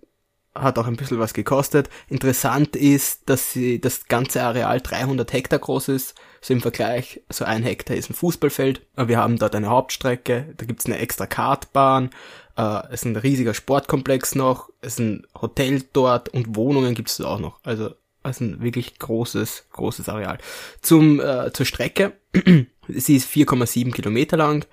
hat 0.54 0.78
auch 0.78 0.86
ein 0.86 0.96
bisschen 0.96 1.18
was 1.18 1.34
gekostet. 1.34 1.88
Interessant 2.08 2.76
ist, 2.76 3.28
dass 3.28 3.52
sie, 3.52 3.80
das 3.80 4.06
ganze 4.06 4.42
Areal 4.42 4.80
300 4.80 5.32
Hektar 5.32 5.58
groß 5.58 5.88
ist. 5.88 6.14
So 6.40 6.54
im 6.54 6.60
Vergleich, 6.60 7.20
so 7.28 7.44
ein 7.44 7.62
Hektar 7.62 7.96
ist 7.96 8.10
ein 8.10 8.14
Fußballfeld. 8.14 8.80
Wir 8.96 9.18
haben 9.18 9.38
dort 9.38 9.54
eine 9.54 9.68
Hauptstrecke, 9.68 10.54
da 10.56 10.64
gibt's 10.64 10.86
eine 10.86 10.98
extra 10.98 11.26
Kartbahn, 11.26 12.10
äh, 12.56 12.82
es 12.86 13.02
ist 13.02 13.04
ein 13.04 13.16
riesiger 13.16 13.54
Sportkomplex 13.54 14.34
noch, 14.34 14.70
es 14.80 14.94
ist 14.94 15.00
ein 15.00 15.26
Hotel 15.40 15.84
dort 15.92 16.28
und 16.30 16.56
Wohnungen 16.56 16.94
gibt's 16.94 17.20
auch 17.20 17.38
noch. 17.38 17.60
Also 17.62 17.94
also 18.26 18.44
ein 18.44 18.60
wirklich 18.60 18.98
großes, 18.98 19.66
großes 19.72 20.08
Areal. 20.08 20.38
Zum, 20.82 21.20
äh, 21.20 21.52
zur 21.52 21.64
Strecke. 21.64 22.14
Sie 22.88 23.16
ist 23.16 23.30
4,7 23.30 23.92
Kilometer 23.92 24.36
lang. 24.36 24.66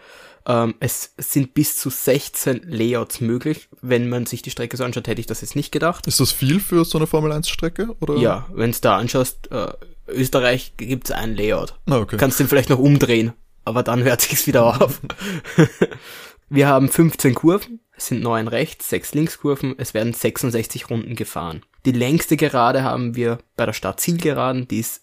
Ähm, 0.45 0.75
es 0.79 1.13
sind 1.17 1.53
bis 1.53 1.77
zu 1.77 1.89
16 1.89 2.63
Layouts 2.65 3.21
möglich. 3.21 3.69
Wenn 3.81 4.09
man 4.09 4.25
sich 4.25 4.41
die 4.41 4.51
Strecke 4.51 4.77
so 4.77 4.83
anschaut, 4.83 5.07
hätte 5.07 5.21
ich 5.21 5.27
das 5.27 5.41
jetzt 5.41 5.55
nicht 5.55 5.71
gedacht. 5.71 6.05
Ist 6.07 6.19
das 6.19 6.31
viel 6.31 6.59
für 6.59 6.85
so 6.85 6.97
eine 6.97 7.07
Formel 7.07 7.31
1 7.31 7.49
Strecke? 7.49 7.95
Oder? 7.99 8.17
Ja, 8.17 8.47
wenn 8.53 8.71
du 8.71 8.77
da 8.81 8.97
anschaust, 8.97 9.51
äh, 9.51 9.71
Österreich 10.07 10.73
gibt's 10.77 11.11
ein 11.11 11.35
Layout. 11.35 11.75
Na, 11.85 11.97
okay. 11.97 12.17
Kannst 12.17 12.39
den 12.39 12.47
vielleicht 12.47 12.69
noch 12.69 12.79
umdrehen, 12.79 13.33
aber 13.63 13.83
dann 13.83 14.03
hört 14.03 14.21
sich's 14.21 14.47
wieder 14.47 14.81
auf. 14.81 14.99
Wir 16.49 16.67
haben 16.67 16.89
15 16.89 17.33
Kurven, 17.33 17.79
es 17.95 18.07
sind 18.07 18.21
9 18.21 18.47
rechts, 18.47 18.89
6 18.89 19.15
Linkskurven, 19.15 19.75
es 19.77 19.93
werden 19.93 20.13
66 20.13 20.89
Runden 20.89 21.15
gefahren. 21.15 21.63
Die 21.85 21.91
längste 21.91 22.37
Gerade 22.37 22.83
haben 22.83 23.15
wir 23.15 23.39
bei 23.55 23.65
der 23.65 23.73
Stadt 23.73 23.99
Zielgeraden, 23.99 24.67
die 24.67 24.79
ist 24.79 25.01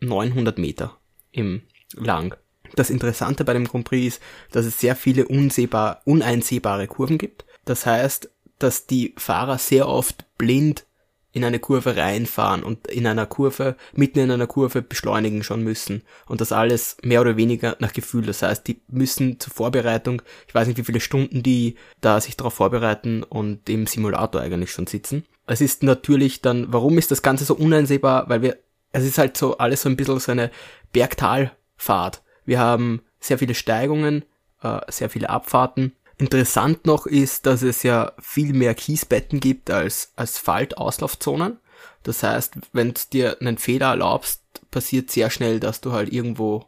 900 0.00 0.58
Meter 0.58 0.96
im 1.30 1.62
lang. 1.94 2.36
Das 2.74 2.90
Interessante 2.90 3.44
bei 3.44 3.52
dem 3.52 3.66
Grand 3.66 3.84
Prix 3.84 4.16
ist, 4.16 4.22
dass 4.50 4.66
es 4.66 4.80
sehr 4.80 4.96
viele 4.96 5.26
unsehbar, 5.26 6.02
uneinsehbare 6.04 6.86
Kurven 6.86 7.18
gibt. 7.18 7.44
Das 7.64 7.86
heißt, 7.86 8.30
dass 8.58 8.86
die 8.86 9.14
Fahrer 9.16 9.58
sehr 9.58 9.88
oft 9.88 10.24
blind 10.38 10.84
in 11.32 11.44
eine 11.44 11.58
Kurve 11.58 11.96
reinfahren 11.96 12.62
und 12.62 12.86
in 12.88 13.06
einer 13.06 13.26
Kurve, 13.26 13.76
mitten 13.94 14.18
in 14.18 14.30
einer 14.30 14.46
Kurve 14.46 14.82
beschleunigen 14.82 15.42
schon 15.42 15.64
müssen. 15.64 16.02
Und 16.26 16.40
das 16.42 16.52
alles 16.52 16.98
mehr 17.02 17.22
oder 17.22 17.36
weniger 17.36 17.76
nach 17.80 17.94
Gefühl. 17.94 18.26
Das 18.26 18.42
heißt, 18.42 18.66
die 18.66 18.82
müssen 18.88 19.40
zur 19.40 19.52
Vorbereitung, 19.52 20.20
ich 20.46 20.54
weiß 20.54 20.68
nicht, 20.68 20.76
wie 20.76 20.84
viele 20.84 21.00
Stunden 21.00 21.42
die 21.42 21.76
da 22.00 22.20
sich 22.20 22.36
darauf 22.36 22.54
vorbereiten 22.54 23.22
und 23.22 23.68
im 23.68 23.86
Simulator 23.86 24.42
eigentlich 24.42 24.72
schon 24.72 24.86
sitzen. 24.86 25.24
Es 25.46 25.60
ist 25.60 25.82
natürlich 25.82 26.42
dann, 26.42 26.66
warum 26.70 26.98
ist 26.98 27.10
das 27.10 27.22
Ganze 27.22 27.44
so 27.44 27.54
uneinsehbar? 27.54 28.28
Weil 28.28 28.42
wir, 28.42 28.58
es 28.92 29.04
ist 29.04 29.18
halt 29.18 29.36
so 29.36 29.56
alles 29.56 29.82
so 29.82 29.88
ein 29.88 29.96
bisschen 29.96 30.20
so 30.20 30.32
eine 30.32 30.50
Bergtalfahrt. 30.92 32.22
Wir 32.44 32.58
haben 32.58 33.02
sehr 33.20 33.38
viele 33.38 33.54
Steigungen, 33.54 34.24
äh, 34.62 34.80
sehr 34.88 35.10
viele 35.10 35.30
Abfahrten. 35.30 35.92
Interessant 36.18 36.86
noch 36.86 37.06
ist, 37.06 37.46
dass 37.46 37.62
es 37.62 37.82
ja 37.82 38.12
viel 38.20 38.52
mehr 38.52 38.74
Kiesbetten 38.74 39.40
gibt 39.40 39.70
als 39.70 40.12
Asphalt-Auslaufzonen. 40.16 41.58
Das 42.02 42.22
heißt, 42.22 42.54
wenn 42.72 42.94
du 42.94 43.00
dir 43.12 43.40
einen 43.40 43.58
Fehler 43.58 43.90
erlaubst, 43.90 44.42
passiert 44.70 45.10
sehr 45.10 45.30
schnell, 45.30 45.60
dass 45.60 45.80
du 45.80 45.92
halt 45.92 46.12
irgendwo 46.12 46.66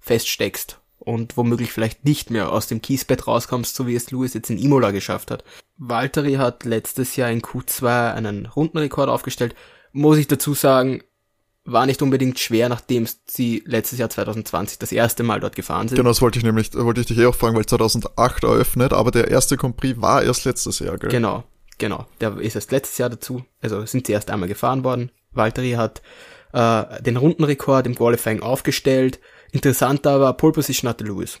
feststeckst 0.00 0.80
und 0.98 1.36
womöglich 1.36 1.72
vielleicht 1.72 2.04
nicht 2.04 2.30
mehr 2.30 2.52
aus 2.52 2.66
dem 2.66 2.82
Kiesbett 2.82 3.26
rauskommst, 3.26 3.74
so 3.74 3.86
wie 3.86 3.94
es 3.94 4.10
Lewis 4.10 4.34
jetzt 4.34 4.50
in 4.50 4.58
Imola 4.58 4.90
geschafft 4.90 5.30
hat. 5.30 5.44
Valtteri 5.76 6.34
hat 6.34 6.64
letztes 6.64 7.16
Jahr 7.16 7.30
in 7.30 7.42
Q2 7.42 8.12
einen 8.14 8.46
Rundenrekord 8.46 9.08
aufgestellt. 9.08 9.54
Muss 9.92 10.18
ich 10.18 10.26
dazu 10.26 10.54
sagen, 10.54 11.02
war 11.66 11.86
nicht 11.86 12.00
unbedingt 12.00 12.38
schwer, 12.38 12.68
nachdem 12.68 13.06
sie 13.26 13.62
letztes 13.66 13.98
Jahr 13.98 14.08
2020 14.08 14.78
das 14.78 14.92
erste 14.92 15.22
Mal 15.22 15.40
dort 15.40 15.56
gefahren 15.56 15.88
sind. 15.88 15.96
Genau, 15.96 16.10
das 16.10 16.22
wollte 16.22 16.38
ich 16.38 16.44
nämlich, 16.44 16.72
wollte 16.74 17.00
ich 17.00 17.06
dich 17.06 17.18
eh 17.18 17.26
auch 17.26 17.34
fragen, 17.34 17.56
weil 17.56 17.66
2008 17.66 18.44
eröffnet, 18.44 18.92
aber 18.92 19.10
der 19.10 19.28
erste 19.28 19.56
Grand 19.56 19.76
Prix 19.76 20.00
war 20.00 20.22
erst 20.22 20.44
letztes 20.44 20.78
Jahr, 20.78 20.96
gell? 20.96 21.10
Genau, 21.10 21.44
genau. 21.78 22.06
Der 22.20 22.38
ist 22.38 22.54
erst 22.54 22.70
letztes 22.70 22.98
Jahr 22.98 23.10
dazu, 23.10 23.44
also 23.60 23.84
sind 23.84 24.06
sie 24.06 24.12
erst 24.12 24.30
einmal 24.30 24.48
gefahren 24.48 24.84
worden. 24.84 25.10
Valtteri 25.32 25.72
hat 25.72 26.02
äh, 26.52 27.02
den 27.02 27.16
Rundenrekord 27.16 27.86
im 27.86 27.94
Qualifying 27.94 28.40
aufgestellt. 28.40 29.18
Interessant 29.52 30.06
aber, 30.06 30.32
Pole 30.34 30.52
Position 30.52 30.88
hatte 30.88 31.04
Lewis. 31.04 31.40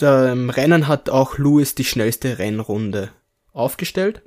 Im 0.00 0.50
Rennen 0.50 0.88
hat 0.88 1.10
auch 1.10 1.36
Lewis 1.36 1.74
die 1.74 1.84
schnellste 1.84 2.38
Rennrunde 2.38 3.10
aufgestellt 3.52 4.22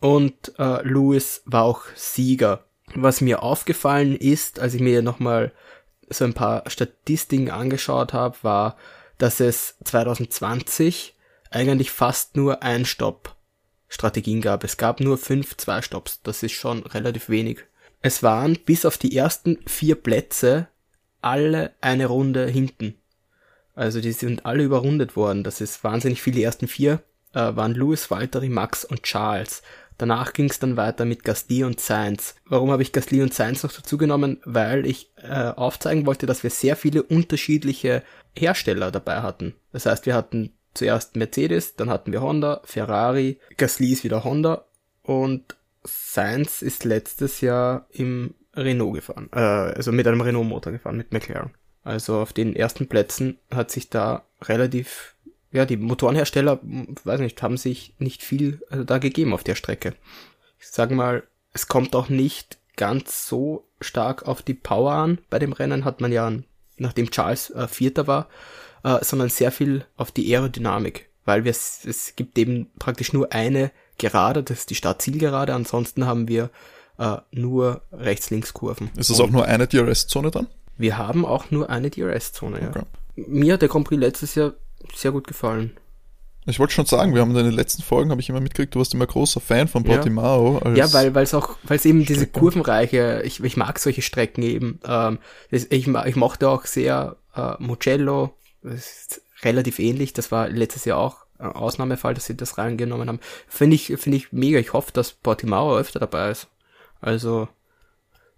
und 0.00 0.52
äh, 0.58 0.82
Lewis 0.86 1.42
war 1.44 1.64
auch 1.64 1.82
Sieger. 1.94 2.64
Was 2.94 3.20
mir 3.20 3.42
aufgefallen 3.42 4.16
ist, 4.16 4.60
als 4.60 4.74
ich 4.74 4.80
mir 4.80 5.02
nochmal 5.02 5.52
so 6.08 6.24
ein 6.24 6.34
paar 6.34 6.68
Statistiken 6.68 7.50
angeschaut 7.50 8.12
habe, 8.12 8.36
war, 8.42 8.76
dass 9.18 9.40
es 9.40 9.76
2020 9.84 11.14
eigentlich 11.50 11.90
fast 11.90 12.36
nur 12.36 12.62
ein 12.62 12.84
Stopp 12.84 13.36
Strategien 13.88 14.40
gab. 14.40 14.64
Es 14.64 14.76
gab 14.76 15.00
nur 15.00 15.16
fünf 15.18 15.56
Zwei-Stopps. 15.56 16.20
Das 16.22 16.42
ist 16.42 16.52
schon 16.52 16.82
relativ 16.84 17.28
wenig. 17.28 17.60
Es 18.00 18.22
waren 18.22 18.58
bis 18.64 18.84
auf 18.84 18.98
die 18.98 19.16
ersten 19.16 19.58
vier 19.66 19.94
Plätze 19.96 20.68
alle 21.20 21.72
eine 21.80 22.06
Runde 22.06 22.46
hinten. 22.46 22.94
Also 23.74 24.00
die 24.00 24.12
sind 24.12 24.44
alle 24.44 24.62
überrundet 24.62 25.16
worden. 25.16 25.42
Das 25.42 25.60
ist 25.60 25.82
wahnsinnig 25.84 26.20
viel. 26.22 26.34
Die 26.34 26.42
ersten 26.42 26.68
vier 26.68 27.02
äh, 27.32 27.56
waren 27.56 27.74
Lewis, 27.74 28.10
Valtteri, 28.10 28.48
Max 28.48 28.84
und 28.84 29.02
Charles. 29.02 29.62
Danach 29.98 30.32
ging 30.32 30.48
es 30.48 30.58
dann 30.58 30.76
weiter 30.76 31.04
mit 31.04 31.24
Gasly 31.24 31.64
und 31.64 31.80
Sainz. 31.80 32.36
Warum 32.46 32.70
habe 32.70 32.82
ich 32.82 32.92
Gasly 32.92 33.20
und 33.20 33.34
Sainz 33.34 33.62
noch 33.62 33.72
dazu 33.72 33.98
genommen? 33.98 34.40
Weil 34.44 34.86
ich 34.86 35.10
äh, 35.16 35.52
aufzeigen 35.54 36.06
wollte, 36.06 36.26
dass 36.26 36.42
wir 36.42 36.50
sehr 36.50 36.76
viele 36.76 37.02
unterschiedliche 37.02 38.02
Hersteller 38.36 38.90
dabei 38.90 39.22
hatten. 39.22 39.54
Das 39.72 39.86
heißt, 39.86 40.06
wir 40.06 40.14
hatten 40.14 40.52
zuerst 40.74 41.16
Mercedes, 41.16 41.74
dann 41.74 41.90
hatten 41.90 42.12
wir 42.12 42.22
Honda, 42.22 42.60
Ferrari, 42.64 43.40
Gasly 43.56 43.92
ist 43.92 44.04
wieder 44.04 44.24
Honda 44.24 44.64
und 45.02 45.56
Sainz 45.82 46.62
ist 46.62 46.84
letztes 46.84 47.40
Jahr 47.40 47.86
im 47.90 48.34
Renault 48.54 48.94
gefahren, 48.94 49.28
äh, 49.32 49.38
also 49.38 49.92
mit 49.92 50.06
einem 50.06 50.20
Renault-Motor 50.20 50.72
gefahren, 50.72 50.96
mit 50.96 51.12
McLaren. 51.12 51.50
Also 51.84 52.18
auf 52.18 52.32
den 52.32 52.54
ersten 52.54 52.86
Plätzen 52.86 53.38
hat 53.50 53.70
sich 53.70 53.88
da 53.88 54.24
relativ, 54.42 55.14
ja, 55.52 55.64
die 55.64 55.76
Motorenhersteller, 55.76 56.60
weiß 57.04 57.20
nicht, 57.20 57.42
haben 57.42 57.56
sich 57.56 57.94
nicht 57.98 58.22
viel 58.22 58.60
also 58.70 58.84
da 58.84 58.98
gegeben 58.98 59.32
auf 59.32 59.44
der 59.44 59.54
Strecke. 59.54 59.94
Ich 60.60 60.68
sag 60.68 60.90
mal, 60.90 61.22
es 61.52 61.68
kommt 61.68 61.96
auch 61.96 62.08
nicht 62.08 62.58
ganz 62.76 63.26
so 63.26 63.66
stark 63.80 64.26
auf 64.26 64.42
die 64.42 64.54
Power 64.54 64.92
an. 64.92 65.18
Bei 65.30 65.38
dem 65.38 65.52
Rennen 65.52 65.84
hat 65.84 66.00
man 66.00 66.12
ja, 66.12 66.32
nachdem 66.76 67.10
Charles 67.10 67.50
äh, 67.50 67.66
Vierter 67.68 68.06
war, 68.06 68.28
äh, 68.84 69.02
sondern 69.02 69.28
sehr 69.28 69.52
viel 69.52 69.84
auf 69.96 70.12
die 70.12 70.34
Aerodynamik, 70.34 71.08
weil 71.24 71.44
wir, 71.44 71.50
es 71.50 72.12
gibt 72.16 72.38
eben 72.38 72.70
praktisch 72.78 73.12
nur 73.12 73.32
eine 73.32 73.70
Gerade, 73.98 74.44
das 74.44 74.60
ist 74.60 74.70
die 74.70 74.76
Startzielgerade, 74.76 75.52
ansonsten 75.52 76.06
haben 76.06 76.28
wir 76.28 76.50
äh, 76.98 77.16
nur 77.32 77.82
Rechts-Links-Kurven. 77.92 78.90
Ist 78.96 79.10
das 79.10 79.18
auch 79.18 79.30
nur 79.30 79.44
eine 79.44 79.66
DRS-Zone 79.66 80.30
dann? 80.30 80.46
Wir 80.76 80.96
haben 80.96 81.26
auch 81.26 81.50
nur 81.50 81.68
eine 81.68 81.90
DRS-Zone, 81.90 82.60
ja. 82.60 82.68
Okay. 82.68 82.84
Mir 83.16 83.54
hat 83.54 83.62
der 83.62 83.68
Grand 83.68 83.88
Prix 83.88 84.00
letztes 84.00 84.36
Jahr 84.36 84.54
sehr 84.94 85.12
gut 85.12 85.26
gefallen. 85.26 85.76
Ich 86.46 86.58
wollte 86.58 86.72
schon 86.72 86.86
sagen, 86.86 87.14
wir 87.14 87.20
haben 87.20 87.36
in 87.36 87.44
den 87.44 87.52
letzten 87.52 87.82
Folgen, 87.82 88.10
habe 88.10 88.22
ich 88.22 88.30
immer 88.30 88.40
mitgekriegt, 88.40 88.74
du 88.74 88.78
warst 88.78 88.94
immer 88.94 89.06
großer 89.06 89.40
Fan 89.40 89.68
von 89.68 89.84
Portimao. 89.84 90.62
Ja, 90.64 90.86
ja 90.86 90.92
weil 90.92 91.16
es 91.18 91.34
auch, 91.34 91.58
weil 91.64 91.76
es 91.76 91.84
eben 91.84 92.02
Strecke. 92.02 92.20
diese 92.20 92.26
kurvenreiche, 92.26 93.20
ich, 93.24 93.44
ich 93.44 93.56
mag 93.58 93.78
solche 93.78 94.00
Strecken 94.00 94.42
eben. 94.42 94.80
Ähm, 94.86 95.18
das, 95.50 95.66
ich, 95.68 95.86
ich 95.86 96.16
mochte 96.16 96.48
auch 96.48 96.64
sehr 96.64 97.16
äh, 97.36 97.52
Mugello, 97.58 98.34
das 98.62 98.74
ist 98.74 99.22
relativ 99.42 99.78
ähnlich, 99.78 100.14
das 100.14 100.32
war 100.32 100.48
letztes 100.48 100.86
Jahr 100.86 100.98
auch 100.98 101.26
ein 101.38 101.52
Ausnahmefall, 101.52 102.14
dass 102.14 102.26
sie 102.26 102.36
das 102.36 102.56
reingenommen 102.56 103.08
haben. 103.08 103.20
Finde 103.46 103.76
ich, 103.76 103.94
finde 103.98 104.16
ich 104.16 104.32
mega. 104.32 104.58
Ich 104.58 104.72
hoffe, 104.72 104.90
dass 104.92 105.12
Portimao 105.12 105.76
öfter 105.76 106.00
dabei 106.00 106.30
ist. 106.30 106.48
Also, 107.00 107.48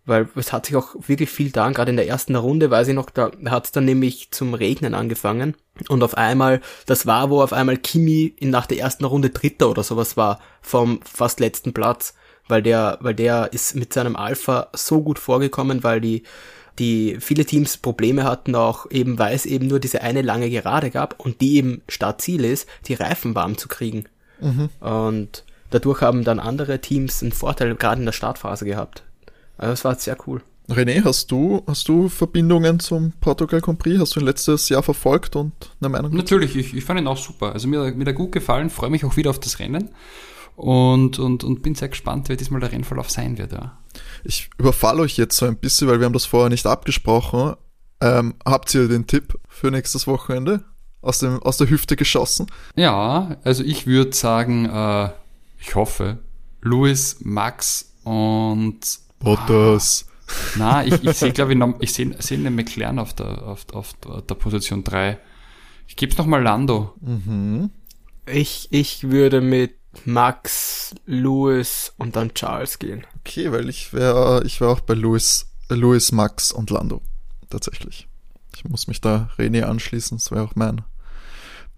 weil 0.07 0.29
es 0.35 0.53
hat 0.53 0.67
sich 0.67 0.77
auch 0.77 0.95
wirklich 1.07 1.31
viel 1.31 1.51
da, 1.51 1.71
gerade 1.71 1.91
in 1.91 1.97
der 1.97 2.09
ersten 2.09 2.35
Runde, 2.35 2.71
weiß 2.71 2.89
ich 2.89 2.95
noch, 2.95 3.11
da 3.11 3.31
hat 3.47 3.67
es 3.67 3.73
dann 3.73 3.85
nämlich 3.85 4.31
zum 4.31 4.55
Regnen 4.55 4.95
angefangen 4.95 5.55
und 5.89 6.03
auf 6.03 6.17
einmal, 6.17 6.61
das 6.87 7.07
war, 7.07 7.31
wo 7.31 7.43
auf 7.43 7.53
einmal 7.53 7.77
Kimi 7.77 8.35
in, 8.39 8.51
nach 8.51 8.67
der 8.67 8.79
ersten 8.79 9.05
Runde 9.05 9.31
Dritter 9.31 9.71
oder 9.71 9.83
sowas 9.83 10.17
war, 10.17 10.41
vom 10.61 11.01
fast 11.03 11.41
letzten 11.41 11.73
Platz, 11.73 12.15
weil 12.49 12.63
der, 12.63 12.99
weil 13.01 13.15
der 13.15 13.53
ist 13.53 13.77
mit 13.77 13.93
seinem 13.93 14.17
Alpha 14.17 14.69
so 14.75 15.03
gut 15.03 15.19
vorgekommen, 15.19 15.85
weil 15.85 16.01
die, 16.01 16.25
die 16.79 17.19
viele 17.21 17.45
Teams 17.45 17.77
Probleme 17.77 18.25
hatten, 18.25 18.55
auch 18.55 18.91
eben, 18.91 19.19
weil 19.19 19.35
es 19.35 19.47
eben 19.47 19.69
nur 19.69 19.81
diese 19.81 20.03
eine 20.03 20.23
lange 20.23 20.51
Gerade 20.51 20.91
gab 20.91 21.21
und 21.21 21.41
die 21.41 21.57
eben 21.57 21.83
Startziel 21.89 22.45
ist, 22.45 22.69
die 22.87 22.95
Reifen 22.95 23.35
warm 23.35 23.57
zu 23.57 23.69
kriegen. 23.69 24.05
Mhm. 24.41 24.71
Und 24.81 25.45
dadurch 25.71 26.01
haben 26.01 26.25
dann 26.25 26.41
andere 26.41 26.81
Teams 26.81 27.23
einen 27.23 27.33
Vorteil 27.33 27.75
gerade 27.75 28.01
in 28.01 28.07
der 28.07 28.13
Startphase 28.13 28.65
gehabt. 28.65 29.03
Also 29.61 29.73
das 29.73 29.85
war 29.85 29.95
sehr 29.97 30.17
cool. 30.27 30.43
René, 30.71 31.05
hast 31.05 31.31
du, 31.31 31.63
hast 31.67 31.87
du 31.89 32.09
Verbindungen 32.09 32.81
zum 32.81 33.13
Portugal 33.21 33.61
Grand 33.61 33.79
Prix? 33.79 34.01
Hast 34.01 34.17
du 34.17 34.21
ihn 34.21 34.27
letztes 34.27 34.69
Jahr 34.71 34.83
verfolgt 34.83 35.37
und 35.37 35.53
eine 35.81 35.91
Meinung? 35.91 36.15
Natürlich, 36.15 36.57
ich, 36.57 36.75
ich 36.75 36.85
fand 36.85 36.99
ihn 36.99 37.07
auch 37.07 37.19
super. 37.19 37.53
Also 37.53 37.69
mir, 37.69 37.93
mir 37.93 38.07
hat 38.07 38.15
gut 38.15 38.33
gefallen, 38.33 38.71
freue 38.71 38.89
mich 38.89 39.05
auch 39.05 39.17
wieder 39.17 39.31
auf 39.31 39.39
das 39.39 39.59
Rennen 39.59 39.91
und, 40.57 41.19
und, 41.19 41.45
und 41.45 41.63
bin 41.63 41.75
sehr 41.75 41.89
gespannt, 41.89 42.31
wie 42.31 42.37
diesmal 42.37 42.61
der 42.61 42.73
Rennverlauf 42.73 43.11
sein 43.11 43.37
wird. 43.37 43.53
Ja. 43.53 43.79
Ich 44.25 44.49
überfalle 44.57 45.03
euch 45.03 45.19
jetzt 45.19 45.37
so 45.37 45.45
ein 45.45 45.57
bisschen, 45.57 45.89
weil 45.89 45.99
wir 45.99 46.07
haben 46.07 46.15
das 46.15 46.25
vorher 46.25 46.49
nicht 46.49 46.67
abgesprochen. 46.67 47.55
Ähm, 48.01 48.35
habt 48.47 48.75
ihr 48.75 48.89
den 48.89 49.07
Tipp 49.07 49.39
für 49.47 49.71
nächstes 49.71 50.07
Wochenende 50.07 50.65
aus, 51.03 51.19
dem, 51.19 51.43
aus 51.43 51.59
der 51.59 51.69
Hüfte 51.69 51.97
geschossen? 51.97 52.47
Ja, 52.77 53.37
also 53.45 53.63
ich 53.63 53.87
würde 53.87 54.15
sagen, 54.15 54.65
äh, 54.67 55.11
ich 55.59 55.75
hoffe, 55.75 56.19
Louis, 56.63 57.19
Max 57.21 57.93
und 58.05 58.81
Bottas. 59.21 60.07
Na, 60.57 60.85
ich, 60.85 61.03
ich 61.05 61.17
sehe, 61.17 61.33
glaube 61.33 61.53
ich, 61.53 61.59
noch, 61.59 61.81
ich 61.81 61.93
sehe 61.93 62.15
seh 62.19 62.37
den 62.37 62.55
McLaren 62.55 62.99
auf 62.99 63.15
der, 63.15 63.43
auf, 63.43 63.67
auf 63.73 63.95
der 64.03 64.35
Position 64.35 64.85
3. 64.85 65.19
Ich 65.87 65.97
gebe 65.97 66.13
es 66.13 66.19
nochmal 66.19 66.43
Lando. 66.43 66.95
Mhm. 67.01 67.71
Ich, 68.27 68.69
ich 68.71 69.11
würde 69.11 69.41
mit 69.41 69.75
Max, 70.05 70.95
Louis 71.07 71.93
und 71.99 72.17
dann 72.17 72.35
Charles 72.35 72.79
gehen. 72.79 73.07
Okay, 73.21 73.51
weil 73.51 73.69
ich 73.69 73.93
wäre 73.93 74.43
ich 74.45 74.61
wär 74.61 74.69
auch 74.69 74.81
bei 74.81 74.95
Louis, 74.95 75.47
Louis, 75.69 76.13
Max 76.13 76.53
und 76.53 76.71
Lando. 76.71 77.03
Tatsächlich. 77.49 78.07
Ich 78.55 78.65
muss 78.65 78.87
mich 78.87 79.01
da 79.01 79.29
René 79.37 79.63
anschließen. 79.63 80.19
Das 80.19 80.31
wäre 80.31 80.45
auch 80.45 80.55
mein, 80.55 80.83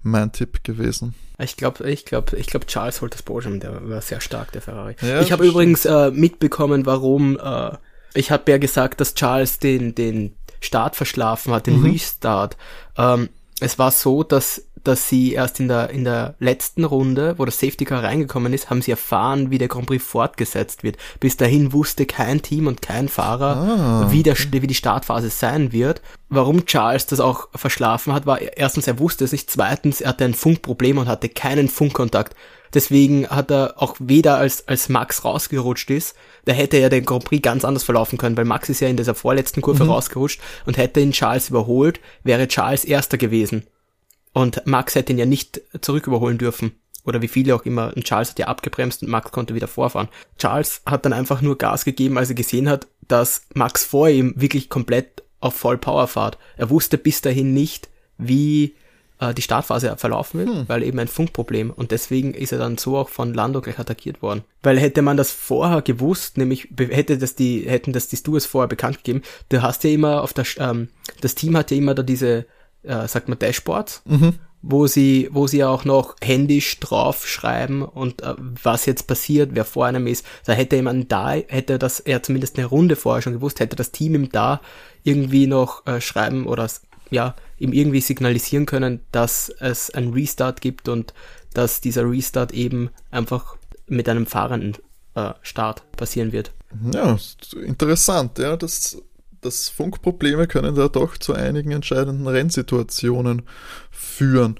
mein 0.02 0.32
Tipp 0.32 0.64
gewesen. 0.64 1.14
Ich 1.38 1.56
glaube, 1.56 1.88
ich 1.90 2.04
glaube, 2.04 2.36
ich 2.36 2.46
glaube, 2.46 2.66
Charles 2.66 3.00
holt 3.00 3.14
das 3.14 3.22
Podium, 3.22 3.60
der 3.60 3.88
war 3.88 4.00
sehr 4.00 4.20
stark, 4.20 4.52
der 4.52 4.62
Ferrari. 4.62 4.96
Ja, 5.00 5.20
ich 5.20 5.32
habe 5.32 5.46
übrigens 5.46 5.84
äh, 5.84 6.10
mitbekommen, 6.10 6.86
warum, 6.86 7.38
äh, 7.38 7.76
ich 8.14 8.30
habe 8.30 8.50
ja 8.50 8.58
gesagt, 8.58 9.00
dass 9.00 9.14
Charles 9.14 9.58
den, 9.58 9.94
den 9.94 10.36
Start 10.60 10.96
verschlafen 10.96 11.52
hat, 11.52 11.66
den 11.66 11.80
mhm. 11.80 11.90
Restart. 11.92 12.56
Ähm, 12.96 13.28
es 13.60 13.78
war 13.78 13.90
so, 13.90 14.22
dass 14.22 14.66
dass 14.84 15.08
sie 15.08 15.32
erst 15.32 15.60
in 15.60 15.68
der, 15.68 15.90
in 15.90 16.04
der 16.04 16.34
letzten 16.38 16.84
Runde, 16.84 17.34
wo 17.38 17.44
das 17.44 17.58
Safety 17.58 17.84
Car 17.84 18.02
reingekommen 18.02 18.52
ist, 18.52 18.70
haben 18.70 18.82
sie 18.82 18.90
erfahren, 18.90 19.50
wie 19.50 19.58
der 19.58 19.68
Grand 19.68 19.86
Prix 19.86 20.04
fortgesetzt 20.04 20.82
wird. 20.82 20.96
Bis 21.20 21.36
dahin 21.36 21.72
wusste 21.72 22.06
kein 22.06 22.42
Team 22.42 22.66
und 22.66 22.82
kein 22.82 23.08
Fahrer, 23.08 23.56
ah, 23.56 24.06
wie, 24.10 24.22
der, 24.22 24.36
wie 24.36 24.66
die 24.66 24.74
Startphase 24.74 25.30
sein 25.30 25.72
wird. 25.72 26.02
Warum 26.28 26.66
Charles 26.66 27.06
das 27.06 27.20
auch 27.20 27.48
verschlafen 27.54 28.12
hat, 28.12 28.26
war 28.26 28.40
erstens, 28.40 28.86
er 28.86 28.98
wusste 28.98 29.24
es 29.24 29.32
nicht, 29.32 29.50
zweitens, 29.50 30.00
er 30.00 30.10
hatte 30.10 30.24
ein 30.24 30.34
Funkproblem 30.34 30.98
und 30.98 31.08
hatte 31.08 31.28
keinen 31.28 31.68
Funkkontakt. 31.68 32.34
Deswegen 32.74 33.28
hat 33.28 33.50
er 33.50 33.74
auch 33.76 33.96
weder 33.98 34.38
als, 34.38 34.66
als 34.66 34.88
Max 34.88 35.24
rausgerutscht 35.24 35.90
ist, 35.90 36.14
da 36.46 36.52
hätte 36.52 36.78
er 36.78 36.88
den 36.88 37.04
Grand 37.04 37.24
Prix 37.24 37.42
ganz 37.42 37.64
anders 37.64 37.84
verlaufen 37.84 38.18
können, 38.18 38.36
weil 38.36 38.46
Max 38.46 38.68
ist 38.68 38.80
ja 38.80 38.88
in 38.88 38.96
dieser 38.96 39.14
vorletzten 39.14 39.60
Kurve 39.60 39.84
mhm. 39.84 39.90
rausgerutscht 39.90 40.40
und 40.64 40.78
hätte 40.78 41.00
ihn 41.00 41.12
Charles 41.12 41.50
überholt, 41.50 42.00
wäre 42.24 42.48
Charles 42.48 42.84
erster 42.84 43.18
gewesen. 43.18 43.66
Und 44.32 44.66
Max 44.66 44.94
hätte 44.94 45.12
ihn 45.12 45.18
ja 45.18 45.26
nicht 45.26 45.60
zurück 45.80 46.06
überholen 46.06 46.38
dürfen. 46.38 46.72
Oder 47.04 47.20
wie 47.20 47.28
viele 47.28 47.54
auch 47.54 47.64
immer. 47.64 47.92
Und 47.94 48.04
Charles 48.04 48.30
hat 48.30 48.38
ja 48.38 48.46
abgebremst 48.46 49.02
und 49.02 49.08
Max 49.08 49.32
konnte 49.32 49.54
wieder 49.54 49.68
vorfahren. 49.68 50.08
Charles 50.38 50.82
hat 50.86 51.04
dann 51.04 51.12
einfach 51.12 51.42
nur 51.42 51.58
Gas 51.58 51.84
gegeben, 51.84 52.16
als 52.16 52.28
er 52.28 52.36
gesehen 52.36 52.68
hat, 52.68 52.86
dass 53.08 53.42
Max 53.54 53.84
vor 53.84 54.08
ihm 54.08 54.34
wirklich 54.36 54.68
komplett 54.68 55.22
auf 55.40 55.54
Vollpower 55.54 56.06
fahrt. 56.06 56.38
Er 56.56 56.70
wusste 56.70 56.98
bis 56.98 57.20
dahin 57.20 57.52
nicht, 57.52 57.88
wie 58.18 58.76
äh, 59.18 59.34
die 59.34 59.42
Startphase 59.42 59.96
verlaufen 59.96 60.40
wird, 60.40 60.48
hm. 60.48 60.68
weil 60.68 60.82
eben 60.82 60.98
ein 60.98 61.08
Funkproblem. 61.08 61.70
Und 61.70 61.90
deswegen 61.90 62.34
ist 62.34 62.52
er 62.52 62.58
dann 62.58 62.78
so 62.78 62.96
auch 62.96 63.08
von 63.08 63.34
Lando 63.34 63.60
gleich 63.60 63.78
attackiert 63.78 64.22
worden. 64.22 64.42
Weil 64.62 64.78
hätte 64.78 65.02
man 65.02 65.16
das 65.16 65.32
vorher 65.32 65.82
gewusst, 65.82 66.38
nämlich 66.38 66.68
hätte 66.76 67.18
das 67.18 67.34
die, 67.34 67.68
hätten 67.68 67.92
das 67.92 68.08
die 68.08 68.16
Stewards 68.16 68.46
vorher 68.46 68.68
bekannt 68.68 68.98
gegeben, 68.98 69.22
du 69.48 69.62
hast 69.62 69.82
ja 69.84 69.90
immer 69.90 70.22
auf 70.22 70.32
der, 70.32 70.46
ähm, 70.58 70.88
das 71.20 71.34
Team 71.34 71.56
hat 71.56 71.70
ja 71.70 71.76
immer 71.76 71.94
da 71.94 72.02
diese 72.02 72.46
äh, 72.82 73.06
sagt 73.08 73.28
man 73.28 73.38
Dashboards, 73.38 74.02
mhm. 74.04 74.34
wo 74.62 74.86
sie, 74.86 75.28
wo 75.32 75.46
sie 75.46 75.64
auch 75.64 75.84
noch 75.84 76.16
händisch 76.22 76.80
draufschreiben 76.80 77.82
und 77.82 78.22
äh, 78.22 78.34
was 78.62 78.86
jetzt 78.86 79.06
passiert, 79.06 79.50
wer 79.54 79.64
vor 79.64 79.86
einem 79.86 80.06
ist. 80.06 80.24
Da 80.44 80.52
hätte 80.52 80.76
jemand 80.76 81.10
da, 81.10 81.32
hätte 81.32 81.78
das 81.78 82.00
er 82.00 82.22
zumindest 82.22 82.58
eine 82.58 82.66
Runde 82.66 82.96
vorher 82.96 83.22
schon 83.22 83.34
gewusst, 83.34 83.60
hätte 83.60 83.76
das 83.76 83.92
Team 83.92 84.14
ihm 84.14 84.30
da 84.30 84.60
irgendwie 85.04 85.46
noch 85.46 85.86
äh, 85.86 86.00
schreiben 86.00 86.46
oder 86.46 86.68
ja, 87.10 87.34
ihm 87.58 87.72
irgendwie 87.72 88.00
signalisieren 88.00 88.66
können, 88.66 89.00
dass 89.12 89.50
es 89.60 89.90
einen 89.90 90.12
Restart 90.12 90.60
gibt 90.60 90.88
und 90.88 91.12
dass 91.52 91.80
dieser 91.80 92.08
Restart 92.08 92.52
eben 92.52 92.90
einfach 93.10 93.56
mit 93.86 94.08
einem 94.08 94.26
fahrenden 94.26 94.76
äh, 95.14 95.32
Start 95.42 95.90
passieren 95.92 96.32
wird. 96.32 96.52
Ja, 96.92 97.18
interessant, 97.62 98.38
ja, 98.38 98.56
das 98.56 98.96
dass 99.42 99.68
Funkprobleme 99.68 100.46
können 100.46 100.74
da 100.74 100.88
doch 100.88 101.18
zu 101.18 101.34
einigen 101.34 101.72
entscheidenden 101.72 102.26
Rennsituationen 102.26 103.42
führen. 103.90 104.58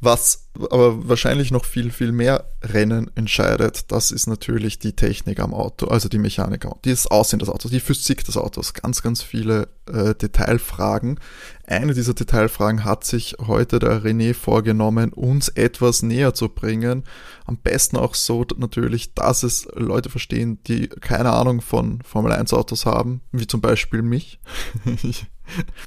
Was 0.00 0.43
aber 0.58 1.08
wahrscheinlich 1.08 1.50
noch 1.50 1.64
viel, 1.64 1.90
viel 1.90 2.12
mehr 2.12 2.48
Rennen 2.62 3.10
entscheidet, 3.16 3.90
das 3.90 4.12
ist 4.12 4.26
natürlich 4.26 4.78
die 4.78 4.94
Technik 4.94 5.40
am 5.40 5.52
Auto, 5.52 5.86
also 5.86 6.08
die 6.08 6.18
Mechanik 6.18 6.66
das 6.82 7.06
Aussehen 7.08 7.40
des 7.40 7.48
Autos, 7.48 7.70
die 7.70 7.80
Physik 7.80 8.24
des 8.24 8.36
Autos, 8.36 8.72
ganz, 8.72 9.02
ganz 9.02 9.22
viele 9.22 9.68
äh, 9.92 10.14
Detailfragen. 10.14 11.18
Eine 11.66 11.94
dieser 11.94 12.14
Detailfragen 12.14 12.84
hat 12.84 13.04
sich 13.04 13.36
heute 13.46 13.80
der 13.80 14.02
René 14.02 14.32
vorgenommen, 14.32 15.12
uns 15.12 15.48
etwas 15.48 16.02
näher 16.02 16.34
zu 16.34 16.48
bringen. 16.48 17.02
Am 17.46 17.56
besten 17.56 17.96
auch 17.96 18.14
so 18.14 18.46
natürlich, 18.56 19.14
dass 19.14 19.42
es 19.42 19.66
Leute 19.74 20.08
verstehen, 20.08 20.60
die 20.66 20.88
keine 20.88 21.32
Ahnung 21.32 21.60
von 21.62 22.00
Formel 22.02 22.32
1 22.32 22.52
Autos 22.52 22.86
haben, 22.86 23.22
wie 23.32 23.46
zum 23.46 23.60
Beispiel 23.60 24.02
mich. 24.02 24.38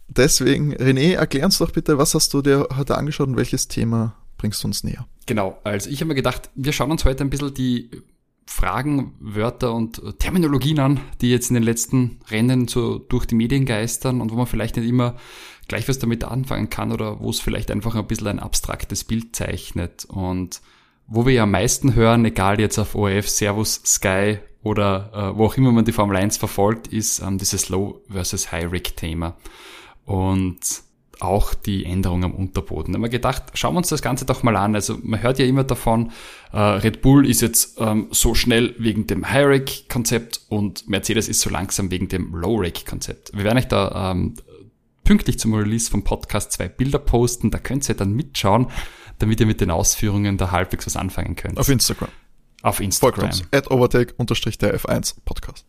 Deswegen, 0.07 0.75
René, 0.75 1.15
erklär 1.15 1.45
uns 1.45 1.57
doch 1.57 1.71
bitte, 1.71 1.97
was 1.97 2.13
hast 2.13 2.33
du 2.33 2.41
dir 2.41 2.67
heute 2.75 2.97
angeschaut 2.97 3.27
und 3.27 3.37
welches 3.37 3.67
Thema 3.67 4.15
bringst 4.37 4.63
du 4.63 4.67
uns 4.67 4.83
näher? 4.83 5.07
Genau, 5.25 5.57
also 5.63 5.89
ich 5.89 5.99
habe 5.99 6.09
mir 6.09 6.15
gedacht, 6.15 6.49
wir 6.55 6.71
schauen 6.71 6.91
uns 6.91 7.05
heute 7.05 7.23
ein 7.23 7.29
bisschen 7.29 7.53
die 7.53 7.89
Fragen, 8.45 9.13
Wörter 9.19 9.73
und 9.73 10.01
Terminologien 10.19 10.79
an, 10.79 11.01
die 11.21 11.29
jetzt 11.29 11.49
in 11.49 11.55
den 11.55 11.63
letzten 11.63 12.19
Rennen 12.29 12.67
so 12.67 12.97
durch 12.97 13.25
die 13.25 13.35
Medien 13.35 13.65
geistern 13.65 14.21
und 14.21 14.31
wo 14.31 14.35
man 14.35 14.47
vielleicht 14.47 14.77
nicht 14.77 14.87
immer 14.87 15.15
gleich 15.67 15.89
was 15.89 15.99
damit 15.99 16.23
anfangen 16.23 16.69
kann 16.69 16.93
oder 16.93 17.19
wo 17.19 17.29
es 17.29 17.41
vielleicht 17.41 17.71
einfach 17.71 17.95
ein 17.95 18.07
bisschen 18.07 18.27
ein 18.27 18.39
abstraktes 18.39 19.03
Bild 19.03 19.35
zeichnet. 19.35 20.05
Und 20.05 20.61
wo 21.07 21.25
wir 21.25 21.33
ja 21.33 21.43
am 21.43 21.51
meisten 21.51 21.93
hören, 21.93 22.23
egal 22.23 22.59
jetzt 22.59 22.79
auf 22.79 22.95
ORF, 22.95 23.29
Servus, 23.29 23.81
Sky 23.85 24.39
oder 24.63 25.11
äh, 25.13 25.37
wo 25.37 25.45
auch 25.45 25.57
immer 25.57 25.73
man 25.73 25.85
die 25.85 25.91
Formel 25.91 26.15
1 26.15 26.37
verfolgt, 26.37 26.87
ist 26.87 27.19
ähm, 27.19 27.37
dieses 27.37 27.67
Low 27.67 28.01
versus 28.09 28.51
High 28.51 28.71
Rig 28.71 28.95
Thema. 28.95 29.35
Und 30.05 30.59
auch 31.19 31.53
die 31.53 31.85
Änderung 31.85 32.23
am 32.23 32.33
Unterboden. 32.33 32.93
Da 32.93 32.97
haben 32.97 33.03
wir 33.03 33.09
gedacht, 33.09 33.43
schauen 33.53 33.73
wir 33.73 33.79
uns 33.79 33.89
das 33.89 34.01
Ganze 34.01 34.25
doch 34.25 34.43
mal 34.43 34.55
an. 34.55 34.75
Also 34.75 34.97
man 35.01 35.21
hört 35.21 35.39
ja 35.39 35.45
immer 35.45 35.63
davon, 35.63 36.11
äh, 36.51 36.59
Red 36.59 37.01
Bull 37.01 37.27
ist 37.27 37.41
jetzt 37.41 37.79
ähm, 37.79 38.07
so 38.11 38.35
schnell 38.35 38.75
wegen 38.77 39.07
dem 39.07 39.29
High-Rig-Konzept 39.29 40.41
und 40.49 40.87
Mercedes 40.87 41.27
ist 41.27 41.41
so 41.41 41.49
langsam 41.49 41.91
wegen 41.91 42.07
dem 42.07 42.35
Low-Rig-Konzept. 42.35 43.31
Wir 43.33 43.43
werden 43.43 43.57
euch 43.57 43.67
da 43.67 44.11
ähm, 44.11 44.35
pünktlich 45.03 45.39
zum 45.39 45.53
Release 45.53 45.89
vom 45.89 46.03
Podcast 46.03 46.51
zwei 46.51 46.67
Bilder 46.67 46.99
posten, 46.99 47.49
da 47.49 47.59
könnt 47.59 47.87
ihr 47.87 47.95
dann 47.95 48.13
mitschauen, 48.13 48.67
damit 49.19 49.39
ihr 49.39 49.45
mit 49.45 49.61
den 49.61 49.71
Ausführungen 49.71 50.37
da 50.37 50.51
halbwegs 50.51 50.85
was 50.85 50.97
anfangen 50.97 51.35
könnt. 51.35 51.57
Auf 51.57 51.69
Instagram. 51.69 52.09
Auf 52.61 52.79
Instagram. 52.79 53.31
At 53.51 53.71
overtake-der 53.71 54.79
F1 54.79 55.15
Podcast. 55.23 55.65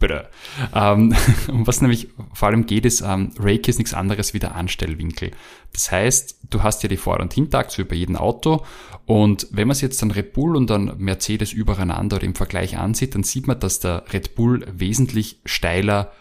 Bitte. 0.00 0.28
Ähm, 0.74 1.14
um 1.48 1.66
was 1.66 1.80
nämlich 1.82 2.08
vor 2.32 2.48
allem 2.48 2.66
geht, 2.66 2.86
ist, 2.86 3.02
ähm, 3.02 3.32
Rake 3.38 3.70
ist 3.70 3.78
nichts 3.78 3.94
anderes 3.94 4.34
wie 4.34 4.40
der 4.40 4.56
Anstellwinkel. 4.56 5.30
Das 5.72 5.92
heißt, 5.92 6.40
du 6.50 6.62
hast 6.64 6.82
ja 6.82 6.88
die 6.88 6.96
Vor- 6.96 7.20
und 7.20 7.34
Hinterachse 7.34 7.82
über 7.82 7.94
jedem 7.94 8.16
Auto 8.16 8.64
und 9.04 9.46
wenn 9.50 9.68
man 9.68 9.74
sich 9.74 9.82
jetzt 9.82 10.02
dann 10.02 10.10
Red 10.10 10.32
Bull 10.32 10.56
und 10.56 10.70
dann 10.70 10.94
Mercedes 10.98 11.52
übereinander 11.52 12.16
oder 12.16 12.24
im 12.24 12.34
Vergleich 12.34 12.78
ansieht, 12.78 13.14
dann 13.14 13.22
sieht 13.22 13.46
man, 13.46 13.60
dass 13.60 13.78
der 13.78 14.04
Red 14.12 14.34
Bull 14.34 14.66
wesentlich 14.72 15.40
steiler 15.44 16.12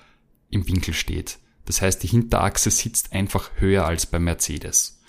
im 0.49 0.67
Winkel 0.67 0.93
steht. 0.93 1.39
Das 1.65 1.81
heißt, 1.81 2.03
die 2.03 2.07
Hinterachse 2.07 2.71
sitzt 2.71 3.13
einfach 3.13 3.51
höher 3.55 3.85
als 3.85 4.07
beim 4.07 4.25
Mercedes. 4.25 5.01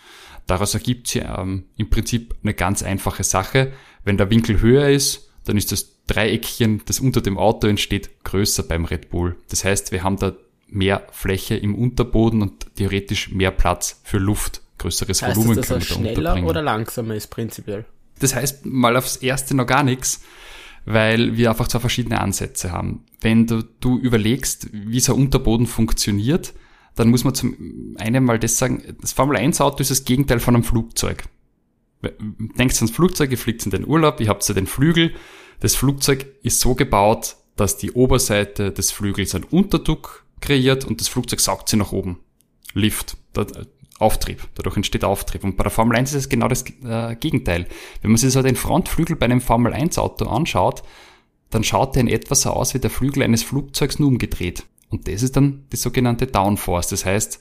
Daraus 0.47 0.75
ergibt 0.75 1.09
sich 1.09 1.23
ähm, 1.25 1.65
im 1.77 1.91
Prinzip 1.91 2.37
eine 2.43 2.55
ganz 2.55 2.83
einfache 2.83 3.25
Sache. 3.25 3.73
Wenn 4.05 4.17
der 4.17 4.31
Winkel 4.31 4.61
höher 4.61 4.89
ist, 4.89 5.31
dann 5.45 5.57
ist 5.57 5.73
das 5.73 6.00
Dreieckchen, 6.11 6.83
das 6.87 7.01
unter 7.01 7.21
dem 7.21 7.39
Auto 7.39 7.67
entsteht, 7.67 8.25
größer 8.25 8.65
beim 8.65 8.85
Red 8.85 9.11
Bull. 9.11 9.37
Das 9.49 9.65
heißt, 9.65 9.93
wir 9.93 10.03
haben 10.03 10.17
da 10.17 10.33
mehr 10.69 11.07
Fläche 11.13 11.57
im 11.57 11.75
Unterboden 11.75 12.43
und 12.43 12.75
theoretisch 12.77 13.31
mehr 13.31 13.51
Platz 13.51 14.01
für 14.05 14.19
Luft, 14.19 14.61
größeres 14.79 15.23
heißt 15.23 15.37
Volumen 15.37 15.57
das, 15.57 15.69
dass 15.69 15.89
können 15.89 16.05
wir 16.05 16.15
da 16.15 16.33
schneller 16.35 16.49
oder 16.49 16.63
langsamer 16.63 17.15
ist 17.15 17.29
prinzipiell? 17.29 17.85
Das 18.19 18.35
heißt 18.35 18.67
mal 18.67 18.97
aufs 18.97 19.17
erste 19.17 19.57
noch 19.57 19.67
gar 19.67 19.83
nichts, 19.83 20.23
weil 20.85 21.37
wir 21.37 21.51
einfach 21.51 21.69
zwei 21.69 21.81
verschiedene 21.81 22.21
Ansätze 22.21 22.73
haben. 22.73 23.05
Wenn 23.21 23.47
du, 23.47 23.63
du 23.81 23.99
überlegst, 23.99 24.69
wie 24.73 25.01
so 25.01 25.15
ein 25.15 25.21
Unterboden 25.23 25.67
funktioniert, 25.67 26.55
dann 26.97 27.09
muss 27.09 27.25
man 27.25 27.35
zum 27.35 27.97
einen 27.99 28.25
mal 28.25 28.39
das 28.39 28.59
sagen, 28.59 28.83
das 29.01 29.13
Formel 29.13 29.37
1 29.37 29.61
Auto 29.61 29.81
ist 29.81 29.91
das 29.91 30.05
Gegenteil 30.05 30.41
von 30.41 30.55
einem 30.55 30.65
Flugzeug. 30.65 31.25
Denkst 32.03 32.77
ans 32.77 32.91
Flugzeug, 32.91 33.31
ihr 33.31 33.39
fliegt 33.39 33.65
in 33.65 33.71
den 33.71 33.87
Urlaub, 33.87 34.21
ihr 34.21 34.29
habt 34.29 34.43
so 34.43 34.55
den 34.55 34.67
Flügel. 34.67 35.13
Das 35.61 35.77
Flugzeug 35.77 36.27
ist 36.43 36.61
so 36.61 36.75
gebaut, 36.75 37.37
dass 37.57 37.77
die 37.77 37.93
Oberseite 37.93 38.73
des 38.73 38.91
Flügels 38.91 39.35
einen 39.35 39.45
Unterdruck 39.45 40.25
kreiert 40.41 40.85
und 40.85 41.01
das 41.01 41.09
Flugzeug 41.09 41.41
saugt 41.41 41.69
sie 41.69 41.77
nach 41.77 41.93
oben. 41.93 42.19
Lift, 42.73 43.17
da, 43.33 43.47
Auftrieb, 43.99 44.49
dadurch 44.55 44.77
entsteht 44.77 45.05
Auftrieb. 45.05 45.45
Und 45.45 45.57
bei 45.59 45.65
der 45.65 45.71
Formel 45.71 45.97
1 45.97 46.11
ist 46.11 46.17
es 46.17 46.29
genau 46.31 46.49
das 46.49 46.65
äh, 46.85 47.15
Gegenteil. 47.17 47.67
Wenn 48.01 48.11
man 48.11 48.17
sich 48.17 48.33
so 48.33 48.43
den 48.43 48.57
Frontflügel 48.57 49.15
bei 49.15 49.27
einem 49.27 49.43
Formel 49.43 49.75
1 49.75 49.99
Auto 49.99 50.27
anschaut, 50.27 50.83
dann 51.51 51.65
schaut 51.65 51.97
der 51.97 52.03
in 52.03 52.09
etwa 52.09 52.35
so 52.35 52.51
aus 52.51 52.73
wie 52.73 52.79
der 52.79 52.91
Flügel 52.91 53.23
eines 53.23 53.43
Flugzeugs 53.43 53.99
nur 53.99 54.09
umgedreht. 54.09 54.65
Und 54.89 55.07
das 55.07 55.23
ist 55.23 55.37
dann 55.37 55.67
die 55.71 55.77
sogenannte 55.77 56.27
Downforce. 56.27 56.89
Das 56.89 57.05
heißt, 57.05 57.41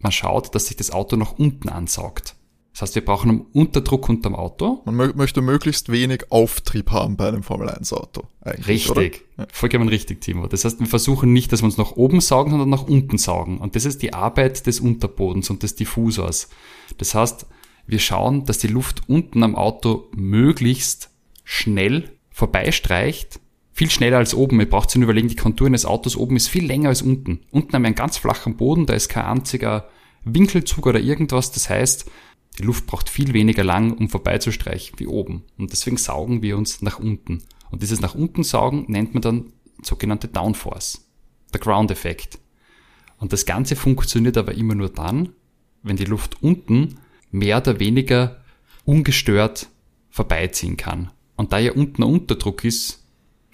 man 0.00 0.12
schaut, 0.12 0.54
dass 0.54 0.66
sich 0.66 0.76
das 0.76 0.90
Auto 0.90 1.16
nach 1.16 1.38
unten 1.38 1.70
ansaugt. 1.70 2.34
Das 2.74 2.82
heißt, 2.82 2.94
wir 2.96 3.04
brauchen 3.04 3.30
einen 3.30 3.46
Unterdruck 3.52 4.08
unterm 4.08 4.34
Auto. 4.34 4.82
Man 4.84 4.96
mö 4.96 5.12
möchte 5.14 5.40
möglichst 5.42 5.92
wenig 5.92 6.32
Auftrieb 6.32 6.90
haben 6.90 7.16
bei 7.16 7.28
einem 7.28 7.44
Formel 7.44 7.68
1 7.68 7.92
Auto. 7.92 8.24
Eigentlich, 8.40 8.66
Richtig. 8.66 9.22
Oder? 9.38 9.46
Vollkommen 9.52 9.88
richtig, 9.88 10.20
Timo. 10.20 10.48
Das 10.48 10.64
heißt, 10.64 10.80
wir 10.80 10.88
versuchen 10.88 11.32
nicht, 11.32 11.52
dass 11.52 11.62
wir 11.62 11.66
uns 11.66 11.78
nach 11.78 11.92
oben 11.92 12.20
saugen, 12.20 12.50
sondern 12.50 12.68
nach 12.68 12.82
unten 12.82 13.16
saugen. 13.16 13.58
Und 13.58 13.76
das 13.76 13.84
ist 13.84 14.02
die 14.02 14.12
Arbeit 14.12 14.66
des 14.66 14.80
Unterbodens 14.80 15.50
und 15.50 15.62
des 15.62 15.76
Diffusors. 15.76 16.48
Das 16.98 17.14
heißt, 17.14 17.46
wir 17.86 18.00
schauen, 18.00 18.44
dass 18.44 18.58
die 18.58 18.66
Luft 18.66 19.02
unten 19.06 19.44
am 19.44 19.54
Auto 19.54 20.08
möglichst 20.12 21.10
schnell 21.44 22.10
vorbeistreicht. 22.30 23.38
Viel 23.72 23.90
schneller 23.90 24.18
als 24.18 24.34
oben. 24.34 24.58
Ihr 24.58 24.68
braucht 24.68 24.90
sich 24.90 24.98
nur 24.98 25.04
überlegen, 25.04 25.28
die 25.28 25.36
Kontur 25.36 25.68
eines 25.68 25.86
Autos 25.86 26.16
oben 26.16 26.34
ist 26.34 26.48
viel 26.48 26.66
länger 26.66 26.88
als 26.88 27.02
unten. 27.02 27.42
Unten 27.52 27.72
haben 27.72 27.82
wir 27.82 27.88
einen 27.88 27.94
ganz 27.94 28.16
flachen 28.16 28.56
Boden, 28.56 28.86
da 28.86 28.94
ist 28.94 29.08
kein 29.08 29.26
einziger 29.26 29.88
Winkelzug 30.24 30.86
oder 30.86 30.98
irgendwas. 30.98 31.52
Das 31.52 31.70
heißt, 31.70 32.10
die 32.58 32.62
Luft 32.62 32.86
braucht 32.86 33.08
viel 33.08 33.32
weniger 33.34 33.64
lang, 33.64 33.92
um 33.92 34.08
vorbeizustreichen 34.08 34.98
wie 34.98 35.06
oben. 35.06 35.44
Und 35.58 35.72
deswegen 35.72 35.96
saugen 35.96 36.42
wir 36.42 36.56
uns 36.56 36.82
nach 36.82 36.98
unten. 36.98 37.42
Und 37.70 37.82
dieses 37.82 38.00
nach 38.00 38.14
unten 38.14 38.44
saugen 38.44 38.84
nennt 38.88 39.14
man 39.14 39.22
dann 39.22 39.52
sogenannte 39.82 40.28
Downforce. 40.28 41.08
Der 41.52 41.60
Ground-Effekt. 41.60 42.38
Und 43.18 43.32
das 43.32 43.46
Ganze 43.46 43.76
funktioniert 43.76 44.36
aber 44.36 44.54
immer 44.54 44.74
nur 44.74 44.88
dann, 44.88 45.30
wenn 45.82 45.96
die 45.96 46.04
Luft 46.04 46.42
unten 46.42 46.96
mehr 47.30 47.58
oder 47.58 47.80
weniger 47.80 48.42
ungestört 48.84 49.68
vorbeiziehen 50.10 50.76
kann. 50.76 51.10
Und 51.36 51.52
da 51.52 51.58
ja 51.58 51.72
unten 51.72 52.02
ein 52.02 52.10
Unterdruck 52.10 52.64
ist, 52.64 53.03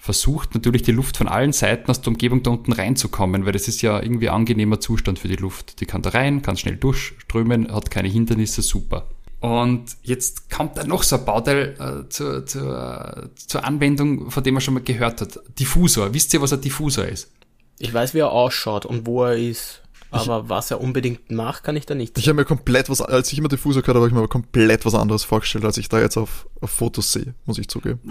versucht 0.01 0.55
natürlich 0.55 0.81
die 0.81 0.91
Luft 0.91 1.17
von 1.17 1.27
allen 1.27 1.53
Seiten 1.53 1.91
aus 1.91 2.01
der 2.01 2.07
Umgebung 2.07 2.41
da 2.41 2.49
unten 2.49 2.73
reinzukommen, 2.73 3.45
weil 3.45 3.51
das 3.51 3.67
ist 3.67 3.83
ja 3.83 4.01
irgendwie 4.01 4.29
angenehmer 4.29 4.79
Zustand 4.79 5.19
für 5.19 5.27
die 5.27 5.35
Luft. 5.35 5.79
Die 5.79 5.85
kann 5.85 6.01
da 6.01 6.09
rein, 6.09 6.41
kann 6.41 6.57
schnell 6.57 6.75
durchströmen, 6.75 7.71
hat 7.71 7.91
keine 7.91 8.07
Hindernisse, 8.07 8.63
super. 8.63 9.07
Und 9.41 9.95
jetzt 10.01 10.49
kommt 10.49 10.75
da 10.77 10.85
noch 10.85 11.03
so 11.03 11.17
ein 11.17 11.25
Bauteil 11.25 11.75
äh, 11.79 12.09
zur, 12.09 12.47
zur, 12.47 13.29
zur 13.35 13.63
Anwendung, 13.63 14.31
von 14.31 14.43
dem 14.43 14.55
man 14.55 14.61
schon 14.61 14.73
mal 14.73 14.83
gehört 14.83 15.21
hat. 15.21 15.39
Diffusor. 15.59 16.11
Wisst 16.15 16.33
ihr, 16.33 16.41
was 16.41 16.51
ein 16.51 16.61
Diffusor 16.61 17.05
ist? 17.05 17.29
Ich 17.77 17.93
weiß, 17.93 18.15
wie 18.15 18.19
er 18.19 18.31
ausschaut 18.31 18.87
und 18.87 19.05
wo 19.05 19.23
er 19.25 19.37
ist. 19.37 19.83
Aber 20.11 20.49
was 20.49 20.71
er 20.71 20.81
unbedingt 20.81 21.31
macht, 21.31 21.63
kann 21.63 21.75
ich 21.77 21.85
da 21.85 21.95
nicht 21.95 22.17
Ich 22.17 22.27
habe 22.27 22.35
mir 22.35 22.45
komplett 22.45 22.89
was, 22.89 23.01
als 23.01 23.31
ich 23.31 23.39
immer 23.39 23.47
Diffusor 23.47 23.81
gehört 23.81 23.95
habe, 23.95 23.99
habe 23.99 24.07
ich 24.09 24.13
mir 24.13 24.19
aber 24.19 24.27
komplett 24.27 24.85
was 24.85 24.93
anderes 24.93 25.23
vorgestellt, 25.23 25.63
als 25.63 25.77
ich 25.77 25.87
da 25.87 26.01
jetzt 26.01 26.17
auf, 26.17 26.47
auf 26.59 26.69
Fotos 26.69 27.13
sehe, 27.13 27.33
muss 27.45 27.57
ich 27.57 27.69
zugeben. 27.69 28.01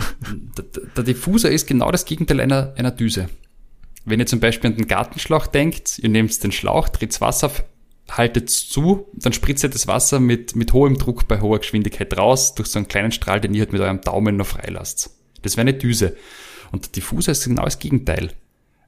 Der, 0.57 0.65
der 0.97 1.05
Diffusor 1.05 1.51
ist 1.51 1.67
genau 1.67 1.91
das 1.91 2.07
Gegenteil 2.07 2.41
einer, 2.41 2.73
einer 2.77 2.91
Düse. 2.91 3.29
Wenn 4.07 4.19
ihr 4.19 4.27
zum 4.27 4.41
Beispiel 4.41 4.71
an 4.71 4.77
den 4.77 4.89
Gartenschlauch 4.89 5.47
denkt, 5.47 5.99
ihr 5.99 6.09
nehmt 6.09 6.43
den 6.43 6.53
Schlauch, 6.53 6.89
dreht 6.89 7.21
Wasser 7.21 7.49
auf, 7.49 7.65
haltet 8.11 8.51
zu, 8.51 9.07
dann 9.13 9.33
spritzt 9.33 9.63
ihr 9.63 9.71
das 9.71 9.87
Wasser 9.87 10.21
mit, 10.21 10.57
mit 10.57 10.73
hohem 10.73 10.97
Druck 10.97 11.29
bei 11.29 11.41
hoher 11.41 11.59
Geschwindigkeit 11.59 12.17
raus, 12.17 12.55
durch 12.55 12.69
so 12.69 12.79
einen 12.79 12.89
kleinen 12.89 13.13
Strahl, 13.13 13.41
den 13.41 13.55
ihr 13.55 13.61
halt 13.61 13.73
mit 13.73 13.83
eurem 13.83 14.01
Daumen 14.01 14.37
noch 14.37 14.47
freilasst. 14.47 15.11
Das 15.43 15.57
wäre 15.57 15.63
eine 15.63 15.75
Düse. 15.75 16.17
Und 16.73 16.87
der 16.87 16.93
Diffusor 16.93 17.33
ist 17.33 17.45
genau 17.45 17.65
das 17.65 17.79
Gegenteil. 17.79 18.33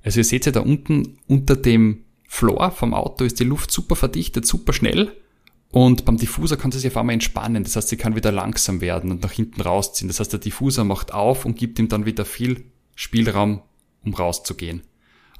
Also 0.03 0.21
ihr 0.21 0.25
seht 0.25 0.47
ja 0.47 0.53
da 0.53 0.61
unten 0.61 1.19
unter 1.29 1.57
dem 1.57 2.05
Floor 2.35 2.70
vom 2.70 2.95
Auto 2.95 3.24
ist 3.24 3.41
die 3.41 3.45
Luft 3.45 3.70
super 3.70 3.95
verdichtet, 3.95 4.47
super 4.47 4.72
schnell. 4.72 5.12
Und 5.70 6.07
beim 6.07 6.16
Diffusor 6.16 6.57
kann 6.57 6.72
sie 6.72 6.78
sich 6.78 6.91
auf 6.91 6.97
einmal 6.97 7.12
entspannen. 7.12 7.62
Das 7.62 7.76
heißt, 7.76 7.91
sie 7.91 7.99
kann 7.99 8.16
wieder 8.16 8.33
langsam 8.33 8.80
werden 8.80 9.11
und 9.11 9.22
nach 9.22 9.33
hinten 9.33 9.61
rausziehen. 9.61 10.09
Das 10.09 10.18
heißt, 10.18 10.33
der 10.33 10.41
Diffusor 10.41 10.87
macht 10.87 11.12
auf 11.12 11.45
und 11.45 11.59
gibt 11.59 11.78
ihm 11.78 11.89
dann 11.89 12.07
wieder 12.07 12.24
viel 12.24 12.64
Spielraum, 12.95 13.61
um 14.03 14.14
rauszugehen. 14.14 14.80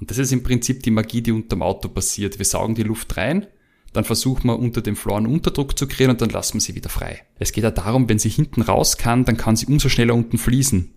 Und 0.01 0.11
das 0.11 0.19
ist 0.19 0.33
im 0.33 0.43
Prinzip 0.43 0.83
die 0.83 0.91
Magie, 0.91 1.23
die 1.23 1.33
unter 1.33 1.57
dem 1.57 1.63
Auto 1.63 1.89
passiert. 1.89 2.39
Wir 2.39 2.45
saugen 2.45 2.75
die 2.75 2.83
Luft 2.83 3.17
rein, 3.17 3.47
dann 3.95 4.05
versuchen 4.05 4.49
wir 4.49 4.59
unter 4.59 4.83
dem 4.83 4.95
Floor 4.95 5.17
einen 5.17 5.27
Unterdruck 5.27 5.79
zu 5.79 5.89
kreieren 5.89 6.11
und 6.13 6.21
dann 6.21 6.31
lassen 6.31 6.55
wir 6.55 6.61
sie 6.61 6.75
wieder 6.75 6.91
frei. 6.91 7.23
Es 7.39 7.53
geht 7.53 7.65
ja 7.65 7.71
darum, 7.71 8.07
wenn 8.11 8.19
sie 8.19 8.29
hinten 8.29 8.61
raus 8.61 8.99
kann, 8.99 9.25
dann 9.25 9.39
kann 9.39 9.57
sie 9.57 9.67
umso 9.67 9.89
schneller 9.89 10.15
unten 10.15 10.37
fließen. 10.37 10.91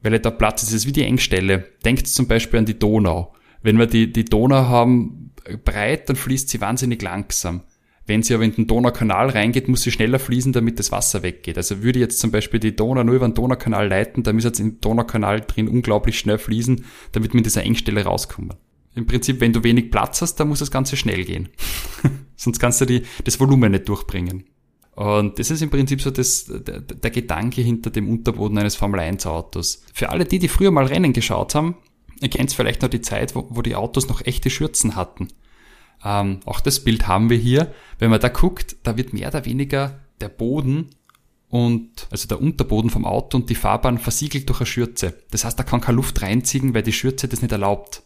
Weil 0.00 0.12
er 0.12 0.20
da 0.20 0.30
Platz 0.30 0.62
ist, 0.62 0.68
es 0.68 0.74
ist 0.76 0.86
wie 0.86 0.92
die 0.92 1.02
Engstelle. 1.02 1.70
Denkt 1.84 2.06
zum 2.06 2.28
Beispiel 2.28 2.60
an 2.60 2.66
die 2.66 2.78
Donau. 2.78 3.34
Wenn 3.62 3.78
wir 3.78 3.86
die, 3.86 4.12
die 4.12 4.24
Donau 4.24 4.68
haben 4.68 5.32
breit, 5.64 6.08
dann 6.08 6.16
fließt 6.16 6.48
sie 6.48 6.60
wahnsinnig 6.60 7.02
langsam. 7.02 7.62
Wenn 8.06 8.22
sie 8.22 8.34
aber 8.34 8.44
in 8.44 8.54
den 8.54 8.66
Donaukanal 8.66 9.28
reingeht, 9.28 9.68
muss 9.68 9.82
sie 9.82 9.90
schneller 9.90 10.18
fließen, 10.18 10.54
damit 10.54 10.78
das 10.78 10.90
Wasser 10.90 11.22
weggeht. 11.22 11.58
Also 11.58 11.82
würde 11.82 11.98
jetzt 11.98 12.20
zum 12.20 12.30
Beispiel 12.30 12.58
die 12.58 12.74
Donau 12.74 13.04
nur 13.04 13.16
über 13.16 13.28
den 13.28 13.34
Donaukanal 13.34 13.86
leiten, 13.86 14.22
dann 14.22 14.34
müsste 14.34 14.48
jetzt 14.48 14.60
im 14.60 14.80
Donaukanal 14.80 15.42
drin 15.42 15.68
unglaublich 15.68 16.18
schnell 16.18 16.38
fließen, 16.38 16.86
damit 17.12 17.34
wir 17.34 17.38
in 17.38 17.44
dieser 17.44 17.64
Engstelle 17.64 18.04
rauskommen. 18.04 18.54
Im 18.94 19.06
Prinzip, 19.06 19.40
wenn 19.40 19.52
du 19.52 19.62
wenig 19.62 19.90
Platz 19.90 20.22
hast, 20.22 20.36
dann 20.36 20.48
muss 20.48 20.60
das 20.60 20.70
Ganze 20.70 20.96
schnell 20.96 21.24
gehen. 21.24 21.50
Sonst 22.36 22.58
kannst 22.58 22.80
du 22.80 22.86
die, 22.86 23.02
das 23.24 23.38
Volumen 23.38 23.72
nicht 23.72 23.88
durchbringen. 23.88 24.44
Und 24.94 25.38
das 25.38 25.50
ist 25.50 25.60
im 25.60 25.70
Prinzip 25.70 26.00
so 26.00 26.10
das, 26.10 26.46
der, 26.46 26.80
der 26.80 27.10
Gedanke 27.10 27.60
hinter 27.60 27.90
dem 27.90 28.08
Unterboden 28.08 28.56
eines 28.56 28.74
Formel-1-Autos. 28.74 29.84
Für 29.92 30.08
alle 30.08 30.24
die, 30.24 30.38
die 30.38 30.48
früher 30.48 30.70
mal 30.70 30.86
Rennen 30.86 31.12
geschaut 31.12 31.54
haben, 31.54 31.76
ihr 32.20 32.28
kennt 32.28 32.52
vielleicht 32.52 32.82
noch 32.82 32.88
die 32.88 33.00
Zeit, 33.00 33.34
wo, 33.34 33.46
wo 33.50 33.62
die 33.62 33.74
Autos 33.74 34.08
noch 34.08 34.24
echte 34.24 34.50
Schürzen 34.50 34.96
hatten. 34.96 35.28
Ähm, 36.04 36.40
auch 36.44 36.60
das 36.60 36.84
Bild 36.84 37.06
haben 37.08 37.30
wir 37.30 37.36
hier. 37.36 37.72
Wenn 37.98 38.10
man 38.10 38.20
da 38.20 38.28
guckt, 38.28 38.76
da 38.82 38.96
wird 38.96 39.12
mehr 39.12 39.28
oder 39.28 39.44
weniger 39.44 40.00
der 40.20 40.28
Boden 40.28 40.90
und 41.48 42.06
also 42.10 42.28
der 42.28 42.40
Unterboden 42.40 42.90
vom 42.90 43.04
Auto 43.04 43.38
und 43.38 43.50
die 43.50 43.54
Fahrbahn 43.54 43.98
versiegelt 43.98 44.48
durch 44.48 44.60
eine 44.60 44.66
Schürze. 44.66 45.18
Das 45.30 45.44
heißt, 45.44 45.58
da 45.58 45.62
kann 45.62 45.80
keine 45.80 45.96
Luft 45.96 46.20
reinziehen, 46.22 46.74
weil 46.74 46.82
die 46.82 46.92
Schürze 46.92 47.28
das 47.28 47.42
nicht 47.42 47.52
erlaubt. 47.52 48.02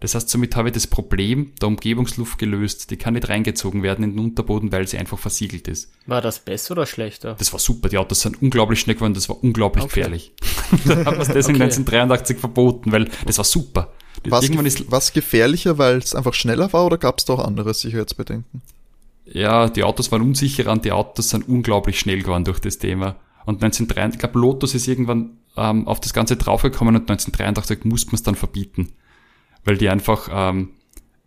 Das 0.00 0.14
heißt, 0.14 0.28
somit 0.28 0.54
habe 0.54 0.68
ich 0.68 0.74
das 0.74 0.86
Problem 0.86 1.52
der 1.60 1.68
Umgebungsluft 1.68 2.38
gelöst. 2.38 2.90
Die 2.90 2.96
kann 2.96 3.14
nicht 3.14 3.28
reingezogen 3.28 3.82
werden 3.82 4.04
in 4.04 4.12
den 4.12 4.20
Unterboden, 4.24 4.70
weil 4.70 4.86
sie 4.86 4.96
einfach 4.98 5.18
versiegelt 5.18 5.66
ist. 5.66 5.90
War 6.06 6.20
das 6.22 6.38
besser 6.38 6.72
oder 6.72 6.86
schlechter? 6.86 7.34
Das 7.38 7.52
war 7.52 7.58
super. 7.58 7.88
Die 7.88 7.98
Autos 7.98 8.20
sind 8.20 8.40
unglaublich 8.40 8.78
schnell 8.78 8.94
geworden. 8.94 9.14
Das 9.14 9.28
war 9.28 9.42
unglaublich 9.42 9.84
Okay. 9.84 9.94
gefährlich. 10.02 10.32
da 10.86 11.04
haben 11.04 11.16
wir 11.16 11.22
es 11.22 11.28
deswegen 11.28 11.56
Okay. 11.56 11.64
1983 11.64 12.38
verboten, 12.38 12.92
weil 12.92 13.08
das 13.26 13.38
war 13.38 13.44
super. 13.44 13.92
Was, 14.28 14.44
Irgendwann 14.44 14.66
ist, 14.66 14.90
was 14.90 15.12
gefährlicher, 15.12 15.78
weil 15.78 15.98
es 15.98 16.14
einfach 16.14 16.34
schneller 16.34 16.72
war 16.72 16.86
oder 16.86 16.98
gab 16.98 17.18
es 17.18 17.24
da 17.24 17.32
auch 17.34 17.44
andere 17.44 17.74
Sicherheitsbedenken? 17.74 18.62
ja, 19.30 19.68
die 19.68 19.84
Autos 19.84 20.10
waren 20.10 20.22
unsicherer 20.22 20.72
und 20.72 20.84
die 20.84 20.92
Autos 20.92 21.28
sind 21.30 21.46
unglaublich 21.48 21.98
schnell 22.00 22.22
geworden 22.22 22.44
durch 22.44 22.60
das 22.60 22.78
Thema. 22.78 23.16
Und 23.44 23.62
1983, 23.62 24.14
ich 24.14 24.18
glaube, 24.20 24.38
Lotus 24.38 24.74
ist 24.74 24.88
irgendwann 24.88 25.36
ähm, 25.56 25.86
auf 25.86 26.00
das 26.00 26.14
Ganze 26.14 26.36
draufgekommen 26.36 26.94
und 26.96 27.02
1983 27.10 27.84
musste 27.84 28.08
man 28.08 28.14
es 28.14 28.22
dann 28.22 28.34
verbieten. 28.36 28.92
Weil 29.68 29.76
die 29.76 29.90
einfach 29.90 30.30
ähm, 30.32 30.70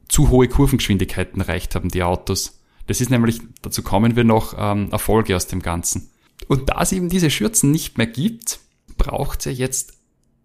zu 0.09 0.31
hohe 0.31 0.47
Kurvengeschwindigkeiten 0.47 1.39
erreicht 1.41 1.75
haben, 1.75 1.89
die 1.89 2.01
Autos. 2.01 2.59
Das 2.87 2.99
ist 2.99 3.11
nämlich, 3.11 3.39
dazu 3.61 3.83
kommen 3.83 4.15
wir 4.15 4.23
noch, 4.23 4.55
ähm, 4.57 4.89
Erfolge 4.91 5.35
aus 5.35 5.45
dem 5.45 5.61
Ganzen. 5.61 6.09
Und 6.47 6.67
da 6.67 6.81
es 6.81 6.91
eben 6.91 7.07
diese 7.07 7.29
Schürzen 7.29 7.69
nicht 7.69 7.99
mehr 7.99 8.07
gibt, 8.07 8.59
braucht 8.97 9.41
es 9.41 9.45
ja 9.45 9.51
jetzt 9.51 9.93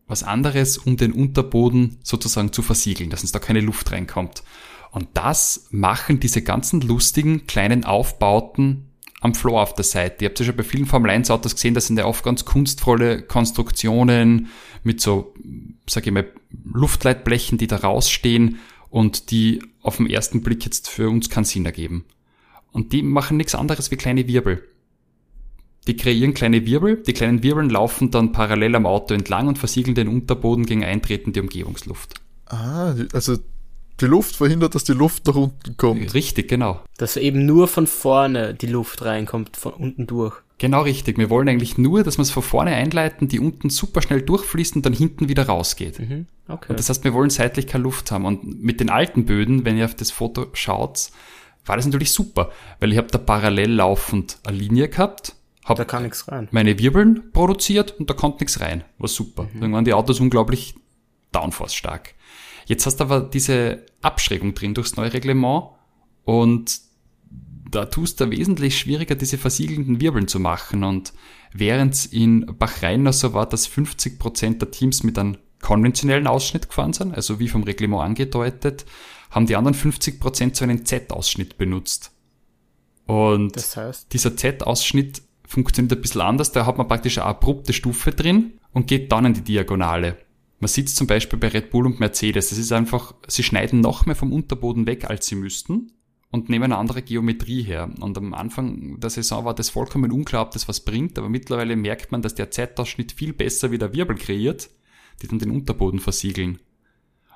was 0.07 0.24
anderes, 0.24 0.76
um 0.76 0.99
den 0.99 1.12
Unterboden 1.12 1.97
sozusagen 2.03 2.53
zu 2.53 2.61
versiegeln, 2.61 3.09
dass 3.09 3.22
uns 3.22 3.32
da 3.32 3.38
keine 3.38 3.61
Luft 3.61 3.90
reinkommt. 3.92 4.42
Und 4.90 5.09
das 5.14 5.68
machen 5.70 6.20
diese 6.20 6.42
ganzen 6.42 6.82
lustigen 6.82 7.47
kleinen 7.47 7.84
Aufbauten 7.84 8.90
am 9.22 9.34
Floor 9.34 9.62
auf 9.62 9.74
der 9.74 9.84
Seite. 9.84 10.22
Ihr 10.22 10.28
habt 10.28 10.38
ja 10.38 10.44
schon 10.44 10.57
bei 10.57 10.64
vielen 10.64 10.84
Formel 10.84 11.11
1 11.11 11.30
Autos 11.30 11.55
gesehen, 11.55 11.72
das 11.72 11.86
sind 11.86 11.99
ja 11.99 12.05
oft 12.05 12.22
ganz 12.22 12.44
kunstvolle 12.44 13.22
Konstruktionen 13.22 14.51
mit 14.87 15.01
so, 15.01 15.34
sag 15.89 16.07
ich 16.07 16.12
mal, 16.12 16.26
Luftleitblechen, 16.64 17.59
die 17.59 17.66
da 17.66 17.76
rausstehen 17.76 18.59
und 18.89 19.30
die 19.30 19.62
auf 19.82 19.99
den 19.99 20.09
ersten 20.09 20.43
Blick 20.43 20.64
jetzt 20.64 20.89
für 20.89 21.11
uns 21.11 21.28
keinen 21.28 21.45
Sinn 21.45 21.66
ergeben. 21.66 22.05
Und 22.72 22.93
die 22.93 23.03
machen 23.03 23.37
nichts 23.37 23.55
anderes 23.55 23.91
wie 23.91 23.97
kleine 23.97 24.26
Wirbel. 24.28 24.62
Die 25.87 25.97
kreieren 25.97 26.34
kleine 26.34 26.66
Wirbel, 26.66 27.03
die 27.03 27.12
kleinen 27.12 27.43
Wirbeln 27.43 27.70
laufen 27.70 28.11
dann 28.11 28.32
parallel 28.32 28.74
am 28.74 28.87
Auto 28.87 29.14
entlang 29.14 29.49
und 29.49 29.59
versiegeln 29.59 29.95
den 29.95 30.09
Unterboden 30.09 30.66
gegen 30.66 30.84
eintretende 30.84 31.41
Umgebungsluft. 31.41 32.14
Ah, 32.47 32.95
also 33.12 33.37
die 34.01 34.07
Luft 34.07 34.37
verhindert, 34.37 34.74
dass 34.74 34.84
die 34.84 34.93
Luft 34.93 35.26
nach 35.26 35.37
unten 35.37 35.76
kommt. 35.76 36.14
Richtig, 36.14 36.49
genau. 36.49 36.80
Dass 36.97 37.16
eben 37.16 37.47
nur 37.47 37.68
von 37.68 37.87
vorne 37.87 38.55
die 38.55 38.66
Luft 38.66 39.03
reinkommt, 39.03 39.57
von 39.57 39.72
unten 39.72 40.07
durch. 40.07 40.37
Genau 40.59 40.82
richtig. 40.82 41.18
Wir 41.18 41.28
wollen 41.28 41.48
eigentlich 41.48 41.76
nur, 41.76 42.02
dass 42.02 42.16
wir 42.16 42.22
es 42.22 42.30
von 42.30 42.42
vorne 42.42 42.72
einleiten, 42.72 43.28
die 43.28 43.40
unten 43.40 43.68
super 43.68 44.00
schnell 44.00 44.22
durchfließt 44.22 44.76
und 44.76 44.86
dann 44.86 44.94
hinten 44.94 45.28
wieder 45.28 45.46
rausgeht. 45.46 45.98
Mhm. 45.98 46.26
Okay. 46.48 46.66
Und 46.70 46.78
das 46.78 46.88
heißt, 46.88 47.04
wir 47.04 47.12
wollen 47.12 47.30
seitlich 47.30 47.66
keine 47.66 47.84
Luft 47.84 48.11
haben. 48.11 48.24
Und 48.24 48.62
mit 48.62 48.80
den 48.80 48.88
alten 48.88 49.26
Böden, 49.26 49.64
wenn 49.64 49.76
ihr 49.76 49.84
auf 49.84 49.94
das 49.94 50.11
Foto 50.11 50.46
schaut, 50.54 51.11
war 51.66 51.76
das 51.76 51.84
natürlich 51.84 52.12
super, 52.12 52.50
weil 52.80 52.92
ich 52.92 52.98
habe 52.98 53.09
da 53.09 53.18
parallel 53.18 53.72
laufend 53.72 54.38
eine 54.44 54.57
Linie 54.57 54.88
gehabt, 54.88 55.34
da 55.62 55.70
habe 55.70 55.84
kann 55.84 56.04
nichts 56.04 56.30
rein. 56.30 56.48
meine 56.52 56.78
Wirbeln 56.78 57.32
produziert 57.32 57.98
und 57.98 58.09
da 58.09 58.14
kommt 58.14 58.40
nichts 58.40 58.61
rein. 58.61 58.84
War 58.98 59.09
super. 59.09 59.48
Dann 59.61 59.72
waren 59.72 59.84
die 59.84 59.92
Autos 59.92 60.20
unglaublich 60.20 60.76
downforce 61.32 61.74
stark. 61.74 62.14
Jetzt 62.66 62.86
hast 62.86 62.98
du 62.98 63.04
aber 63.04 63.20
diese 63.20 63.84
Abschrägung 64.00 64.54
drin 64.54 64.74
durchs 64.74 64.96
neue 64.96 65.12
Reglement 65.12 65.70
und 66.24 66.86
da 67.70 67.86
tust 67.86 68.20
du 68.20 68.30
wesentlich 68.30 68.78
schwieriger, 68.78 69.14
diese 69.14 69.38
versiegelnden 69.38 70.00
Wirbeln 70.00 70.28
zu 70.28 70.38
machen. 70.38 70.84
Und 70.84 71.12
während 71.52 71.94
es 71.94 72.06
in 72.06 72.46
Bahrain 72.58 73.02
noch 73.02 73.12
so 73.12 73.32
war, 73.32 73.48
dass 73.48 73.68
50% 73.68 74.58
der 74.58 74.70
Teams 74.70 75.02
mit 75.02 75.18
einem 75.18 75.38
konventionellen 75.60 76.26
Ausschnitt 76.26 76.68
gefahren 76.68 76.92
sind, 76.92 77.14
also 77.14 77.40
wie 77.40 77.48
vom 77.48 77.64
Reglement 77.64 78.02
angedeutet, 78.02 78.84
haben 79.30 79.46
die 79.46 79.56
anderen 79.56 79.76
50% 79.76 80.54
so 80.54 80.64
einen 80.64 80.86
Z-Ausschnitt 80.86 81.58
benutzt. 81.58 82.12
Und 83.06 83.56
Das 83.56 83.76
heißt, 83.76 84.12
dieser 84.12 84.36
Z-Ausschnitt 84.36 85.22
funktioniert 85.46 85.92
ein 85.92 86.00
bisschen 86.00 86.20
anders. 86.20 86.52
Da 86.52 86.66
hat 86.66 86.78
man 86.78 86.88
praktisch 86.88 87.18
eine 87.18 87.26
abrupte 87.26 87.72
Stufe 87.72 88.12
drin 88.12 88.58
und 88.72 88.86
geht 88.86 89.10
dann 89.12 89.26
in 89.26 89.34
die 89.34 89.42
Diagonale. 89.42 90.18
Man 90.58 90.68
sieht 90.68 90.88
zum 90.88 91.06
Beispiel 91.06 91.38
bei 91.38 91.48
Red 91.48 91.70
Bull 91.70 91.86
und 91.86 92.00
Mercedes. 92.00 92.48
Das 92.50 92.58
ist 92.58 92.72
einfach, 92.72 93.14
sie 93.26 93.42
schneiden 93.42 93.80
noch 93.80 94.06
mehr 94.06 94.16
vom 94.16 94.32
Unterboden 94.32 94.86
weg, 94.86 95.08
als 95.08 95.26
sie 95.26 95.34
müssten 95.34 95.92
und 96.31 96.49
nehmen 96.49 96.64
eine 96.64 96.79
andere 96.79 97.03
Geometrie 97.03 97.62
her. 97.62 97.91
Und 98.01 98.18
am 98.18 98.35
Anfang 98.35 98.99
der 99.01 99.11
Saison 99.11 99.45
war 99.45 99.55
das 99.55 99.70
vollkommen 99.70 100.12
unklar, 100.12 100.43
ob 100.43 100.51
das 100.51 100.68
was 100.68 100.81
bringt, 100.81 101.18
aber 101.18 101.29
mittlerweile 101.29 101.77
merkt 101.77 102.12
man, 102.12 102.22
dass 102.22 102.35
der 102.35 102.51
Z-Ausschnitt 102.51 103.12
viel 103.12 103.33
besser 103.33 103.70
wie 103.70 103.79
der 103.79 103.93
Wirbel 103.95 104.16
kreiert, 104.16 104.70
die 105.22 105.29
dann 105.29 105.39
den 105.39 105.51
Unterboden 105.51 106.01
versiegeln. 106.01 106.59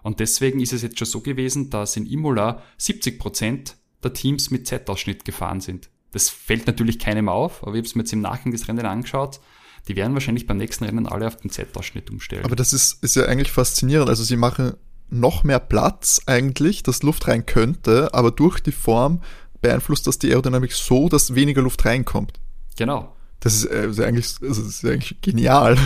Und 0.03 0.21
deswegen 0.21 0.61
ist 0.61 0.73
es 0.73 0.83
jetzt 0.83 0.99
schon 0.99 1.07
so 1.07 1.21
gewesen, 1.21 1.71
dass 1.71 1.97
in 1.97 2.07
Imola 2.07 2.63
70% 2.79 3.75
der 4.03 4.13
Teams 4.13 4.51
mit 4.51 4.67
Z-Ausschnitt 4.67 5.25
gefahren 5.25 5.61
sind. 5.61 5.91
Das 6.13 6.29
fällt 6.29 6.67
natürlich 6.67 6.99
keinem 6.99 7.29
auf, 7.29 7.63
aber 7.63 7.75
ich 7.75 7.81
habe 7.81 7.89
es 7.89 7.95
mir 7.95 8.03
jetzt 8.03 8.13
im 8.13 8.21
Nachhinein 8.21 8.53
des 8.53 8.67
Rennen 8.67 8.87
angeschaut. 8.87 9.41
Die 9.89 9.97
werden 9.97 10.15
wahrscheinlich 10.15 10.47
beim 10.47 10.57
nächsten 10.57 10.85
Rennen 10.85 11.07
alle 11.07 11.27
auf 11.27 11.37
den 11.37 11.51
Z-Ausschnitt 11.51 12.11
umstellen. 12.11 12.45
Aber 12.45 12.57
das 12.57 12.73
ist, 12.73 13.03
ist 13.03 13.17
ja 13.17 13.25
eigentlich 13.25 13.53
faszinierend. 13.53 14.09
Also 14.09 14.25
sie 14.25 14.37
machen 14.37 14.75
noch 15.11 15.45
mehr 15.45 15.59
Platz 15.61 16.21
eigentlich, 16.27 16.83
dass 16.83 17.03
Luft 17.03 17.29
rein 17.29 17.47
könnte, 17.47 18.13
aber 18.15 18.31
durch 18.31 18.61
die 18.61 18.73
Form 18.73 19.21
beeinflusst 19.61 20.07
das 20.07 20.19
die 20.19 20.31
Aerodynamik 20.31 20.73
so, 20.73 21.09
dass 21.09 21.35
weniger 21.35 21.63
Luft 21.63 21.85
reinkommt. 21.85 22.41
genau. 22.77 23.15
Das 23.43 23.55
ist, 23.55 23.65
äh, 23.65 23.89
ist 23.89 23.99
ja 23.99 24.05
eigentlich, 24.05 24.27
also 24.43 24.61
das 24.63 24.71
ist 24.71 24.83
ja 24.83 24.91
eigentlich 24.91 25.19
genial. 25.23 25.79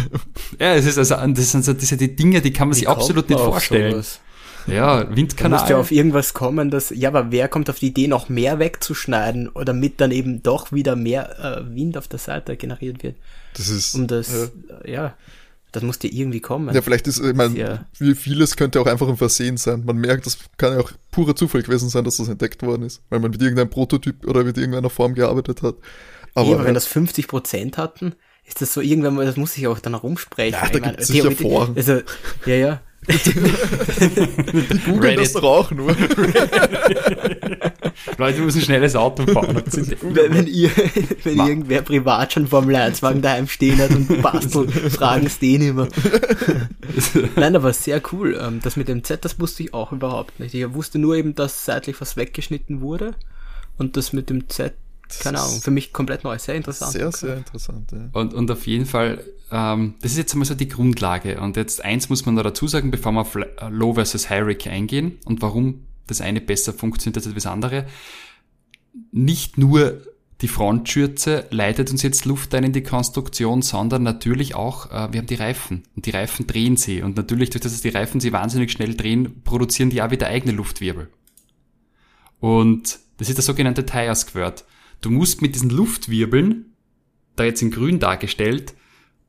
Ja, 0.59 0.75
es 0.75 0.87
ist 0.87 0.99
also, 0.99 1.15
das 1.15 1.53
sind 1.53 1.65
so 1.65 1.73
diese 1.73 1.97
die 1.97 2.17
Dinge, 2.17 2.41
die 2.43 2.53
kann 2.53 2.67
man 2.67 2.75
sich 2.75 2.83
wie 2.83 2.89
absolut 2.89 3.29
nicht 3.29 3.39
man 3.39 3.49
vorstellen. 3.49 3.93
sowas? 3.93 4.19
Ja, 4.67 4.97
Da 4.97 5.05
musst 5.05 5.17
Windkanal. 5.17 5.71
ja 5.71 5.77
auf 5.77 5.93
irgendwas 5.93 6.35
kommen, 6.35 6.71
dass, 6.71 6.91
ja, 6.91 7.11
aber 7.11 7.31
wer 7.31 7.47
kommt 7.49 7.71
auf 7.71 7.79
die 7.79 7.89
Idee, 7.89 8.09
noch 8.09 8.29
mehr 8.29 8.59
wegzuschneiden, 8.59 9.51
oder 9.51 9.67
damit 9.67 10.01
dann 10.01 10.11
eben 10.11 10.43
doch 10.43 10.73
wieder 10.73 10.97
mehr 10.97 11.39
äh, 11.69 11.75
Wind 11.77 11.97
auf 11.97 12.09
der 12.09 12.19
Seite 12.19 12.57
generiert 12.57 13.05
wird? 13.05 13.17
Das 13.57 13.69
ist, 13.69 13.95
Um 13.95 14.09
das, 14.09 14.33
ja. 14.33 14.77
äh, 14.83 14.91
ja, 14.93 15.15
das 15.75 15.83
muss 15.83 15.99
dir 15.99 16.13
irgendwie 16.13 16.41
kommen. 16.41 16.73
Ja, 16.75 16.81
vielleicht 16.83 17.07
ist, 17.09 17.19
ich 17.21 17.35
meine, 17.35 17.59
Ja. 17.59 17.85
wie 17.99 18.15
vieles 18.15 18.57
könnte 18.57 18.81
auch 18.81 18.87
einfach 18.87 19.09
ein 19.09 19.17
Versehen 19.17 19.57
sein. 19.57 19.83
Man 19.85 19.97
merkt, 19.97 20.25
das 20.25 20.39
kann 20.57 20.73
ja 20.73 20.81
auch 20.81 20.93
purer 21.11 21.35
Zufall 21.35 21.63
gewesen 21.63 21.89
sein, 21.89 22.05
dass 22.05 22.19
das 22.19 22.29
entdeckt 22.29 22.63
worden 22.63 22.83
ist, 22.85 23.03
weil 23.11 23.19
man 23.21 23.33
mit 23.33 23.43
irgendeinem 23.43 23.71
Prototyp 23.71 24.27
oder 24.27 24.45
mit 24.45 24.57
irgendeiner 24.57 24.91
Form 24.91 25.15
gearbeitet 25.15 25.63
hat. 25.63 25.75
Aber, 26.35 26.55
aber 26.55 26.65
wenn 26.65 26.75
das 26.75 26.87
50 26.87 27.27
Prozent 27.29 27.77
hatten, 27.77 28.15
ist 28.47 28.61
das 28.61 28.73
so 28.73 28.81
irgendwann 28.81 29.15
mal, 29.17 29.27
das 29.27 29.37
muss 29.37 29.55
sich 29.55 29.67
auch 29.67 29.79
dann 29.81 29.95
herumsprechen. 29.95 30.53
Ja, 30.61 30.69
da 30.69 30.75
Ich 30.75 30.81
meine, 30.81 30.93
gibt's 30.93 31.09
sicher 31.09 31.31
Foren. 31.33 31.73
Also, 31.77 32.01
ja, 32.47 32.55
ja. 32.55 32.81
googeln 34.87 35.17
das 35.19 35.33
doch 35.33 35.43
auch 35.43 35.71
nur. 35.73 35.95
Leute 38.19 38.41
müssen 38.43 38.59
ein 38.59 38.65
schnelles 38.65 38.97
Auto 38.97 39.25
sind- 39.67 39.97
Wenn, 40.03 40.35
wenn 40.35 40.47
ihr, 40.47 40.71
wenn 41.25 41.37
Ma- 41.37 41.49
irgendwer 41.49 41.83
privat 41.83 42.33
schon 42.33 42.47
Formel 42.47 42.77
1 42.77 43.03
Wagen 43.03 43.23
daheim 43.23 43.47
stehen 43.49 43.79
hat 43.79 43.91
und 43.91 44.23
bastelt, 44.23 44.71
fragen 44.93 45.27
es 45.27 45.39
den 45.39 45.63
immer. 45.63 45.89
Nein, 47.37 47.57
aber 47.57 47.73
sehr 47.73 48.01
cool. 48.13 48.39
Ähm, 48.41 48.61
Das 48.63 48.77
mit 48.77 48.89
dem 48.89 49.05
Z, 49.05 49.25
das 49.25 49.39
wusste 49.41 49.63
ich 49.65 49.75
auch 49.75 49.93
überhaupt 49.93 50.39
nicht. 50.41 50.55
Ich 50.55 50.75
wusste 50.75 50.99
nur 50.99 51.17
eben, 51.17 51.35
dass 51.35 51.65
seitlich 51.65 52.01
was 52.01 52.17
weggeschnitten 52.17 52.81
wurde. 52.81 53.15
Und 53.77 53.97
das 53.97 54.13
mit 54.13 54.31
dem 54.31 54.49
Z, 54.49 54.73
keine 55.21 55.41
Ahnung, 55.41 55.61
für 55.61 55.71
mich 55.71 55.93
komplett 55.93 56.25
neu, 56.25 56.39
sehr 56.39 56.55
interessant. 56.55 56.93
Sehr, 56.93 57.11
sehr 57.13 57.37
interessant, 57.37 57.91
ja. 57.93 58.09
Und, 58.13 58.33
und 58.35 58.51
auf 58.51 58.67
jeden 58.67 58.87
Fall, 58.87 59.23
ähm, 59.51 59.95
das 60.01 60.13
ist 60.13 60.19
jetzt 60.19 60.33
einmal 60.33 60.47
so 60.47 60.55
die 60.55 60.69
Grundlage. 60.69 61.41
Und 61.41 61.57
jetzt 61.57 61.85
eins 61.85 62.09
muss 62.09 62.25
man 62.25 62.37
noch 62.37 62.43
dazu 62.45 62.69
sagen, 62.69 62.91
bevor 62.91 63.13
wir 63.13 63.21
auf 63.23 63.37
Low 63.71 63.95
versus 63.95 64.31
High 64.31 64.47
Rig 64.47 64.67
eingehen 64.69 65.19
und 65.25 65.43
warum 65.43 65.85
das 66.07 66.21
eine 66.21 66.41
besser 66.41 66.73
funktioniert 66.73 67.17
als 67.17 67.35
das 67.35 67.47
andere. 67.47 67.87
Nicht 69.11 69.59
nur 69.59 70.03
die 70.41 70.49
Frontschürze 70.49 71.47
leitet 71.51 71.91
uns 71.91 72.03
jetzt 72.03 72.25
Luft 72.25 72.55
ein 72.55 72.65
in 72.65 72.73
die 72.73 72.83
Konstruktion, 72.83 73.63
sondern 73.63 74.03
natürlich 74.03 74.55
auch, 74.55 74.91
äh, 74.91 75.13
wir 75.13 75.21
haben 75.21 75.27
die 75.27 75.37
Reifen. 75.37 75.85
Und 75.97 76.07
die 76.07 76.11
Reifen 76.11 76.47
drehen 76.47 76.77
sie. 76.77 77.03
Und 77.03 77.17
natürlich, 77.17 77.51
durch 77.51 77.63
das 77.63 77.73
dass 77.73 77.83
die 77.83 77.89
Reifen 77.89 78.21
sie 78.21 78.33
wahnsinnig 78.33 78.73
schnell 78.73 78.95
drehen, 78.95 79.43
produzieren 79.43 79.91
die 79.91 80.03
auch 80.03 80.11
wieder 80.11 80.27
eigene 80.27 80.53
Luftwirbel. 80.53 81.09
Und 82.41 82.99
das 83.17 83.29
ist 83.29 83.39
der 83.39 83.45
sogenannte 83.45 83.87
Tire 83.87 84.15
Squirt. 84.15 84.65
Du 85.01 85.11
musst 85.11 85.41
mit 85.41 85.55
diesen 85.55 85.71
Luftwirbeln, 85.71 86.75
da 87.37 87.45
jetzt 87.45 87.63
in 87.63 87.71
grün 87.71 87.99
dargestellt, 87.99 88.75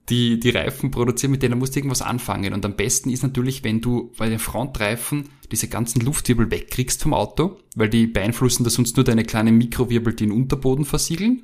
die, 0.09 0.39
die 0.39 0.51
Reifen 0.51 0.91
produzieren, 0.91 1.31
mit 1.31 1.41
denen 1.41 1.57
musst 1.57 1.75
du 1.75 1.79
irgendwas 1.79 2.01
anfangen. 2.01 2.53
Und 2.53 2.65
am 2.65 2.75
besten 2.75 3.09
ist 3.09 3.23
natürlich, 3.23 3.63
wenn 3.63 3.81
du 3.81 4.11
bei 4.17 4.29
den 4.29 4.39
Frontreifen 4.39 5.29
diese 5.51 5.67
ganzen 5.67 6.01
Luftwirbel 6.01 6.51
wegkriegst 6.51 7.01
vom 7.03 7.13
Auto, 7.13 7.59
weil 7.75 7.89
die 7.89 8.07
beeinflussen 8.07 8.63
da 8.63 8.69
sonst 8.69 8.95
nur 8.97 9.03
deine 9.03 9.23
kleinen 9.23 9.57
Mikrowirbel, 9.57 10.13
die 10.13 10.25
den 10.25 10.31
Unterboden 10.31 10.85
versiegeln. 10.85 11.43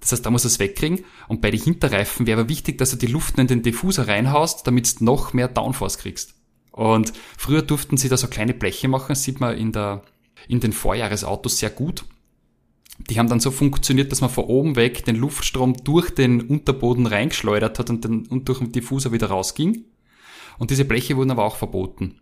Das 0.00 0.12
heißt, 0.12 0.24
da 0.24 0.30
musst 0.30 0.44
du 0.44 0.48
es 0.48 0.60
wegkriegen. 0.60 1.04
Und 1.26 1.40
bei 1.40 1.50
den 1.50 1.60
Hinterreifen 1.60 2.26
wäre 2.26 2.40
aber 2.40 2.48
wichtig, 2.48 2.78
dass 2.78 2.90
du 2.90 2.96
die 2.96 3.06
Luft 3.06 3.38
in 3.38 3.48
den 3.48 3.62
Diffuser 3.62 4.06
reinhaust, 4.06 4.66
damit 4.66 5.00
du 5.00 5.04
noch 5.04 5.32
mehr 5.32 5.48
Downforce 5.48 5.98
kriegst. 5.98 6.34
Und 6.70 7.12
früher 7.36 7.62
durften 7.62 7.96
sie 7.96 8.08
da 8.08 8.16
so 8.16 8.28
kleine 8.28 8.54
Bleche 8.54 8.86
machen, 8.86 9.08
das 9.08 9.24
sieht 9.24 9.40
man 9.40 9.58
in, 9.58 9.72
der, 9.72 10.02
in 10.46 10.60
den 10.60 10.72
Vorjahresautos 10.72 11.58
sehr 11.58 11.70
gut. 11.70 12.04
Die 12.98 13.18
haben 13.18 13.28
dann 13.28 13.40
so 13.40 13.50
funktioniert, 13.50 14.12
dass 14.12 14.20
man 14.20 14.30
von 14.30 14.44
oben 14.44 14.76
weg 14.76 15.04
den 15.04 15.16
Luftstrom 15.16 15.74
durch 15.84 16.10
den 16.10 16.40
Unterboden 16.40 17.06
reingeschleudert 17.06 17.78
hat 17.78 17.90
und, 17.90 18.04
den, 18.04 18.26
und 18.26 18.48
durch 18.48 18.58
den 18.58 18.72
Diffuser 18.72 19.12
wieder 19.12 19.28
rausging. 19.28 19.84
Und 20.58 20.70
diese 20.70 20.84
Bleche 20.84 21.16
wurden 21.16 21.30
aber 21.30 21.44
auch 21.44 21.56
verboten. 21.56 22.20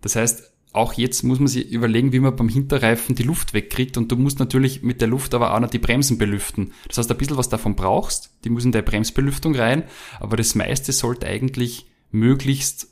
Das 0.00 0.16
heißt, 0.16 0.52
auch 0.72 0.94
jetzt 0.94 1.22
muss 1.22 1.38
man 1.38 1.48
sich 1.48 1.70
überlegen, 1.70 2.12
wie 2.12 2.20
man 2.20 2.34
beim 2.34 2.48
Hinterreifen 2.48 3.14
die 3.14 3.22
Luft 3.22 3.52
wegkriegt 3.52 3.98
und 3.98 4.10
du 4.10 4.16
musst 4.16 4.38
natürlich 4.38 4.82
mit 4.82 5.00
der 5.00 5.08
Luft 5.08 5.34
aber 5.34 5.54
auch 5.54 5.60
noch 5.60 5.70
die 5.70 5.78
Bremsen 5.78 6.16
belüften. 6.16 6.72
Das 6.88 6.98
heißt, 6.98 7.10
ein 7.10 7.18
bisschen 7.18 7.36
was 7.36 7.50
davon 7.50 7.76
brauchst, 7.76 8.30
die 8.44 8.50
muss 8.50 8.64
in 8.64 8.72
der 8.72 8.82
Bremsbelüftung 8.82 9.54
rein, 9.54 9.84
aber 10.18 10.36
das 10.36 10.54
meiste 10.54 10.92
sollte 10.92 11.26
eigentlich 11.26 11.86
möglichst, 12.10 12.88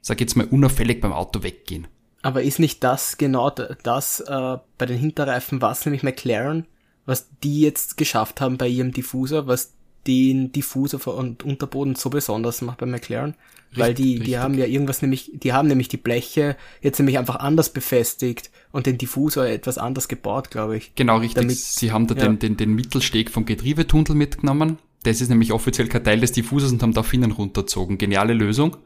sag 0.00 0.20
jetzt 0.20 0.36
mal, 0.36 0.46
unauffällig 0.46 1.00
beim 1.00 1.12
Auto 1.12 1.42
weggehen. 1.42 1.88
Aber 2.22 2.42
ist 2.42 2.58
nicht 2.58 2.84
das 2.84 3.16
genau 3.16 3.50
das 3.50 4.20
äh, 4.20 4.58
bei 4.78 4.86
den 4.86 4.98
Hinterreifen, 4.98 5.62
was 5.62 5.86
nämlich 5.86 6.02
McLaren, 6.02 6.66
was 7.06 7.28
die 7.42 7.60
jetzt 7.62 7.96
geschafft 7.96 8.40
haben 8.40 8.58
bei 8.58 8.68
ihrem 8.68 8.92
Diffuser, 8.92 9.46
was 9.46 9.72
den 10.06 10.52
Diffuser 10.52 11.14
und 11.14 11.42
Unterboden 11.42 11.94
so 11.94 12.10
besonders 12.10 12.62
macht 12.62 12.78
bei 12.78 12.86
McLaren? 12.86 13.34
Weil 13.72 13.94
die, 13.94 14.18
die 14.18 14.36
haben 14.36 14.54
ja 14.54 14.66
irgendwas 14.66 15.00
nämlich, 15.00 15.30
die 15.32 15.52
haben 15.52 15.68
nämlich 15.68 15.86
die 15.86 15.96
Bleche 15.96 16.56
jetzt 16.82 16.98
nämlich 16.98 17.18
einfach 17.18 17.36
anders 17.36 17.72
befestigt 17.72 18.50
und 18.72 18.86
den 18.86 18.98
Diffusor 18.98 19.46
etwas 19.46 19.78
anders 19.78 20.08
gebaut, 20.08 20.50
glaube 20.50 20.76
ich. 20.76 20.94
Genau, 20.96 21.18
richtig. 21.18 21.42
Damit, 21.42 21.56
Sie 21.56 21.92
haben 21.92 22.08
da 22.08 22.16
ja. 22.16 22.22
den, 22.22 22.40
den, 22.40 22.56
den 22.56 22.74
Mittelsteg 22.74 23.30
vom 23.30 23.44
Getriebetunnel 23.44 24.16
mitgenommen. 24.16 24.78
Das 25.04 25.20
ist 25.20 25.28
nämlich 25.28 25.52
offiziell 25.52 25.88
kein 25.88 26.02
Teil 26.02 26.20
des 26.20 26.32
Diffusors 26.32 26.72
und 26.72 26.82
haben 26.82 26.92
da 26.92 27.04
Finnen 27.04 27.30
runterzogen. 27.30 27.96
Geniale 27.96 28.34
Lösung. 28.34 28.76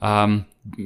Ähm, 0.00 0.44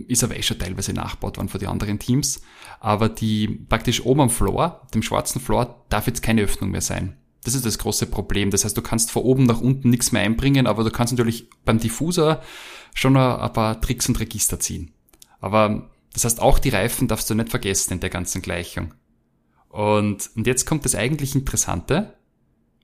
ist 0.09 0.25
aber 0.25 0.37
eh 0.37 0.43
schon 0.43 0.59
teilweise 0.59 0.93
nachgebaut 0.93 1.37
worden 1.37 1.49
von 1.49 1.61
den 1.61 1.69
anderen 1.69 1.99
Teams. 1.99 2.43
Aber 2.81 3.09
die 3.09 3.49
praktisch 3.49 4.05
oben 4.05 4.23
am 4.23 4.31
Floor, 4.31 4.87
dem 4.95 5.03
schwarzen 5.03 5.41
Floor, 5.41 5.85
darf 5.89 6.07
jetzt 6.07 6.23
keine 6.23 6.43
Öffnung 6.43 6.71
mehr 6.71 6.81
sein. 6.81 7.17
Das 7.45 7.55
ist 7.55 7.65
das 7.65 7.79
große 7.79 8.07
Problem. 8.07 8.51
Das 8.51 8.65
heißt, 8.65 8.77
du 8.77 8.83
kannst 8.83 9.11
von 9.11 9.23
oben 9.23 9.45
nach 9.45 9.61
unten 9.61 9.91
nichts 9.91 10.13
mehr 10.13 10.23
einbringen, 10.23 10.67
aber 10.67 10.85
du 10.85 10.91
kannst 10.91 11.13
natürlich 11.13 11.49
beim 11.65 11.79
Diffusor 11.79 12.43
schon 12.95 13.17
ein 13.17 13.53
paar 13.53 13.81
Tricks 13.81 14.09
und 14.09 14.19
Register 14.19 14.59
ziehen. 14.59 14.93
Aber 15.41 15.91
das 16.13 16.25
heißt, 16.25 16.41
auch 16.43 16.59
die 16.59 16.71
Reifen 16.71 17.07
darfst 17.07 17.31
du 17.31 17.35
nicht 17.35 17.51
vergessen 17.51 17.95
in 17.95 18.01
der 18.01 18.11
ganzen 18.11 18.43
Gleichung. 18.43 18.95
Und, 19.69 20.31
und 20.35 20.47
jetzt 20.47 20.67
kommt 20.67 20.85
das 20.85 20.95
eigentlich 20.95 21.35
Interessante. 21.35 22.15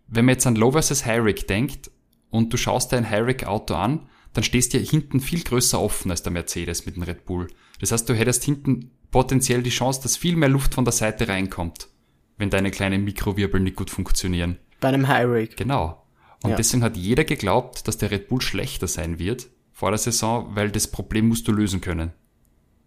Wenn 0.07 0.27
man 0.27 0.35
jetzt 0.35 0.47
an 0.47 0.55
Low 0.55 0.73
vs. 0.73 1.05
High 1.05 1.25
Rig 1.25 1.47
denkt 1.47 1.91
und 2.31 2.53
du 2.53 2.57
schaust 2.57 2.93
dir 2.93 2.99
ein 2.99 3.11
High 3.11 3.27
Rig 3.27 3.47
Auto 3.47 3.75
an, 3.75 4.07
dann 4.35 4.45
stehst 4.45 4.75
du 4.75 4.79
ja 4.79 4.89
hinten 4.89 5.21
viel 5.21 5.43
größer 5.43 5.81
offen 5.81 6.11
als 6.11 6.23
der 6.23 6.33
Mercedes 6.33 6.85
mit 6.87 6.97
dem 6.97 7.05
Red 7.05 7.25
Bull. 7.25 7.49
Das 7.81 7.93
heißt, 7.93 8.09
du 8.09 8.15
hättest 8.15 8.45
hinten 8.45 8.91
potenziell 9.11 9.63
die 9.63 9.71
Chance, 9.71 10.03
dass 10.03 10.17
viel 10.17 10.37
mehr 10.37 10.49
Luft 10.49 10.75
von 10.75 10.85
der 10.85 10.93
Seite 10.93 11.29
reinkommt, 11.29 11.89
wenn 12.37 12.51
deine 12.51 12.71
kleinen 12.71 13.05
Mikrowirbel 13.05 13.61
nicht 13.61 13.77
gut 13.77 13.91
funktionieren. 13.91 14.59
Bei 14.81 14.89
einem 14.89 15.09
High 15.09 15.27
Rig. 15.27 15.57
Genau. 15.57 16.05
Und 16.43 16.51
ja. 16.51 16.57
deswegen 16.57 16.83
hat 16.83 16.97
jeder 16.97 17.25
geglaubt, 17.25 17.89
dass 17.89 17.97
der 17.97 18.11
Red 18.11 18.29
Bull 18.29 18.43
schlechter 18.43 18.87
sein 18.87 19.19
wird, 19.19 19.49
vor 19.73 19.91
der 19.91 19.99
Saison, 19.99 20.55
weil 20.55 20.71
das 20.71 20.89
Problem 20.89 21.29
musst 21.29 21.49
du 21.49 21.53
lösen 21.53 21.81
können. 21.81 22.13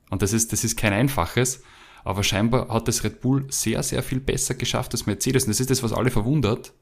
Und 0.10 0.22
das 0.22 0.34
ist, 0.34 0.54
das 0.54 0.64
ist 0.64 0.78
kein 0.78 0.94
einfaches, 0.94 1.64
aber 2.04 2.24
scheinbar 2.24 2.70
hat 2.70 2.88
das 2.88 3.04
Red 3.04 3.22
Bull 3.22 3.46
sehr, 3.50 3.84
sehr 3.84 4.04
viel 4.04 4.20
besser 4.20 4.54
geschafft 4.54 4.94
als 4.94 5.06
Mercedes. 5.06 5.44
Und 5.44 5.50
das 5.50 5.60
ist 5.60 5.70
das, 5.70 5.84
was 5.84 5.92
alle 5.92 6.12
verwundert, 6.12 6.74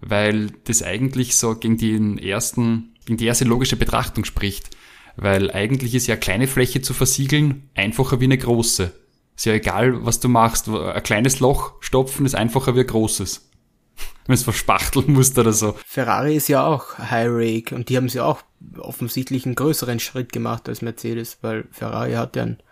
weil 0.00 0.50
das 0.64 0.82
eigentlich 0.82 1.36
so 1.36 1.54
gegen 1.54 1.76
den 1.76 2.18
ersten, 2.18 2.95
gegen 3.06 3.16
die 3.16 3.26
erste 3.26 3.44
logische 3.44 3.76
Betrachtung 3.76 4.24
spricht. 4.24 4.76
Weil 5.16 5.50
eigentlich 5.50 5.94
ist 5.94 6.06
ja 6.06 6.14
eine 6.14 6.20
kleine 6.20 6.46
Fläche 6.46 6.82
zu 6.82 6.92
versiegeln 6.92 7.70
einfacher 7.74 8.20
wie 8.20 8.24
eine 8.24 8.36
große. 8.36 8.92
Ist 9.34 9.46
ja 9.46 9.54
egal, 9.54 10.04
was 10.04 10.20
du 10.20 10.28
machst. 10.28 10.68
Ein 10.68 11.02
kleines 11.02 11.40
Loch 11.40 11.74
stopfen 11.80 12.26
ist 12.26 12.34
einfacher 12.34 12.74
wie 12.74 12.80
ein 12.80 12.86
großes. 12.86 13.50
Wenn 14.26 14.34
es 14.34 14.42
verspachteln 14.42 15.12
musst 15.12 15.38
oder 15.38 15.52
so. 15.52 15.76
Ferrari 15.86 16.36
ist 16.36 16.48
ja 16.48 16.66
auch 16.66 16.98
High 16.98 17.28
Rake 17.30 17.74
und 17.74 17.88
die 17.88 17.96
haben 17.96 18.08
sie 18.10 18.20
auch 18.20 18.42
offensichtlich 18.78 19.46
einen 19.46 19.54
größeren 19.54 20.00
Schritt 20.00 20.32
gemacht 20.32 20.68
als 20.68 20.82
Mercedes, 20.82 21.38
weil 21.40 21.64
Ferrari 21.70 22.12
hat 22.12 22.36
ja 22.36 22.42
ein, 22.42 22.62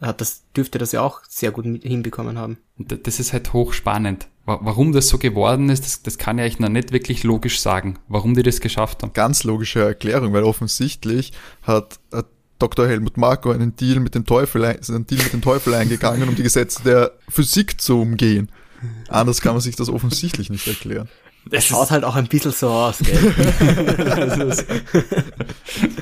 hat 0.00 0.20
das, 0.20 0.44
dürfte 0.56 0.78
das 0.78 0.92
ja 0.92 1.02
auch 1.02 1.22
sehr 1.28 1.50
gut 1.50 1.64
hinbekommen 1.64 2.38
haben. 2.38 2.58
Das 2.76 3.20
ist 3.20 3.32
halt 3.32 3.52
hochspannend. 3.52 4.28
Warum 4.60 4.92
das 4.92 5.08
so 5.08 5.18
geworden 5.18 5.68
ist, 5.68 5.84
das, 5.84 6.02
das 6.02 6.18
kann 6.18 6.38
ich 6.38 6.44
euch 6.44 6.58
noch 6.58 6.68
nicht 6.68 6.92
wirklich 6.92 7.22
logisch 7.22 7.60
sagen, 7.60 7.98
warum 8.08 8.34
die 8.34 8.42
das 8.42 8.60
geschafft 8.60 9.02
haben. 9.02 9.12
Ganz 9.12 9.44
logische 9.44 9.80
Erklärung, 9.80 10.32
weil 10.32 10.44
offensichtlich 10.44 11.32
hat, 11.62 12.00
hat 12.12 12.26
Dr. 12.58 12.86
Helmut 12.86 13.16
Marko 13.16 13.50
einen 13.50 13.76
Deal 13.76 14.00
mit 14.00 14.14
dem 14.14 14.26
Teufel, 14.26 14.64
einen 14.64 15.06
Deal 15.06 15.22
mit 15.22 15.32
dem 15.32 15.42
Teufel 15.42 15.74
eingegangen, 15.74 16.28
um 16.28 16.34
die 16.34 16.42
Gesetze 16.42 16.82
der 16.82 17.12
Physik 17.28 17.80
zu 17.80 18.00
umgehen. 18.00 18.50
Anders 19.08 19.40
kann 19.40 19.52
man 19.52 19.60
sich 19.60 19.76
das 19.76 19.88
offensichtlich 19.88 20.50
nicht 20.50 20.66
erklären. 20.66 21.08
Es 21.50 21.64
schaut 21.64 21.90
halt 21.90 22.04
auch 22.04 22.16
ein 22.16 22.26
bisschen 22.26 22.52
so 22.52 22.68
aus, 22.68 22.98
gell? 22.98 23.34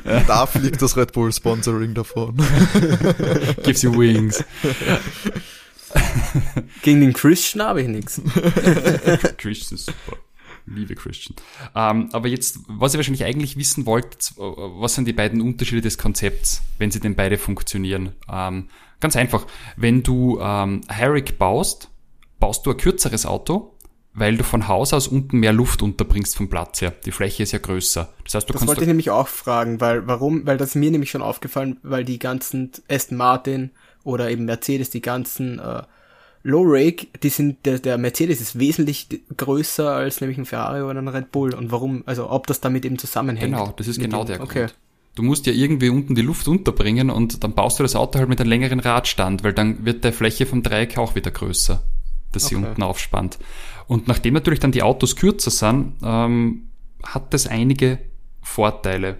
da 0.27 0.47
fliegt 0.47 0.83
das 0.83 0.97
Red 0.97 1.13
Bull 1.13 1.33
Sponsoring 1.33 1.95
davon. 1.95 2.37
Gives 3.63 3.83
you 3.83 3.97
wings. 3.97 4.43
Gegen 6.83 7.01
den 7.01 7.13
Christian 7.13 7.67
habe 7.67 7.83
ich 7.83 7.89
nichts. 7.89 8.21
Christian 9.39 9.77
ist 9.77 9.87
super. 9.87 10.19
Liebe 10.67 10.95
Christian. 10.95 11.35
Ähm, 11.75 12.11
aber 12.13 12.29
jetzt, 12.29 12.61
was 12.69 12.95
ihr 12.95 12.99
wahrscheinlich 12.99 13.25
eigentlich 13.25 13.57
wissen 13.57 13.87
wollt, 13.87 14.33
was 14.37 14.95
sind 14.95 15.07
die 15.07 15.13
beiden 15.13 15.41
Unterschiede 15.41 15.81
des 15.81 15.97
Konzepts, 15.97 16.63
wenn 16.77 16.91
sie 16.91 17.01
denn 17.01 17.15
beide 17.15 17.39
funktionieren? 17.39 18.13
Ähm, 18.31 18.69
ganz 19.01 19.17
einfach, 19.17 19.47
wenn 19.77 20.03
du 20.03 20.39
ähm, 20.41 20.83
Herrick 20.89 21.39
baust, 21.39 21.89
baust 22.39 22.67
du 22.67 22.71
ein 22.73 22.77
kürzeres 22.77 23.25
Auto, 23.25 23.78
weil 24.15 24.37
du 24.37 24.45
von 24.45 24.69
Haus 24.69 24.93
aus 24.93 25.09
unten 25.09 25.39
mehr 25.39 25.53
Luft 25.53 25.83
unterbringst 25.83 26.37
vom 26.37 26.49
Platz 26.49 26.81
her. 26.81 26.93
Die 27.05 27.13
Fläche 27.13 27.43
ist 27.43 27.53
ja 27.53 27.59
größer. 27.59 28.09
Das 28.25 28.35
heißt, 28.35 28.49
du 28.49 28.53
das 28.53 28.61
kannst 28.61 28.69
wollte 28.69 28.83
ich 28.83 28.89
nämlich 28.89 29.11
auch 29.11 29.29
fragen, 29.29 29.81
weil 29.81 30.07
warum? 30.07 30.47
Weil 30.47 30.57
das 30.57 30.71
ist 30.71 30.75
mir 30.75 30.91
nämlich 30.91 31.11
schon 31.11 31.23
aufgefallen, 31.23 31.79
weil 31.83 32.05
die 32.05 32.19
ganzen 32.19 32.73
Aston 32.89 33.17
Martin 33.17 33.71
oder 34.05 34.31
eben 34.31 34.45
Mercedes, 34.45 34.91
die 34.91 35.03
ganzen 35.03 35.59
äh, 35.59 35.83
Low 36.43 36.63
Rake, 36.65 37.07
die 37.23 37.29
sind 37.29 37.65
der, 37.67 37.79
der 37.79 37.99
Mercedes 37.99 38.41
ist 38.41 38.59
wesentlich 38.59 39.09
größer 39.37 39.91
als 39.91 40.21
nämlich 40.21 40.39
ein 40.39 40.47
Ferrari 40.47 40.83
oder 40.83 41.01
ein 41.01 41.09
Red 41.09 41.31
Bull. 41.31 41.55
Und 41.55 41.71
warum? 41.71 42.03
Also 42.07 42.31
ob 42.31 42.47
das 42.47 42.61
damit 42.61 42.85
eben 42.85 42.99
zusammenhängt? 42.99 43.53
Genau, 43.53 43.73
das 43.77 43.87
ist 43.89 44.01
genau 44.01 44.25
dem, 44.25 44.37
der 44.37 44.43
okay. 44.43 44.59
Grund. 44.61 44.75
Du 45.15 45.25
musst 45.25 45.47
ja 45.47 45.53
irgendwie 45.53 45.89
unten 45.89 46.15
die 46.15 46.23
Luft 46.23 46.47
unterbringen 46.47 47.11
und 47.11 47.43
dann 47.43 47.53
baust 47.53 47.81
du 47.81 47.83
das 47.83 47.97
Auto 47.97 48.21
halt 48.21 48.29
mit 48.29 48.41
einem 48.41 48.51
längeren 48.51 48.79
Radstand, 48.79 49.43
weil 49.43 49.53
dann 49.53 49.85
wird 49.85 50.05
der 50.05 50.13
Fläche 50.13 50.47
vom 50.47 50.63
Dreieck 50.63 50.97
auch 50.97 51.17
wieder 51.17 51.33
größer 51.33 51.83
das 52.33 52.45
okay. 52.45 52.55
sie 52.55 52.65
unten 52.65 52.83
aufspannt. 52.83 53.39
Und 53.89 54.07
nachdem 54.07 54.35
natürlich 54.35 54.61
dann 54.61 54.71
die 54.71 54.83
Autos 54.83 55.17
kürzer 55.17 55.51
sind, 55.51 55.95
ähm, 56.03 56.69
hat 57.03 57.33
das 57.35 57.47
einige 57.47 57.99
Vorteile. 58.43 59.19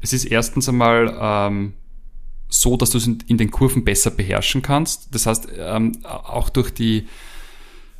Es 0.00 0.12
ist 0.12 0.24
erstens 0.24 0.68
einmal 0.68 1.16
ähm, 1.18 1.74
so, 2.48 2.76
dass 2.76 2.90
du 2.90 2.98
es 2.98 3.06
in, 3.06 3.38
den 3.38 3.52
Kurven 3.52 3.84
besser 3.84 4.10
beherrschen 4.10 4.62
kannst. 4.62 5.14
Das 5.14 5.26
heißt, 5.26 5.48
ähm, 5.56 5.92
auch 6.02 6.50
durch 6.50 6.74
die, 6.74 7.06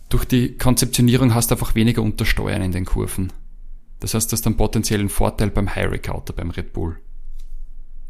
durch 0.09 0.25
die 0.25 0.57
Konzeptionierung 0.59 1.33
hast 1.33 1.51
du 1.51 1.55
einfach 1.55 1.77
weniger 1.77 2.03
Untersteuern 2.03 2.63
in 2.63 2.73
den 2.73 2.87
Kurven. 2.87 3.33
Das 4.01 4.15
heißt, 4.15 4.33
du 4.33 4.35
hast 4.35 4.47
einen 4.47 4.57
potenziellen 4.57 5.11
Vorteil 5.11 5.51
beim 5.51 5.73
High-Rec-Auto, 5.75 6.33
beim 6.33 6.51
Red 6.51 6.73
Bull. 6.73 6.99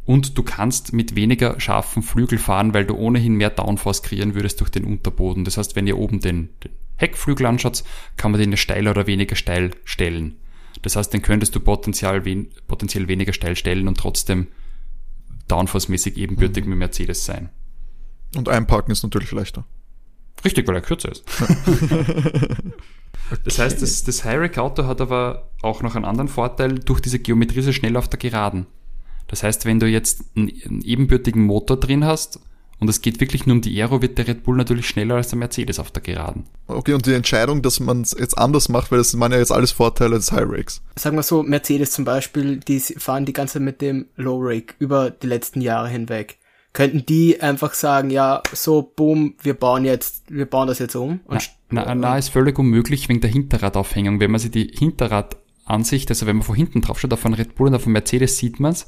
Und 0.06 0.38
du 0.38 0.42
kannst 0.42 0.94
mit 0.94 1.16
weniger 1.16 1.60
scharfen 1.60 2.02
Flügel 2.02 2.38
fahren, 2.38 2.72
weil 2.72 2.86
du 2.86 2.94
ohnehin 2.94 3.34
mehr 3.34 3.50
Downforce 3.50 4.02
kreieren 4.02 4.34
würdest 4.34 4.60
durch 4.60 4.70
den 4.70 4.84
Unterboden. 4.84 5.44
Das 5.44 5.58
heißt, 5.58 5.76
wenn 5.76 5.86
ihr 5.86 5.98
oben 5.98 6.20
den 6.20 6.48
Heckflügel 7.00 7.46
anschaut, 7.46 7.84
kann 8.16 8.30
man 8.30 8.40
den 8.40 8.56
steiler 8.56 8.92
oder 8.92 9.06
weniger 9.06 9.36
steil 9.36 9.72
stellen. 9.84 10.36
Das 10.82 10.96
heißt, 10.96 11.12
den 11.12 11.22
könntest 11.22 11.54
du 11.54 11.60
potenziell, 11.60 12.24
wen, 12.24 12.48
potenziell 12.68 13.08
weniger 13.08 13.32
steil 13.32 13.56
stellen 13.56 13.88
und 13.88 13.98
trotzdem 13.98 14.48
Downforce-mäßig 15.48 16.16
ebenbürtig 16.16 16.64
mhm. 16.64 16.70
mit 16.70 16.78
Mercedes 16.78 17.24
sein. 17.24 17.50
Und 18.36 18.48
einparken 18.48 18.92
ist 18.92 19.02
natürlich 19.02 19.32
leichter. 19.32 19.64
Richtig, 20.44 20.66
weil 20.68 20.76
er 20.76 20.82
kürzer 20.82 21.10
ist. 21.10 21.24
Das 23.44 23.58
heißt, 23.58 23.80
das, 23.80 24.02
das 24.02 24.24
High-Rack-Auto 24.24 24.86
hat 24.86 25.00
aber 25.00 25.50
auch 25.62 25.82
noch 25.82 25.94
einen 25.94 26.04
anderen 26.04 26.28
Vorteil. 26.28 26.78
Durch 26.78 27.00
diese 27.00 27.20
Geometrie 27.20 27.60
ist 27.60 27.66
es 27.66 27.76
schnell 27.76 27.96
auf 27.96 28.08
der 28.08 28.18
Geraden. 28.18 28.66
Das 29.28 29.42
heißt, 29.42 29.66
wenn 29.66 29.78
du 29.78 29.86
jetzt 29.86 30.24
einen, 30.34 30.50
einen 30.64 30.82
ebenbürtigen 30.82 31.44
Motor 31.44 31.78
drin 31.78 32.04
hast 32.04 32.40
und 32.80 32.88
es 32.88 33.02
geht 33.02 33.20
wirklich 33.20 33.46
nur 33.46 33.56
um 33.56 33.60
die 33.60 33.80
Aero, 33.80 34.00
wird 34.00 34.16
der 34.18 34.26
Red 34.26 34.42
Bull 34.42 34.56
natürlich 34.56 34.88
schneller 34.88 35.16
als 35.16 35.28
der 35.28 35.38
Mercedes 35.38 35.78
auf 35.78 35.90
der 35.90 36.02
Geraden. 36.02 36.44
Okay, 36.66 36.94
und 36.94 37.04
die 37.04 37.12
Entscheidung, 37.12 37.60
dass 37.60 37.78
man 37.78 38.00
es 38.00 38.16
jetzt 38.18 38.38
anders 38.38 38.70
macht, 38.70 38.90
weil 38.90 38.98
das 38.98 39.18
waren 39.20 39.32
ja 39.32 39.38
jetzt 39.38 39.52
alles 39.52 39.70
Vorteile 39.70 40.16
des 40.16 40.32
High 40.32 40.46
Rakes. 40.48 40.82
Sagen 40.96 41.16
wir 41.16 41.22
so, 41.22 41.42
Mercedes 41.42 41.90
zum 41.90 42.06
Beispiel, 42.06 42.56
die 42.56 42.80
fahren 42.80 43.26
die 43.26 43.34
ganze 43.34 43.54
Zeit 43.54 43.62
mit 43.62 43.82
dem 43.82 44.06
Low 44.16 44.38
Rake 44.40 44.74
über 44.78 45.10
die 45.10 45.26
letzten 45.26 45.60
Jahre 45.60 45.88
hinweg. 45.88 46.38
Könnten 46.72 47.04
die 47.04 47.40
einfach 47.40 47.74
sagen, 47.74 48.10
ja, 48.10 48.42
so, 48.52 48.82
boom, 48.82 49.34
wir 49.42 49.54
bauen 49.54 49.84
jetzt, 49.84 50.22
wir 50.28 50.46
bauen 50.46 50.68
das 50.68 50.78
jetzt 50.78 50.94
um? 50.94 51.20
na, 51.68 51.84
na, 51.84 51.94
na, 51.94 52.18
ist 52.18 52.28
völlig 52.28 52.58
unmöglich 52.58 53.08
wegen 53.08 53.20
der 53.20 53.30
Hinterradaufhängung. 53.30 54.20
Wenn 54.20 54.30
man 54.30 54.40
sich 54.40 54.52
die 54.52 54.72
Hinterrad 54.72 55.36
Ansicht, 55.64 56.10
also 56.10 56.26
wenn 56.26 56.36
man 56.36 56.44
von 56.44 56.56
hinten 56.56 56.80
drauf 56.80 56.98
schaut, 56.98 57.12
auf 57.12 57.24
einen 57.24 57.34
Red 57.34 57.54
Bull 57.54 57.68
und 57.68 57.74
auf 57.74 57.86
einen 57.86 57.92
Mercedes 57.92 58.38
sieht 58.38 58.60
man 58.60 58.72
es, 58.72 58.86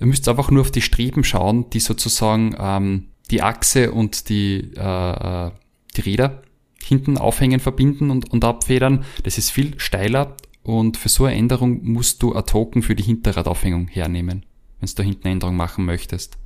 ihr 0.00 0.06
müsst 0.06 0.28
einfach 0.28 0.50
nur 0.50 0.62
auf 0.62 0.70
die 0.70 0.80
Streben 0.80 1.24
schauen, 1.24 1.70
die 1.70 1.80
sozusagen 1.80 2.56
ähm, 2.58 3.08
die 3.30 3.42
Achse 3.42 3.92
und 3.92 4.28
die, 4.28 4.72
äh, 4.76 5.46
äh, 5.46 5.50
die 5.96 6.00
Räder 6.00 6.42
hinten 6.82 7.16
aufhängen, 7.16 7.60
verbinden 7.60 8.10
und, 8.10 8.30
und 8.30 8.44
abfedern. 8.44 9.04
Das 9.22 9.38
ist 9.38 9.50
viel 9.50 9.78
steiler 9.80 10.36
und 10.62 10.96
für 10.96 11.08
so 11.08 11.24
eine 11.24 11.36
Änderung 11.36 11.84
musst 11.84 12.22
du 12.22 12.34
ein 12.34 12.44
Token 12.46 12.82
für 12.82 12.94
die 12.94 13.02
Hinterradaufhängung 13.02 13.88
hernehmen, 13.88 14.44
wenn 14.80 14.88
du 14.88 14.94
da 14.94 15.02
hinten 15.02 15.24
eine 15.24 15.32
Änderung 15.32 15.56
machen 15.56 15.84
möchtest. 15.84 16.38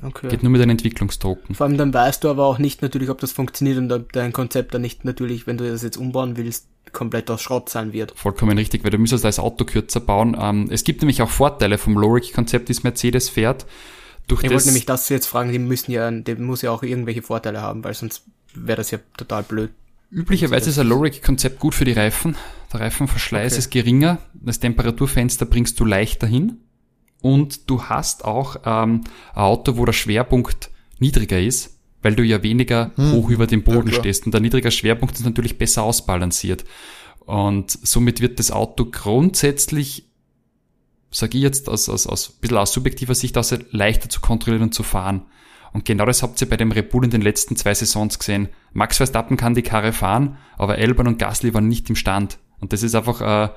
Okay. 0.00 0.28
Geht 0.28 0.44
nur 0.44 0.52
mit 0.52 0.60
den 0.60 0.70
Entwicklungsdrucken. 0.70 1.56
Vor 1.56 1.66
allem 1.66 1.76
dann 1.76 1.92
weißt 1.92 2.22
du 2.22 2.28
aber 2.28 2.46
auch 2.46 2.58
nicht 2.58 2.82
natürlich, 2.82 3.10
ob 3.10 3.18
das 3.18 3.32
funktioniert 3.32 3.78
und 3.78 3.90
ob 3.90 4.12
dein 4.12 4.32
Konzept 4.32 4.74
dann 4.74 4.82
nicht 4.82 5.04
natürlich, 5.04 5.48
wenn 5.48 5.58
du 5.58 5.68
das 5.68 5.82
jetzt 5.82 5.96
umbauen 5.96 6.36
willst, 6.36 6.68
komplett 6.92 7.30
aus 7.30 7.42
Schrott 7.42 7.68
sein 7.68 7.92
wird. 7.92 8.12
Vollkommen 8.16 8.56
richtig, 8.56 8.84
weil 8.84 8.90
du 8.90 8.98
müsstest 8.98 9.24
das 9.24 9.40
Auto 9.40 9.64
kürzer 9.64 10.00
bauen. 10.00 10.36
Ähm, 10.40 10.68
es 10.70 10.84
gibt 10.84 11.02
nämlich 11.02 11.20
auch 11.20 11.30
Vorteile 11.30 11.78
vom 11.78 11.94
Low-Rig-Konzept, 11.98 12.70
das 12.70 12.84
Mercedes 12.84 13.28
fährt. 13.28 13.66
Durch 14.28 14.44
Ich 14.44 14.50
wollte 14.50 14.66
nämlich 14.66 14.86
das 14.86 15.08
jetzt 15.08 15.26
fragen, 15.26 15.50
die 15.50 15.58
müssen 15.58 15.90
ja, 15.90 16.10
der 16.10 16.38
muss 16.38 16.62
ja 16.62 16.70
auch 16.70 16.82
irgendwelche 16.82 17.22
Vorteile 17.22 17.60
haben, 17.62 17.82
weil 17.82 17.94
sonst 17.94 18.22
wäre 18.54 18.76
das 18.76 18.90
ja 18.90 18.98
total 19.16 19.42
blöd. 19.42 19.70
Üblicherweise 20.10 20.70
ist 20.70 20.78
ein 20.78 20.86
Low-Rig-Konzept 20.86 21.58
gut 21.58 21.74
für 21.74 21.84
die 21.84 21.92
Reifen. 21.92 22.36
Der 22.72 22.80
Reifenverschleiß 22.80 23.52
Okay. 23.52 23.58
ist 23.58 23.70
geringer, 23.70 24.18
das 24.34 24.58
Temperaturfenster 24.60 25.44
bringst 25.46 25.78
du 25.80 25.84
leichter 25.84 26.26
hin 26.26 26.58
und 27.20 27.68
du 27.68 27.82
hast 27.82 28.24
auch 28.24 28.56
ähm, 28.64 29.02
ein 29.34 29.42
Auto, 29.42 29.76
wo 29.76 29.84
der 29.84 29.92
Schwerpunkt 29.92 30.70
niedriger 30.98 31.40
ist, 31.40 31.78
weil 32.02 32.14
du 32.14 32.22
ja 32.22 32.42
weniger 32.42 32.92
hoch 32.96 33.28
über 33.28 33.46
dem 33.46 33.64
Boden 33.64 33.88
klar. 33.88 34.00
stehst 34.00 34.24
und 34.24 34.32
der 34.32 34.40
niedrige 34.40 34.70
Schwerpunkt 34.70 35.16
ist 35.16 35.24
natürlich 35.24 35.58
besser 35.58 35.82
ausbalanciert. 35.82 36.64
Und 37.20 37.70
somit 37.70 38.22
wird 38.22 38.38
das 38.38 38.50
Auto 38.50 38.86
grundsätzlich, 38.90 40.07
sage 41.10 41.38
ich 41.38 41.42
jetzt 41.42 41.68
aus, 41.68 41.88
aus, 41.88 42.06
aus 42.06 42.30
ein 42.30 42.40
bisschen 42.40 42.56
aus 42.58 42.72
subjektiver 42.72 43.14
Sicht 43.14 43.36
aus, 43.38 43.54
leichter 43.70 44.08
zu 44.08 44.20
kontrollieren 44.20 44.64
und 44.64 44.74
zu 44.74 44.82
fahren. 44.82 45.22
Und 45.72 45.84
genau 45.84 46.06
das 46.06 46.22
habt 46.22 46.40
ihr 46.40 46.48
bei 46.48 46.56
dem 46.56 46.72
Red 46.72 46.90
Bull 46.90 47.04
in 47.04 47.10
den 47.10 47.20
letzten 47.20 47.56
zwei 47.56 47.74
Saisons 47.74 48.18
gesehen. 48.18 48.48
Max 48.72 48.96
Verstappen 48.96 49.36
kann 49.36 49.54
die 49.54 49.62
Karre 49.62 49.92
fahren, 49.92 50.38
aber 50.56 50.74
Albon 50.74 51.06
und 51.06 51.18
Gasly 51.18 51.52
waren 51.54 51.68
nicht 51.68 51.88
im 51.90 51.96
Stand. 51.96 52.38
Und 52.60 52.72
das 52.72 52.82
ist 52.82 52.94
einfach, 52.94 53.20
äh, 53.20 53.50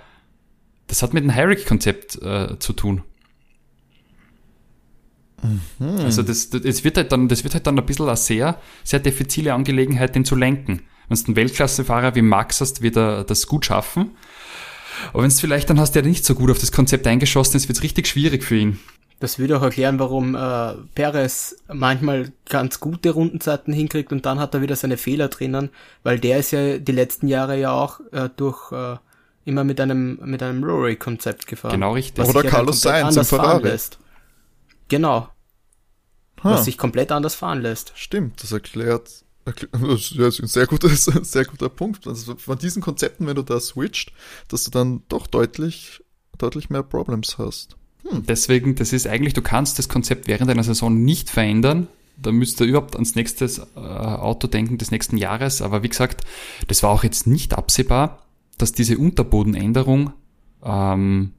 das 0.87 1.01
hat 1.01 1.13
mit 1.13 1.23
dem 1.23 1.33
Hyrick-Konzept 1.33 2.21
äh, 2.21 2.59
zu 2.59 2.73
tun. 2.73 3.03
Also 5.79 6.21
das, 6.21 6.49
das, 6.51 6.61
es 6.61 6.83
wird 6.83 6.97
halt 6.97 7.11
dann, 7.11 7.27
das 7.27 7.43
wird 7.43 7.55
halt 7.55 7.65
dann 7.65 7.79
ein 7.79 7.85
bisschen 7.85 8.07
eine 8.07 8.17
sehr, 8.17 8.59
sehr 8.83 8.99
diffizile 8.99 9.53
Angelegenheit, 9.53 10.13
den 10.13 10.25
zu 10.25 10.35
lenken. 10.35 10.83
Wenn 11.07 11.17
du 11.17 11.25
einen 11.25 11.35
Weltklassefahrer 11.35 12.15
wie 12.15 12.21
Max 12.21 12.61
hast, 12.61 12.81
wird 12.81 12.95
er 12.95 13.23
das 13.23 13.47
gut 13.47 13.65
schaffen. 13.65 14.11
Aber 15.13 15.23
wenn 15.23 15.29
es 15.29 15.39
vielleicht 15.39 15.69
dann 15.69 15.79
hast, 15.79 15.93
der 15.93 16.03
nicht 16.03 16.25
so 16.25 16.35
gut 16.35 16.51
auf 16.51 16.59
das 16.59 16.71
Konzept 16.71 17.07
eingeschossen 17.07 17.57
ist, 17.57 17.67
wird 17.67 17.77
es 17.77 17.83
richtig 17.83 18.07
schwierig 18.07 18.43
für 18.43 18.55
ihn. 18.57 18.79
Das 19.19 19.37
würde 19.37 19.55
auch 19.57 19.61
erklären, 19.61 19.99
warum 19.99 20.33
äh, 20.33 20.73
Perez 20.95 21.55
manchmal 21.71 22.31
ganz 22.49 22.79
gute 22.79 23.11
Rundenzeiten 23.11 23.71
hinkriegt 23.71 24.11
und 24.11 24.25
dann 24.25 24.39
hat 24.39 24.55
er 24.55 24.61
wieder 24.61 24.75
seine 24.75 24.97
Fehler 24.97 25.27
drinnen, 25.27 25.69
weil 26.01 26.19
der 26.19 26.39
ist 26.39 26.51
ja 26.51 26.79
die 26.79 26.91
letzten 26.91 27.27
Jahre 27.27 27.59
ja 27.59 27.71
auch 27.71 27.99
äh, 28.11 28.29
durch 28.35 28.71
äh, 28.71 28.97
immer 29.45 29.63
mit 29.63 29.79
einem 29.79 30.19
mit 30.23 30.41
einem 30.41 30.63
Rory-Konzept 30.63 31.45
gefahren. 31.45 31.73
Genau 31.73 31.93
richtig. 31.93 32.25
Oder 32.25 32.43
ja 32.43 32.49
Carlos 32.49 32.81
komplett 32.81 33.01
Sainz 33.03 33.17
im 33.17 33.25
Ferrari. 33.25 33.63
lässt. 33.63 33.99
Genau, 34.87 35.29
Ha, 36.43 36.51
was 36.51 36.65
sich 36.65 36.77
komplett 36.77 37.11
anders 37.11 37.35
fahren 37.35 37.61
lässt. 37.61 37.93
stimmt, 37.95 38.41
das 38.41 38.51
erklärt. 38.51 39.23
Das 39.45 40.09
ist 40.11 40.41
ein 40.41 40.47
sehr, 40.47 40.67
gutes, 40.67 41.07
ein 41.15 41.23
sehr 41.23 41.45
guter 41.45 41.69
Punkt. 41.69 42.07
Also 42.07 42.35
von 42.35 42.57
diesen 42.57 42.81
Konzepten, 42.81 43.27
wenn 43.27 43.35
du 43.35 43.43
da 43.43 43.59
switcht, 43.59 44.13
dass 44.47 44.63
du 44.63 44.71
dann 44.71 45.03
doch 45.09 45.27
deutlich, 45.27 46.03
deutlich 46.37 46.69
mehr 46.69 46.83
Problems 46.83 47.37
hast. 47.37 47.75
Deswegen, 48.11 48.75
das 48.75 48.93
ist 48.93 49.07
eigentlich, 49.07 49.33
du 49.33 49.41
kannst 49.41 49.79
das 49.79 49.87
Konzept 49.87 50.27
während 50.27 50.49
einer 50.49 50.63
Saison 50.63 51.03
nicht 51.03 51.29
verändern. 51.29 51.87
Da 52.17 52.31
müsst 52.31 52.59
ihr 52.59 52.67
überhaupt 52.67 52.95
ans 52.95 53.15
nächste 53.15 53.45
äh, 53.75 53.79
Auto 53.79 54.47
denken 54.47 54.77
des 54.77 54.91
nächsten 54.91 55.17
Jahres. 55.17 55.61
Aber 55.61 55.81
wie 55.81 55.89
gesagt, 55.89 56.21
das 56.67 56.83
war 56.83 56.91
auch 56.91 57.03
jetzt 57.03 57.25
nicht 57.25 57.53
absehbar, 57.53 58.25
dass 58.57 58.73
diese 58.73 58.97
Unterbodenänderung 58.97 60.13
ähm, 60.63 61.33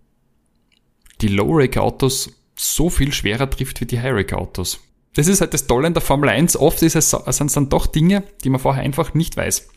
die 1.21 1.29
Low-Rake-Autos 1.29 2.33
so 2.57 2.91
viel 2.91 3.13
schwerer 3.13 3.49
trifft 3.49 3.81
wie 3.81 3.87
die 3.87 4.01
High-Rake-Autos. 4.01 4.81
Das 5.15 5.29
ist 5.29 5.41
halt 5.41 5.53
das 5.53 5.67
Tolle 5.67 5.89
in 5.89 5.95
der 5.95 6.03
Formel 6.03 6.29
1. 6.29 6.57
Oft 6.57 6.83
ist 6.83 6.97
es, 6.97 7.11
sind 7.11 7.47
es 7.47 7.53
dann 7.53 7.69
doch 7.69 7.87
Dinge, 7.87 8.25
die 8.45 8.51
man 8.51 8.61
vorher 8.61 8.83
einfach 8.83 9.15
nicht 9.15 9.37
weiß. 9.37 9.69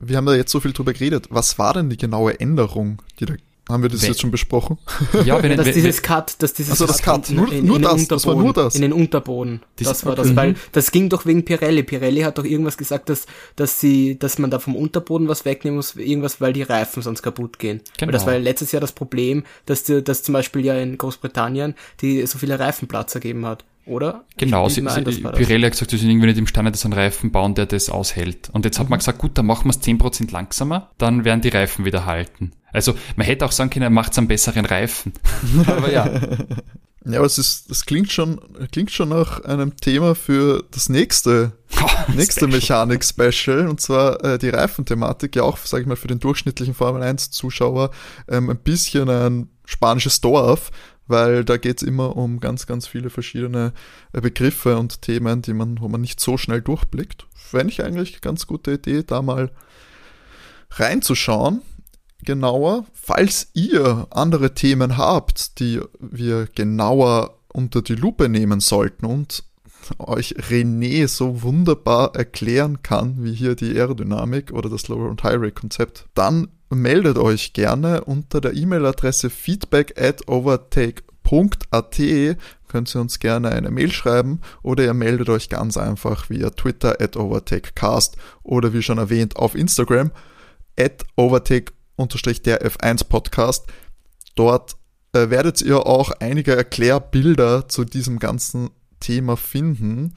Wir 0.00 0.16
haben 0.16 0.26
da 0.26 0.34
jetzt 0.34 0.52
so 0.52 0.60
viel 0.60 0.72
drüber 0.72 0.92
geredet. 0.92 1.28
Was 1.30 1.58
war 1.58 1.74
denn 1.74 1.90
die 1.90 1.96
genaue 1.96 2.40
Änderung? 2.40 3.02
Die 3.20 3.26
da, 3.26 3.34
haben 3.68 3.82
wir 3.82 3.88
das 3.90 4.02
Wenn- 4.02 4.08
jetzt 4.08 4.20
schon 4.20 4.30
besprochen? 4.30 4.78
Ja, 5.24 5.42
wenn, 5.42 5.56
dass 5.56 5.70
dieses 5.72 6.02
Cut, 6.02 6.42
dass 6.42 6.52
dieses 6.52 6.72
Ach 6.74 6.76
so, 6.76 6.86
das 6.86 7.02
Cut. 7.02 7.30
in, 7.30 7.36
Nur- 7.36 7.52
in, 7.52 7.64
nur 7.64 7.76
in 7.76 7.82
das, 7.82 7.94
den 7.96 8.08
das 8.08 8.26
war 8.26 8.34
Unterboden, 8.34 8.44
nur 8.44 8.64
das. 8.64 8.74
in 8.74 8.82
den 8.82 8.92
Unterboden. 8.92 9.62
Dies- 9.78 9.88
das 9.88 10.04
war 10.04 10.12
okay. 10.12 10.22
das, 10.22 10.36
weil 10.36 10.54
das 10.72 10.90
ging 10.90 11.08
doch 11.08 11.24
wegen 11.26 11.44
Pirelli. 11.44 11.82
Pirelli 11.82 12.20
hat 12.22 12.38
doch 12.38 12.44
irgendwas 12.44 12.76
gesagt, 12.76 13.08
dass 13.08 13.26
dass 13.56 13.80
sie, 13.80 14.18
dass 14.18 14.38
man 14.38 14.50
da 14.50 14.58
vom 14.58 14.76
Unterboden 14.76 15.28
was 15.28 15.44
wegnehmen 15.44 15.76
muss, 15.76 15.96
irgendwas, 15.96 16.40
weil 16.40 16.52
die 16.52 16.62
Reifen 16.62 17.02
sonst 17.02 17.22
kaputt 17.22 17.58
gehen. 17.58 17.80
Genau. 17.98 18.08
Weil 18.08 18.12
das 18.12 18.26
war 18.26 18.32
ja 18.34 18.38
letztes 18.38 18.72
Jahr 18.72 18.80
das 18.80 18.92
Problem, 18.92 19.44
dass 19.66 19.84
die, 19.84 20.02
dass 20.02 20.22
zum 20.22 20.32
Beispiel 20.34 20.64
ja 20.64 20.74
in 20.74 20.98
Großbritannien 20.98 21.74
die 22.00 22.26
so 22.26 22.38
viele 22.38 22.58
Reifenplatz 22.58 23.14
ergeben 23.14 23.46
hat, 23.46 23.64
oder? 23.86 24.24
Genau, 24.36 24.68
sie, 24.68 24.80
ein, 24.82 25.04
das 25.04 25.14
sie, 25.16 25.24
war 25.24 25.32
das. 25.32 25.38
Pirelli 25.40 25.64
hat 25.64 25.72
gesagt, 25.72 25.90
sie 25.90 25.96
sind 25.98 26.10
irgendwie 26.10 26.26
nicht 26.28 26.38
imstande, 26.38 26.70
dass 26.70 26.84
einen 26.84 26.94
Reifen 26.94 27.30
bauen, 27.32 27.54
der 27.54 27.66
das 27.66 27.88
aushält. 27.88 28.50
Und 28.52 28.64
jetzt 28.64 28.78
hat 28.78 28.86
Mhm. 28.86 28.90
man 28.90 28.98
gesagt, 28.98 29.18
gut, 29.18 29.38
dann 29.38 29.46
machen 29.46 29.64
wir 29.66 29.70
es 29.70 29.80
10% 29.82 30.30
langsamer, 30.32 30.90
dann 30.98 31.24
werden 31.24 31.40
die 31.40 31.48
Reifen 31.48 31.84
wieder 31.84 32.04
halten. 32.06 32.52
Also 32.74 32.94
man 33.16 33.26
hätte 33.26 33.46
auch 33.46 33.52
sagen 33.52 33.70
können, 33.70 33.84
er 33.84 33.90
macht 33.90 34.18
einen 34.18 34.28
besseren 34.28 34.66
Reifen. 34.66 35.14
Aber 35.66 35.90
ja, 35.90 36.10
Ja, 37.06 37.18
aber 37.18 37.26
es 37.26 37.36
ist, 37.36 37.70
das 37.70 37.84
klingt 37.84 38.10
schon, 38.10 38.40
klingt 38.72 38.90
schon 38.90 39.10
nach 39.10 39.44
einem 39.44 39.76
Thema 39.76 40.14
für 40.14 40.64
das 40.70 40.88
nächste, 40.88 41.52
nächste 42.14 42.46
Mechanik-Special, 42.46 43.68
und 43.68 43.80
zwar 43.80 44.24
äh, 44.24 44.38
die 44.38 44.48
Reifenthematik, 44.48 45.36
ja 45.36 45.42
auch, 45.42 45.58
sage 45.58 45.82
ich 45.82 45.86
mal, 45.86 45.96
für 45.96 46.08
den 46.08 46.20
durchschnittlichen 46.20 46.72
Formel 46.74 47.02
1-Zuschauer 47.02 47.90
ähm, 48.26 48.48
ein 48.48 48.56
bisschen 48.56 49.10
ein 49.10 49.50
spanisches 49.66 50.22
Dorf, 50.22 50.70
weil 51.06 51.44
da 51.44 51.58
geht's 51.58 51.82
immer 51.82 52.16
um 52.16 52.40
ganz, 52.40 52.66
ganz 52.66 52.86
viele 52.86 53.10
verschiedene 53.10 53.74
äh, 54.14 54.22
Begriffe 54.22 54.78
und 54.78 55.02
Themen, 55.02 55.42
die 55.42 55.52
man, 55.52 55.80
wo 55.80 55.88
man 55.88 56.00
nicht 56.00 56.20
so 56.20 56.38
schnell 56.38 56.62
durchblickt. 56.62 57.26
Fände 57.34 57.70
ich 57.70 57.84
eigentlich 57.84 58.12
eine 58.12 58.20
ganz 58.20 58.46
gute 58.46 58.72
Idee, 58.72 59.02
da 59.02 59.20
mal 59.20 59.50
reinzuschauen 60.70 61.60
genauer. 62.24 62.84
Falls 62.92 63.48
ihr 63.54 64.06
andere 64.10 64.54
Themen 64.54 64.96
habt, 64.96 65.58
die 65.60 65.80
wir 66.00 66.46
genauer 66.54 67.38
unter 67.52 67.82
die 67.82 67.94
Lupe 67.94 68.28
nehmen 68.28 68.60
sollten 68.60 69.06
und 69.06 69.44
euch 69.98 70.34
René 70.36 71.06
so 71.08 71.42
wunderbar 71.42 72.14
erklären 72.14 72.82
kann, 72.82 73.22
wie 73.22 73.34
hier 73.34 73.54
die 73.54 73.76
Aerodynamik 73.76 74.52
oder 74.52 74.68
das 74.68 74.88
Lower- 74.88 75.10
und 75.10 75.22
High-Rate-Konzept, 75.22 76.06
dann 76.14 76.48
meldet 76.70 77.18
euch 77.18 77.52
gerne 77.52 78.04
unter 78.04 78.40
der 78.40 78.54
E-Mail-Adresse 78.54 79.30
feedback 79.30 80.00
at 80.00 80.26
overtake.at 80.28 82.00
könnt 82.74 82.92
ihr 82.92 83.00
uns 83.00 83.20
gerne 83.20 83.52
eine 83.52 83.70
Mail 83.70 83.92
schreiben 83.92 84.40
oder 84.64 84.84
ihr 84.84 84.94
meldet 84.94 85.28
euch 85.28 85.48
ganz 85.48 85.76
einfach 85.76 86.28
via 86.28 86.50
Twitter 86.50 87.00
at 87.00 87.16
overtakecast 87.16 88.16
oder 88.42 88.72
wie 88.72 88.82
schon 88.82 88.98
erwähnt 88.98 89.36
auf 89.36 89.54
Instagram 89.54 90.10
at 90.76 91.04
overtake 91.96 92.40
der 92.40 92.64
F1 92.64 93.04
Podcast. 93.08 93.66
Dort 94.34 94.76
äh, 95.12 95.30
werdet 95.30 95.62
ihr 95.62 95.86
auch 95.86 96.10
einige 96.20 96.56
Erklärbilder 96.56 97.68
zu 97.68 97.84
diesem 97.84 98.18
ganzen 98.18 98.70
Thema 99.00 99.36
finden. 99.36 100.14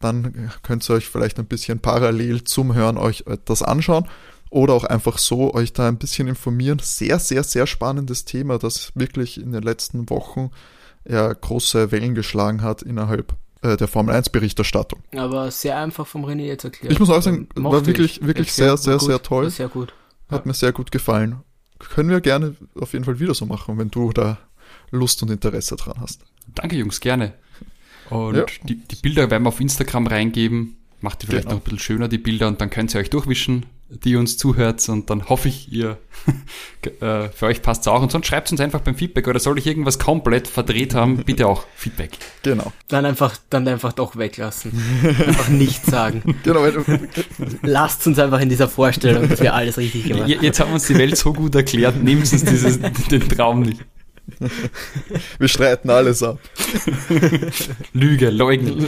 Dann 0.00 0.50
könnt 0.62 0.88
ihr 0.88 0.94
euch 0.94 1.08
vielleicht 1.08 1.38
ein 1.38 1.46
bisschen 1.46 1.80
parallel 1.80 2.44
zum 2.44 2.74
Hören 2.74 2.98
euch 2.98 3.24
das 3.44 3.62
anschauen 3.62 4.06
oder 4.50 4.74
auch 4.74 4.84
einfach 4.84 5.18
so 5.18 5.54
euch 5.54 5.72
da 5.72 5.88
ein 5.88 5.98
bisschen 5.98 6.28
informieren. 6.28 6.78
Sehr, 6.80 7.18
sehr, 7.18 7.42
sehr 7.42 7.66
spannendes 7.66 8.24
Thema, 8.24 8.58
das 8.58 8.92
wirklich 8.94 9.40
in 9.40 9.52
den 9.52 9.62
letzten 9.62 10.08
Wochen 10.08 10.50
ja 11.06 11.32
große 11.32 11.90
Wellen 11.90 12.14
geschlagen 12.14 12.62
hat 12.62 12.82
innerhalb 12.82 13.34
äh, 13.62 13.76
der 13.76 13.88
Formel 13.88 14.14
1 14.14 14.30
Berichterstattung. 14.30 15.02
Aber 15.16 15.50
sehr 15.50 15.76
einfach 15.78 16.06
vom 16.06 16.24
René 16.24 16.44
jetzt 16.44 16.64
erklärt. 16.64 16.92
Ich 16.92 17.00
muss 17.00 17.10
auch 17.10 17.22
sagen, 17.22 17.48
war 17.54 17.86
wirklich, 17.86 18.20
ich. 18.20 18.26
wirklich 18.26 18.48
Erklärt, 18.48 18.78
sehr, 18.78 18.98
sehr, 18.98 18.98
gut, 18.98 19.08
sehr 19.08 19.22
toll. 19.22 19.50
Sehr 19.50 19.68
gut. 19.68 19.92
Hat 20.28 20.46
mir 20.46 20.54
sehr 20.54 20.72
gut 20.72 20.90
gefallen. 20.90 21.36
Können 21.78 22.10
wir 22.10 22.20
gerne 22.20 22.56
auf 22.74 22.92
jeden 22.92 23.04
Fall 23.04 23.18
wieder 23.20 23.34
so 23.34 23.46
machen, 23.46 23.78
wenn 23.78 23.90
du 23.90 24.12
da 24.12 24.38
Lust 24.90 25.22
und 25.22 25.30
Interesse 25.30 25.76
dran 25.76 25.94
hast. 26.00 26.22
danke 26.54 26.76
Jungs, 26.76 27.00
gerne. 27.00 27.34
Und 28.10 28.36
Ja. 28.36 28.46
die, 28.64 28.76
die 28.76 28.96
Bilder 28.96 29.30
werden 29.30 29.42
wir 29.44 29.48
auf 29.48 29.60
Instagram 29.60 30.06
reingeben. 30.06 30.76
Macht 31.00 31.22
die 31.22 31.26
vielleicht 31.26 31.44
Genau. 31.44 31.56
noch 31.56 31.60
ein 31.60 31.64
bisschen 31.64 31.78
schöner, 31.78 32.08
die 32.08 32.18
Bilder, 32.18 32.48
und 32.48 32.60
dann 32.60 32.70
könnt 32.70 32.94
ihr 32.94 33.00
euch 33.00 33.10
durchwischen, 33.10 33.66
die 33.90 34.16
uns 34.16 34.36
zuhört. 34.36 34.86
Und 34.88 35.08
dann 35.10 35.28
hoffe 35.28 35.48
ich, 35.48 35.72
ihr 35.72 35.98
äh, 37.00 37.28
für 37.30 37.46
euch 37.46 37.62
passt 37.62 37.82
es 37.82 37.88
auch. 37.88 38.02
Und 38.02 38.12
sonst 38.12 38.26
schreibt 38.26 38.50
uns 38.52 38.60
einfach 38.60 38.80
beim 38.80 38.94
Feedback 38.94 39.26
oder 39.28 39.38
soll 39.40 39.58
ich 39.58 39.66
irgendwas 39.66 39.98
komplett 39.98 40.46
verdreht 40.48 40.94
haben, 40.94 41.18
bitte 41.24 41.46
auch 41.46 41.64
Feedback. 41.74 42.10
Genau. 42.42 42.72
Dann 42.88 43.04
einfach, 43.06 43.36
dann 43.50 43.66
einfach 43.66 43.92
doch 43.92 44.16
weglassen. 44.16 44.72
einfach 45.26 45.48
nichts 45.48 45.86
sagen. 45.86 46.36
Genau, 46.44 46.64
Lasst 47.62 48.06
uns 48.06 48.18
einfach 48.18 48.40
in 48.40 48.48
dieser 48.48 48.68
Vorstellung, 48.68 49.28
dass 49.28 49.40
wir 49.40 49.54
alles 49.54 49.76
richtig 49.78 50.04
gemacht 50.04 50.28
Je- 50.28 50.38
Jetzt 50.40 50.60
haben 50.60 50.68
wir 50.70 50.74
uns 50.74 50.86
die 50.86 50.96
Welt 50.96 51.16
so 51.16 51.32
gut 51.32 51.54
erklärt, 51.54 52.02
nehmen 52.02 52.24
Sie 52.24 52.36
uns 52.36 52.44
dieses, 52.44 52.78
den 53.10 53.28
Traum 53.28 53.60
nicht. 53.62 53.80
wir 55.38 55.48
streiten 55.48 55.88
alles 55.90 56.22
ab. 56.22 56.38
Lüge, 57.94 58.28
leugnen. 58.30 58.86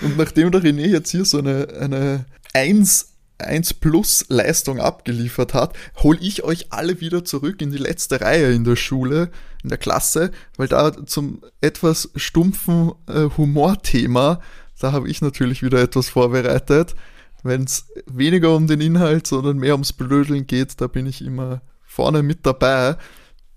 Und 0.00 0.16
nachdem 0.16 0.50
der 0.50 0.62
René 0.62 0.86
jetzt 0.86 1.10
hier 1.10 1.24
so 1.24 1.38
eine, 1.38 1.68
eine 1.80 2.24
1 2.54 3.14
1 3.38 3.74
Plus 3.74 4.26
Leistung 4.28 4.80
abgeliefert 4.80 5.54
hat, 5.54 5.74
hole 6.02 6.18
ich 6.20 6.44
euch 6.44 6.72
alle 6.72 7.00
wieder 7.00 7.24
zurück 7.24 7.62
in 7.62 7.70
die 7.70 7.78
letzte 7.78 8.20
Reihe 8.20 8.52
in 8.52 8.64
der 8.64 8.76
Schule, 8.76 9.30
in 9.62 9.68
der 9.68 9.78
Klasse, 9.78 10.30
weil 10.56 10.68
da 10.68 11.06
zum 11.06 11.40
etwas 11.60 12.10
stumpfen 12.16 12.92
äh, 13.06 13.28
Humorthema, 13.36 14.40
da 14.78 14.92
habe 14.92 15.08
ich 15.08 15.20
natürlich 15.20 15.62
wieder 15.62 15.80
etwas 15.80 16.08
vorbereitet. 16.08 16.94
Wenn 17.42 17.64
es 17.64 17.86
weniger 18.06 18.54
um 18.54 18.66
den 18.66 18.80
Inhalt, 18.80 19.26
sondern 19.26 19.58
mehr 19.58 19.74
ums 19.74 19.92
Blödeln 19.92 20.46
geht, 20.46 20.80
da 20.80 20.86
bin 20.86 21.06
ich 21.06 21.22
immer 21.22 21.62
vorne 21.84 22.22
mit 22.22 22.46
dabei. 22.46 22.96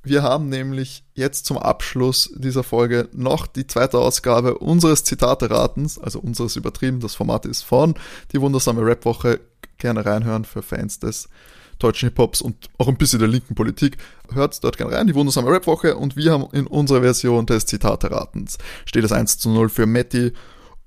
Wir 0.04 0.24
haben 0.24 0.50
nämlich 0.50 1.04
jetzt 1.14 1.46
zum 1.46 1.58
Abschluss 1.58 2.34
dieser 2.36 2.64
Folge 2.64 3.08
noch 3.14 3.46
die 3.46 3.68
zweite 3.68 4.00
Ausgabe 4.00 4.58
unseres 4.58 5.04
Zitate-Ratens, 5.04 6.00
also 6.00 6.20
unseres 6.20 6.56
übertrieben, 6.56 7.00
das 7.02 7.14
Format 7.14 7.46
ist 7.46 7.62
von 7.62 7.94
die 8.32 8.42
wundersame 8.42 8.84
Rap-Woche. 8.84 9.40
Gerne 9.82 10.06
reinhören 10.06 10.46
für 10.46 10.62
Fans 10.62 11.00
des 11.00 11.28
deutschen 11.80 12.10
Hip-Hops 12.10 12.42
und 12.42 12.70
auch 12.78 12.88
ein 12.88 12.98
bisschen 12.98 13.20
der 13.20 13.28
linken 13.28 13.56
Politik. 13.56 13.98
Hört 14.32 14.64
dort 14.64 14.78
gerne 14.78 14.96
rein, 14.96 15.08
die 15.08 15.16
wundersame 15.16 15.50
Rap-Woche 15.50 15.98
und 15.98 16.16
wir 16.16 16.32
haben 16.32 16.48
in 16.54 16.68
unserer 16.68 17.02
Version 17.02 17.46
des 17.46 17.66
Zitate-Ratens 17.66 18.58
steht 18.86 19.04
es 19.04 19.12
1 19.12 19.40
zu 19.40 19.50
0 19.50 19.70
für 19.70 19.86
Matti 19.86 20.32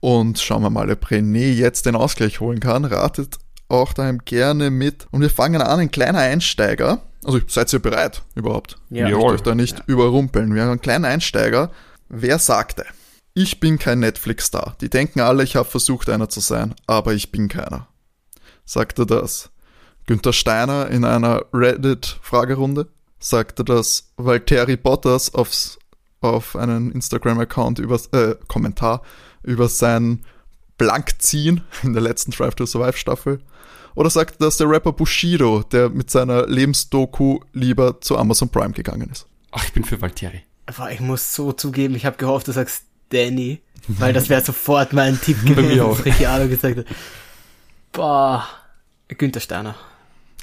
und 0.00 0.38
schauen 0.38 0.62
wir 0.62 0.70
mal, 0.70 0.90
ob 0.90 1.06
René 1.06 1.52
jetzt 1.52 1.86
den 1.86 1.96
Ausgleich 1.96 2.40
holen 2.40 2.60
kann. 2.60 2.84
Ratet 2.84 3.38
auch 3.68 3.92
daheim 3.92 4.20
gerne 4.24 4.70
mit 4.70 5.06
und 5.10 5.20
wir 5.20 5.30
fangen 5.30 5.60
an, 5.60 5.80
ein 5.80 5.90
kleiner 5.90 6.20
Einsteiger 6.20 7.02
also 7.24 7.40
seid 7.46 7.72
ihr 7.72 7.78
bereit 7.80 8.22
überhaupt? 8.34 8.76
Ja. 8.90 9.08
Ich 9.08 9.14
euch 9.14 9.40
da 9.40 9.54
nicht 9.54 9.78
ja. 9.78 9.84
überrumpeln. 9.86 10.54
Wir 10.54 10.62
haben 10.62 10.70
einen 10.72 10.80
kleinen 10.80 11.04
Einsteiger. 11.04 11.70
Wer 12.08 12.38
sagte, 12.38 12.84
ich 13.32 13.60
bin 13.60 13.78
kein 13.78 14.00
Netflix-Star. 14.00 14.76
Die 14.80 14.90
denken 14.90 15.20
alle, 15.20 15.42
ich 15.42 15.56
habe 15.56 15.68
versucht, 15.68 16.08
einer 16.08 16.28
zu 16.28 16.40
sein, 16.40 16.74
aber 16.86 17.14
ich 17.14 17.32
bin 17.32 17.48
keiner. 17.48 17.88
Sagte 18.64 19.06
das 19.06 19.50
Günther 20.06 20.32
Steiner 20.32 20.88
in 20.88 21.04
einer 21.04 21.44
Reddit-Fragerunde? 21.52 22.88
Sagte 23.18 23.64
das 23.64 24.12
Valtteri 24.16 24.76
Bottas 24.76 25.34
aufs, 25.34 25.78
auf 26.20 26.56
einen 26.56 26.92
Instagram-Account 26.92 27.78
über 27.78 28.00
äh, 28.12 28.34
Kommentar 28.48 29.02
über 29.42 29.68
sein 29.68 30.24
Blankziehen 30.78 31.62
in 31.82 31.92
der 31.92 32.02
letzten 32.02 32.30
Drive 32.30 32.54
to 32.54 32.66
Survive 32.66 32.96
Staffel? 32.96 33.40
Oder 33.94 34.10
sagt 34.10 34.42
das 34.42 34.56
der 34.56 34.68
Rapper 34.68 34.92
Bushido, 34.92 35.62
der 35.62 35.88
mit 35.88 36.10
seiner 36.10 36.46
Lebensdoku 36.46 37.40
lieber 37.52 38.00
zu 38.00 38.18
Amazon 38.18 38.48
Prime 38.48 38.72
gegangen 38.72 39.08
ist? 39.10 39.26
Ach, 39.52 39.64
ich 39.64 39.72
bin 39.72 39.84
für 39.84 40.00
Valtteri. 40.00 40.42
Aber 40.66 40.90
ich 40.90 41.00
muss 41.00 41.34
so 41.34 41.52
zugeben, 41.52 41.94
ich 41.94 42.04
habe 42.04 42.16
gehofft, 42.16 42.48
du 42.48 42.52
sagst 42.52 42.84
Danny, 43.10 43.60
weil 43.86 44.12
das 44.12 44.28
wäre 44.28 44.42
sofort 44.42 44.92
mein 44.92 45.20
Tipp 45.20 45.40
gewesen, 45.46 45.86
was 45.86 46.04
Ricciardo 46.04 46.48
gesagt 46.48 46.78
hat. 46.78 46.86
Boah, 47.94 48.44
Günther 49.06 49.40
Steiner. 49.40 49.76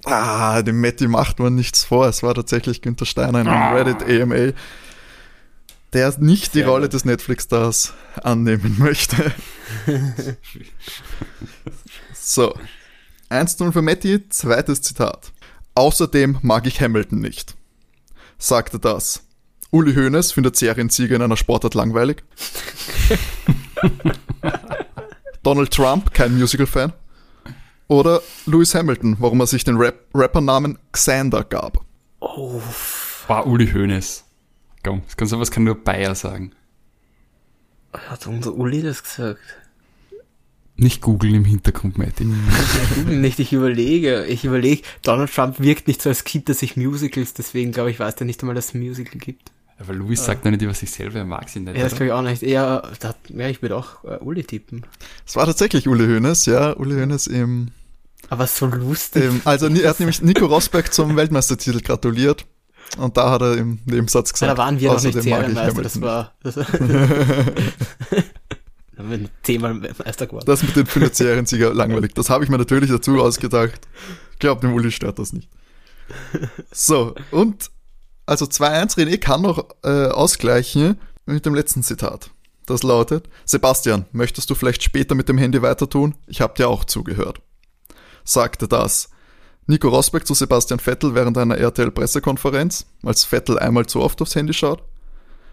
Ah, 0.06 0.62
dem 0.62 0.80
Matti 0.80 1.08
macht 1.08 1.40
man 1.40 1.54
nichts 1.54 1.84
vor. 1.84 2.08
Es 2.08 2.24
war 2.24 2.34
tatsächlich 2.34 2.82
Günther 2.82 3.06
Steiner 3.06 3.42
in 3.42 3.48
einem 3.48 3.62
ah. 3.62 3.74
Reddit 3.74 4.04
AMA, 4.04 4.54
der 5.92 6.18
nicht 6.20 6.56
die 6.56 6.62
Rolle 6.62 6.88
des 6.88 7.04
Netflix-Stars 7.04 7.94
annehmen 8.24 8.78
möchte. 8.80 9.34
so, 12.14 12.56
1-0 13.30 13.74
für 13.74 13.82
Matty, 13.82 14.30
zweites 14.30 14.82
Zitat. 14.82 15.34
Außerdem 15.76 16.40
mag 16.42 16.66
ich 16.66 16.80
Hamilton 16.80 17.20
nicht. 17.20 17.56
Sagte 18.38 18.80
das. 18.80 19.24
Uli 19.72 19.94
Hoeneß 19.94 20.32
findet 20.32 20.56
Seriensieger 20.56 21.18
in 21.18 21.22
einer 21.22 21.38
Sportart 21.38 21.76
langweilig. 21.76 22.24
Donald 25.44 25.72
Trump, 25.72 26.14
kein 26.14 26.38
Musical-Fan. 26.38 26.94
Oder 27.92 28.22
Lewis 28.46 28.74
Hamilton, 28.74 29.18
warum 29.20 29.42
er 29.42 29.48
sich 29.48 29.66
den 29.66 29.76
Rap 29.76 30.06
Rappernamen 30.14 30.80
Xander 30.94 31.44
gab. 31.44 31.84
Oh. 32.22 32.62
War 33.28 33.46
Uli 33.46 33.68
Hoeneß. 33.70 34.24
Komm, 34.82 35.02
das 35.04 35.18
kann 35.18 35.28
sowas 35.28 35.52
kann 35.52 35.66
nur 35.66 35.76
Bayer 35.76 36.16
sagen. 36.16 36.54
Hat 37.92 38.28
unser 38.28 38.54
Uli 38.54 38.82
das 38.82 39.04
gesagt? 39.04 39.42
Nicht 40.78 41.02
googeln 41.02 41.36
im 41.36 41.44
Hintergrund, 41.44 41.98
Matty. 41.98 42.24
nicht, 43.08 43.40
ich 43.40 43.52
überlege. 43.52 44.24
Ich 44.24 44.46
überlege, 44.46 44.84
Donald 45.02 45.36
Trump 45.36 45.60
wirkt 45.60 45.90
nicht 45.90 46.02
so 46.02 46.08
als 46.08 46.24
Kind, 46.24 46.48
dass 46.48 46.62
ich 46.62 46.78
Musicals, 46.78 47.34
deswegen 47.34 47.74
glaube 47.74 47.92
ich, 47.92 48.00
weiß 48.00 48.16
der 48.16 48.26
nicht 48.26 48.42
einmal, 48.42 48.56
dass 48.56 48.70
es 48.70 48.74
ein 48.74 48.80
Musical 48.80 49.20
gibt. 49.20 49.52
Aber 49.78 49.94
Louis 49.94 50.22
äh. 50.22 50.24
sagt 50.24 50.46
noch 50.46 50.52
nicht 50.52 50.62
über 50.62 50.74
sich 50.74 50.92
selber, 50.92 51.20
er 51.20 51.26
mag 51.26 51.50
sie 51.50 51.60
nicht. 51.60 51.76
Ja, 51.76 51.84
das 51.84 51.96
glaube 51.96 52.06
ich 52.06 52.12
auch 52.14 52.22
nicht. 52.22 52.42
Eher, 52.42 52.90
das, 53.02 53.16
ja, 53.28 53.50
ich 53.50 53.62
würde 53.62 53.76
auch 53.76 54.06
äh, 54.06 54.18
Uli 54.20 54.46
tippen. 54.46 54.86
Es 55.28 55.36
war 55.36 55.46
tatsächlich 55.46 55.90
Uli 55.90 56.06
Hoeneß, 56.06 56.46
ja. 56.46 56.72
Uli 56.78 56.96
Hoeneß 56.96 57.28
im. 57.28 57.72
Aber 58.32 58.48
so 58.48 58.66
lustig. 58.66 59.26
Im, 59.26 59.42
also, 59.44 59.68
er 59.68 59.90
hat 59.90 60.00
nämlich 60.00 60.22
Nico 60.22 60.46
Rosberg 60.46 60.94
zum 60.94 61.16
Weltmeistertitel 61.18 61.82
gratuliert. 61.82 62.46
Und 62.98 63.18
da 63.18 63.30
hat 63.30 63.42
er 63.42 63.58
im 63.58 63.80
Nebensatz 63.84 64.32
gesagt. 64.32 64.48
Ja, 64.50 64.56
da 64.56 64.62
waren 64.64 64.80
wir 64.80 64.94
noch 64.94 65.04
nicht 65.04 65.22
Serienmeister, 65.22 65.82
das 65.82 66.00
war. 66.00 66.34
Das 66.42 66.56
haben 66.56 66.70
wir 68.96 69.20
zehnmal 69.44 69.74
Meister 69.74 70.28
geworden. 70.28 70.46
Das 70.46 70.64
mit 70.64 70.78
den 70.78 70.86
finanziellen 70.86 71.46
Sieger 71.46 71.74
langweilig. 71.74 72.14
Das 72.14 72.30
habe 72.30 72.46
ich 72.46 72.50
mir 72.50 72.58
natürlich 72.58 72.90
dazu 72.90 73.22
ausgedacht. 73.22 73.82
Ich 74.32 74.40
glaube, 74.40 74.62
dem 74.62 74.74
Uli 74.74 74.92
stört 74.92 75.20
das 75.20 75.34
nicht. 75.34 75.50
So, 76.72 77.14
und 77.32 77.70
also 78.26 78.46
2-1 78.46 78.98
René 78.98 79.18
kann 79.18 79.42
noch 79.42 79.66
äh, 79.84 80.08
ausgleichen 80.08 80.98
mit 81.26 81.46
dem 81.46 81.54
letzten 81.54 81.84
Zitat. 81.84 82.32
Das 82.66 82.82
lautet, 82.84 83.28
Sebastian, 83.44 84.06
möchtest 84.14 84.50
du 84.50 84.56
vielleicht 84.56 84.84
später 84.84 85.16
mit 85.16 85.28
dem 85.28 85.38
Handy 85.38 85.62
weiter 85.62 85.90
tun? 85.90 86.16
Ich 86.28 86.40
habe 86.40 86.54
dir 86.56 86.70
auch 86.70 86.86
zugehört. 86.86 87.42
Sagte 88.24 88.68
das. 88.68 89.10
Nico 89.68 89.90
Rosberg 89.90 90.26
zu 90.26 90.34
Sebastian 90.34 90.80
Vettel 90.80 91.16
während 91.16 91.38
einer 91.38 91.58
RTL-Pressekonferenz, 91.58 92.86
als 93.04 93.24
Vettel 93.24 93.60
einmal 93.60 93.86
zu 93.86 94.02
oft 94.02 94.22
aufs 94.22 94.36
Handy 94.36 94.54
schaut 94.54 94.84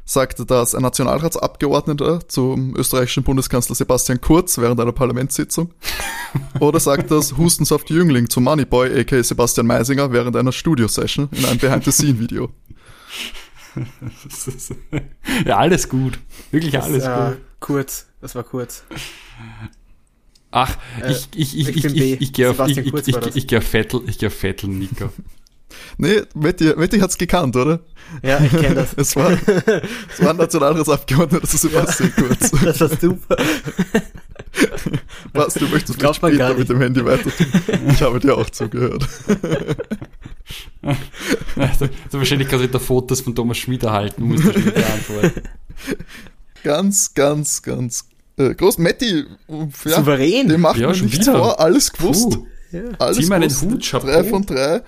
sagte 0.09 0.47
das 0.47 0.75
ein 0.75 0.83
Nationalratsabgeordneter 0.83 2.27
zum 2.29 2.75
österreichischen 2.75 3.23
Bundeskanzler 3.23 3.75
Sebastian 3.75 4.21
Kurz 4.21 4.57
während 4.57 4.81
einer 4.81 4.93
Parlamentssitzung? 4.93 5.75
Oder 6.61 6.81
sagt 6.81 7.11
das 7.11 7.37
Hustensoft 7.37 7.91
Jüngling 7.91 8.31
zum 8.31 8.45
Moneyboy 8.45 8.99
aka 9.01 9.23
Sebastian 9.23 9.67
Meisinger 9.67 10.11
während 10.11 10.35
einer 10.35 10.53
Studio-Session 10.53 11.29
in 11.33 11.45
einem 11.45 11.59
Behind-the-Scene-Video? 11.59 12.49
ja, 15.45 15.59
alles 15.59 15.89
gut. 15.91 16.19
Wirklich 16.51 16.73
das, 16.73 16.85
alles 16.87 17.05
äh, 17.05 17.09
gut. 17.09 17.41
Kurz, 17.61 18.07
das 18.23 18.35
war 18.35 18.45
kurz. 18.45 18.85
Ach, 20.51 20.77
äh, 21.03 21.13
ich, 21.13 21.29
ich, 21.35 21.59
ich, 21.59 21.69
ich, 21.69 21.85
ich, 21.85 21.97
ich, 21.97 22.21
ich 22.21 22.33
gehe 22.33 22.51
auf, 22.51 22.67
ich, 22.67 22.79
ich, 22.79 23.09
ich, 23.09 23.37
ich 23.37 23.47
gehe 23.47 23.59
auf 23.59 23.67
Vettel, 23.67 24.01
ich 24.07 24.19
gehe 24.19 24.29
auf 24.29 24.35
Vettel, 24.35 24.71
Nico. 24.71 25.11
Nee, 25.99 26.23
Matti, 26.35 26.73
Matti 26.77 26.99
hat's 26.99 27.19
gekannt, 27.19 27.55
oder? 27.55 27.81
Ja, 28.23 28.41
ich 28.41 28.51
kenne 28.51 28.75
das. 28.77 28.95
es, 28.97 29.15
war, 29.15 29.33
es 30.11 30.23
war 30.23 30.31
ein 30.31 30.37
Nationalratsabgeordneter, 30.37 31.41
das 31.43 31.55
ist 31.55 31.61
Sebastian 31.61 32.13
Kurz. 32.17 32.51
das 32.51 32.81
war 32.81 32.89
super. 32.89 33.37
Was, 35.35 35.55
du 35.55 35.69
möchtest 35.69 36.01
mich 36.01 36.17
später 36.17 36.55
mit 36.55 36.69
dem 36.69 36.81
Handy 36.81 37.05
weiter 37.05 37.31
tun? 37.31 37.47
Ich 37.93 38.01
habe 38.01 38.19
dir 38.19 38.37
auch 38.37 38.49
zugehört. 38.49 39.07
also, 41.57 41.89
wahrscheinlich 42.13 42.49
kannst 42.49 42.65
du 42.65 42.69
wieder 42.69 42.81
Fotos 42.81 43.21
von 43.21 43.35
Thomas 43.35 43.59
Schmid 43.59 43.83
erhalten, 43.83 44.23
musst 44.23 44.45
du 44.45 44.53
schon 44.53 44.65
beantworten. 44.65 45.43
Ganz, 46.65 47.13
ganz, 47.13 47.63
ganz 47.63 48.09
äh, 48.39 48.55
groß. 48.55 48.79
Matti, 48.79 49.25
ja, 49.85 49.97
Souverän. 49.97 50.49
Dem 50.49 50.63
macht 50.63 50.79
ja, 50.79 50.89
man 50.89 51.01
nichts 51.01 51.27
wieder. 51.27 51.39
vor, 51.39 51.61
alles 51.61 51.93
gewusst. 51.93 52.31
Puh. 52.31 52.47
Ja. 52.73 52.83
Alles 52.99 53.17
Zieh 53.19 53.27
mal 53.27 53.41
den 53.41 53.51
Hut, 53.51 53.85
Chapeau. 53.85 54.07
Drei 54.07 54.25
von 54.25 54.45
drei. 54.45 54.83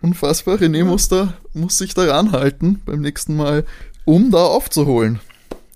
Unfassbar. 0.00 0.56
René 0.56 0.84
muss, 0.84 1.08
da, 1.08 1.34
muss 1.52 1.78
sich 1.78 1.94
daran 1.94 2.32
halten 2.32 2.80
beim 2.84 3.00
nächsten 3.00 3.36
Mal, 3.36 3.64
um 4.04 4.30
da 4.30 4.44
aufzuholen. 4.44 5.20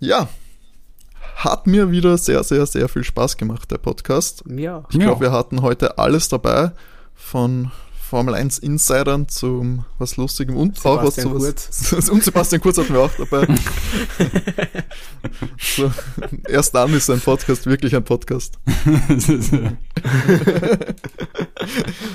Ja. 0.00 0.28
Hat 1.36 1.66
mir 1.66 1.90
wieder 1.90 2.16
sehr, 2.16 2.44
sehr, 2.44 2.64
sehr 2.66 2.88
viel 2.88 3.04
Spaß 3.04 3.36
gemacht, 3.36 3.70
der 3.70 3.78
Podcast. 3.78 4.44
Ja. 4.48 4.84
Ich 4.90 4.98
glaube, 4.98 5.20
wir 5.20 5.32
hatten 5.32 5.62
heute 5.62 5.98
alles 5.98 6.28
dabei. 6.28 6.72
Von 7.14 7.70
Formel 8.14 8.36
1 8.36 8.58
Insidern 8.58 9.26
zum 9.26 9.86
was 9.98 10.16
Lustigem 10.16 10.56
und 10.56 10.76
Sebastian 10.76 11.26
auch 11.26 11.34
was 11.34 11.80
sowas. 11.80 12.08
und 12.10 12.22
Sebastian 12.22 12.60
Kurz 12.62 12.78
hatten 12.78 12.94
wir 12.94 13.00
auch 13.00 13.10
dabei. 13.18 13.44
so, 15.58 15.90
erst 16.48 16.76
dann 16.76 16.94
ist 16.94 17.10
ein 17.10 17.18
Podcast 17.18 17.66
wirklich 17.66 17.96
ein 17.96 18.04
Podcast. 18.04 18.60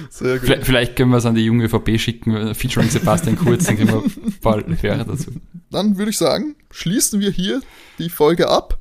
Sehr 0.09 0.39
gut. 0.39 0.45
Vielleicht, 0.45 0.65
vielleicht 0.65 0.95
können 0.95 1.11
wir 1.11 1.17
es 1.17 1.25
an 1.25 1.35
die 1.35 1.43
junge 1.43 1.65
ÖVP 1.65 1.99
schicken, 1.99 2.55
featuring 2.55 2.89
Sebastian 2.89 3.35
Kurz, 3.35 3.65
dann 3.65 3.75
kriegen 3.75 3.89
wir 3.89 4.01
ein 4.01 4.39
paar 4.39 4.63
Hörer 4.81 5.03
dazu. 5.03 5.31
Dann 5.69 5.97
würde 5.97 6.11
ich 6.11 6.17
sagen, 6.17 6.55
schließen 6.71 7.19
wir 7.19 7.31
hier 7.31 7.61
die 7.97 8.09
Folge 8.09 8.47
ab. 8.47 8.79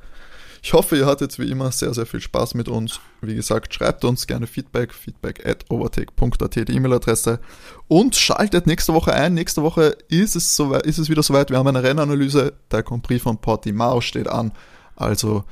Ich 0.63 0.73
hoffe, 0.73 0.97
ihr 0.97 1.07
hattet 1.07 1.39
wie 1.39 1.51
immer 1.51 1.71
sehr, 1.73 1.95
sehr 1.95 2.07
viel 2.07 2.21
Spaß 2.21 2.55
mit 2.55 2.69
uns. 2.69 3.01
Wie 3.21 3.35
gesagt, 3.35 3.73
schreibt 3.75 4.05
uns 4.05 4.27
gerne 4.27 4.47
Feedback, 4.47 4.93
feedback 4.93 5.47
at 5.47 5.65
overtake.at, 5.71 6.55
die 6.55 6.73
E-Mail-Adresse. 6.73 7.41
Und 7.87 8.17
schaltet 8.17 8.67
nächste 8.67 8.93
Woche 8.95 9.13
ein. 9.15 9.35
Nächste 9.35 9.63
Woche 9.63 9.97
ist 10.09 10.37
es, 10.37 10.57
so, 10.57 10.75
ist 10.75 10.99
es 10.99 11.09
wieder 11.09 11.23
soweit. 11.23 11.51
Wir 11.51 11.59
haben 11.59 11.69
eine 11.69 11.83
Rennanalyse. 11.83 12.55
Der 12.71 12.83
Grand 12.83 13.03
Prix 13.03 13.23
von 13.23 13.39
Portimao 13.39 14.01
steht 14.01 14.29
an. 14.29 14.53
Also 14.97 15.45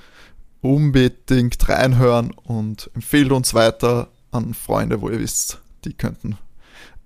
unbedingt 0.60 1.68
reinhören 1.68 2.32
und 2.32 2.90
empfehlt 2.94 3.30
uns 3.30 3.54
weiter 3.54 4.08
an 4.32 4.54
Freunde, 4.54 5.00
wo 5.00 5.08
ihr 5.08 5.20
wisst, 5.20 5.60
die 5.84 5.92
könnten 5.92 6.36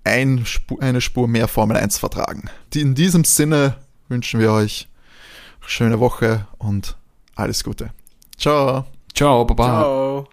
ein 0.04 0.46
Spur, 0.46 0.82
eine 0.82 1.00
Spur 1.00 1.28
mehr 1.28 1.48
Formel 1.48 1.76
1 1.76 1.98
vertragen. 1.98 2.50
In 2.74 2.94
diesem 2.94 3.24
Sinne 3.24 3.76
wünschen 4.08 4.40
wir 4.40 4.52
euch 4.52 4.88
schöne 5.60 6.00
Woche 6.00 6.46
und 6.58 6.96
alles 7.40 7.62
Gute. 7.64 7.92
Ciao. 8.36 8.86
Ciao, 9.12 9.44
Baba. 9.44 9.64
Ciao. 9.64 10.28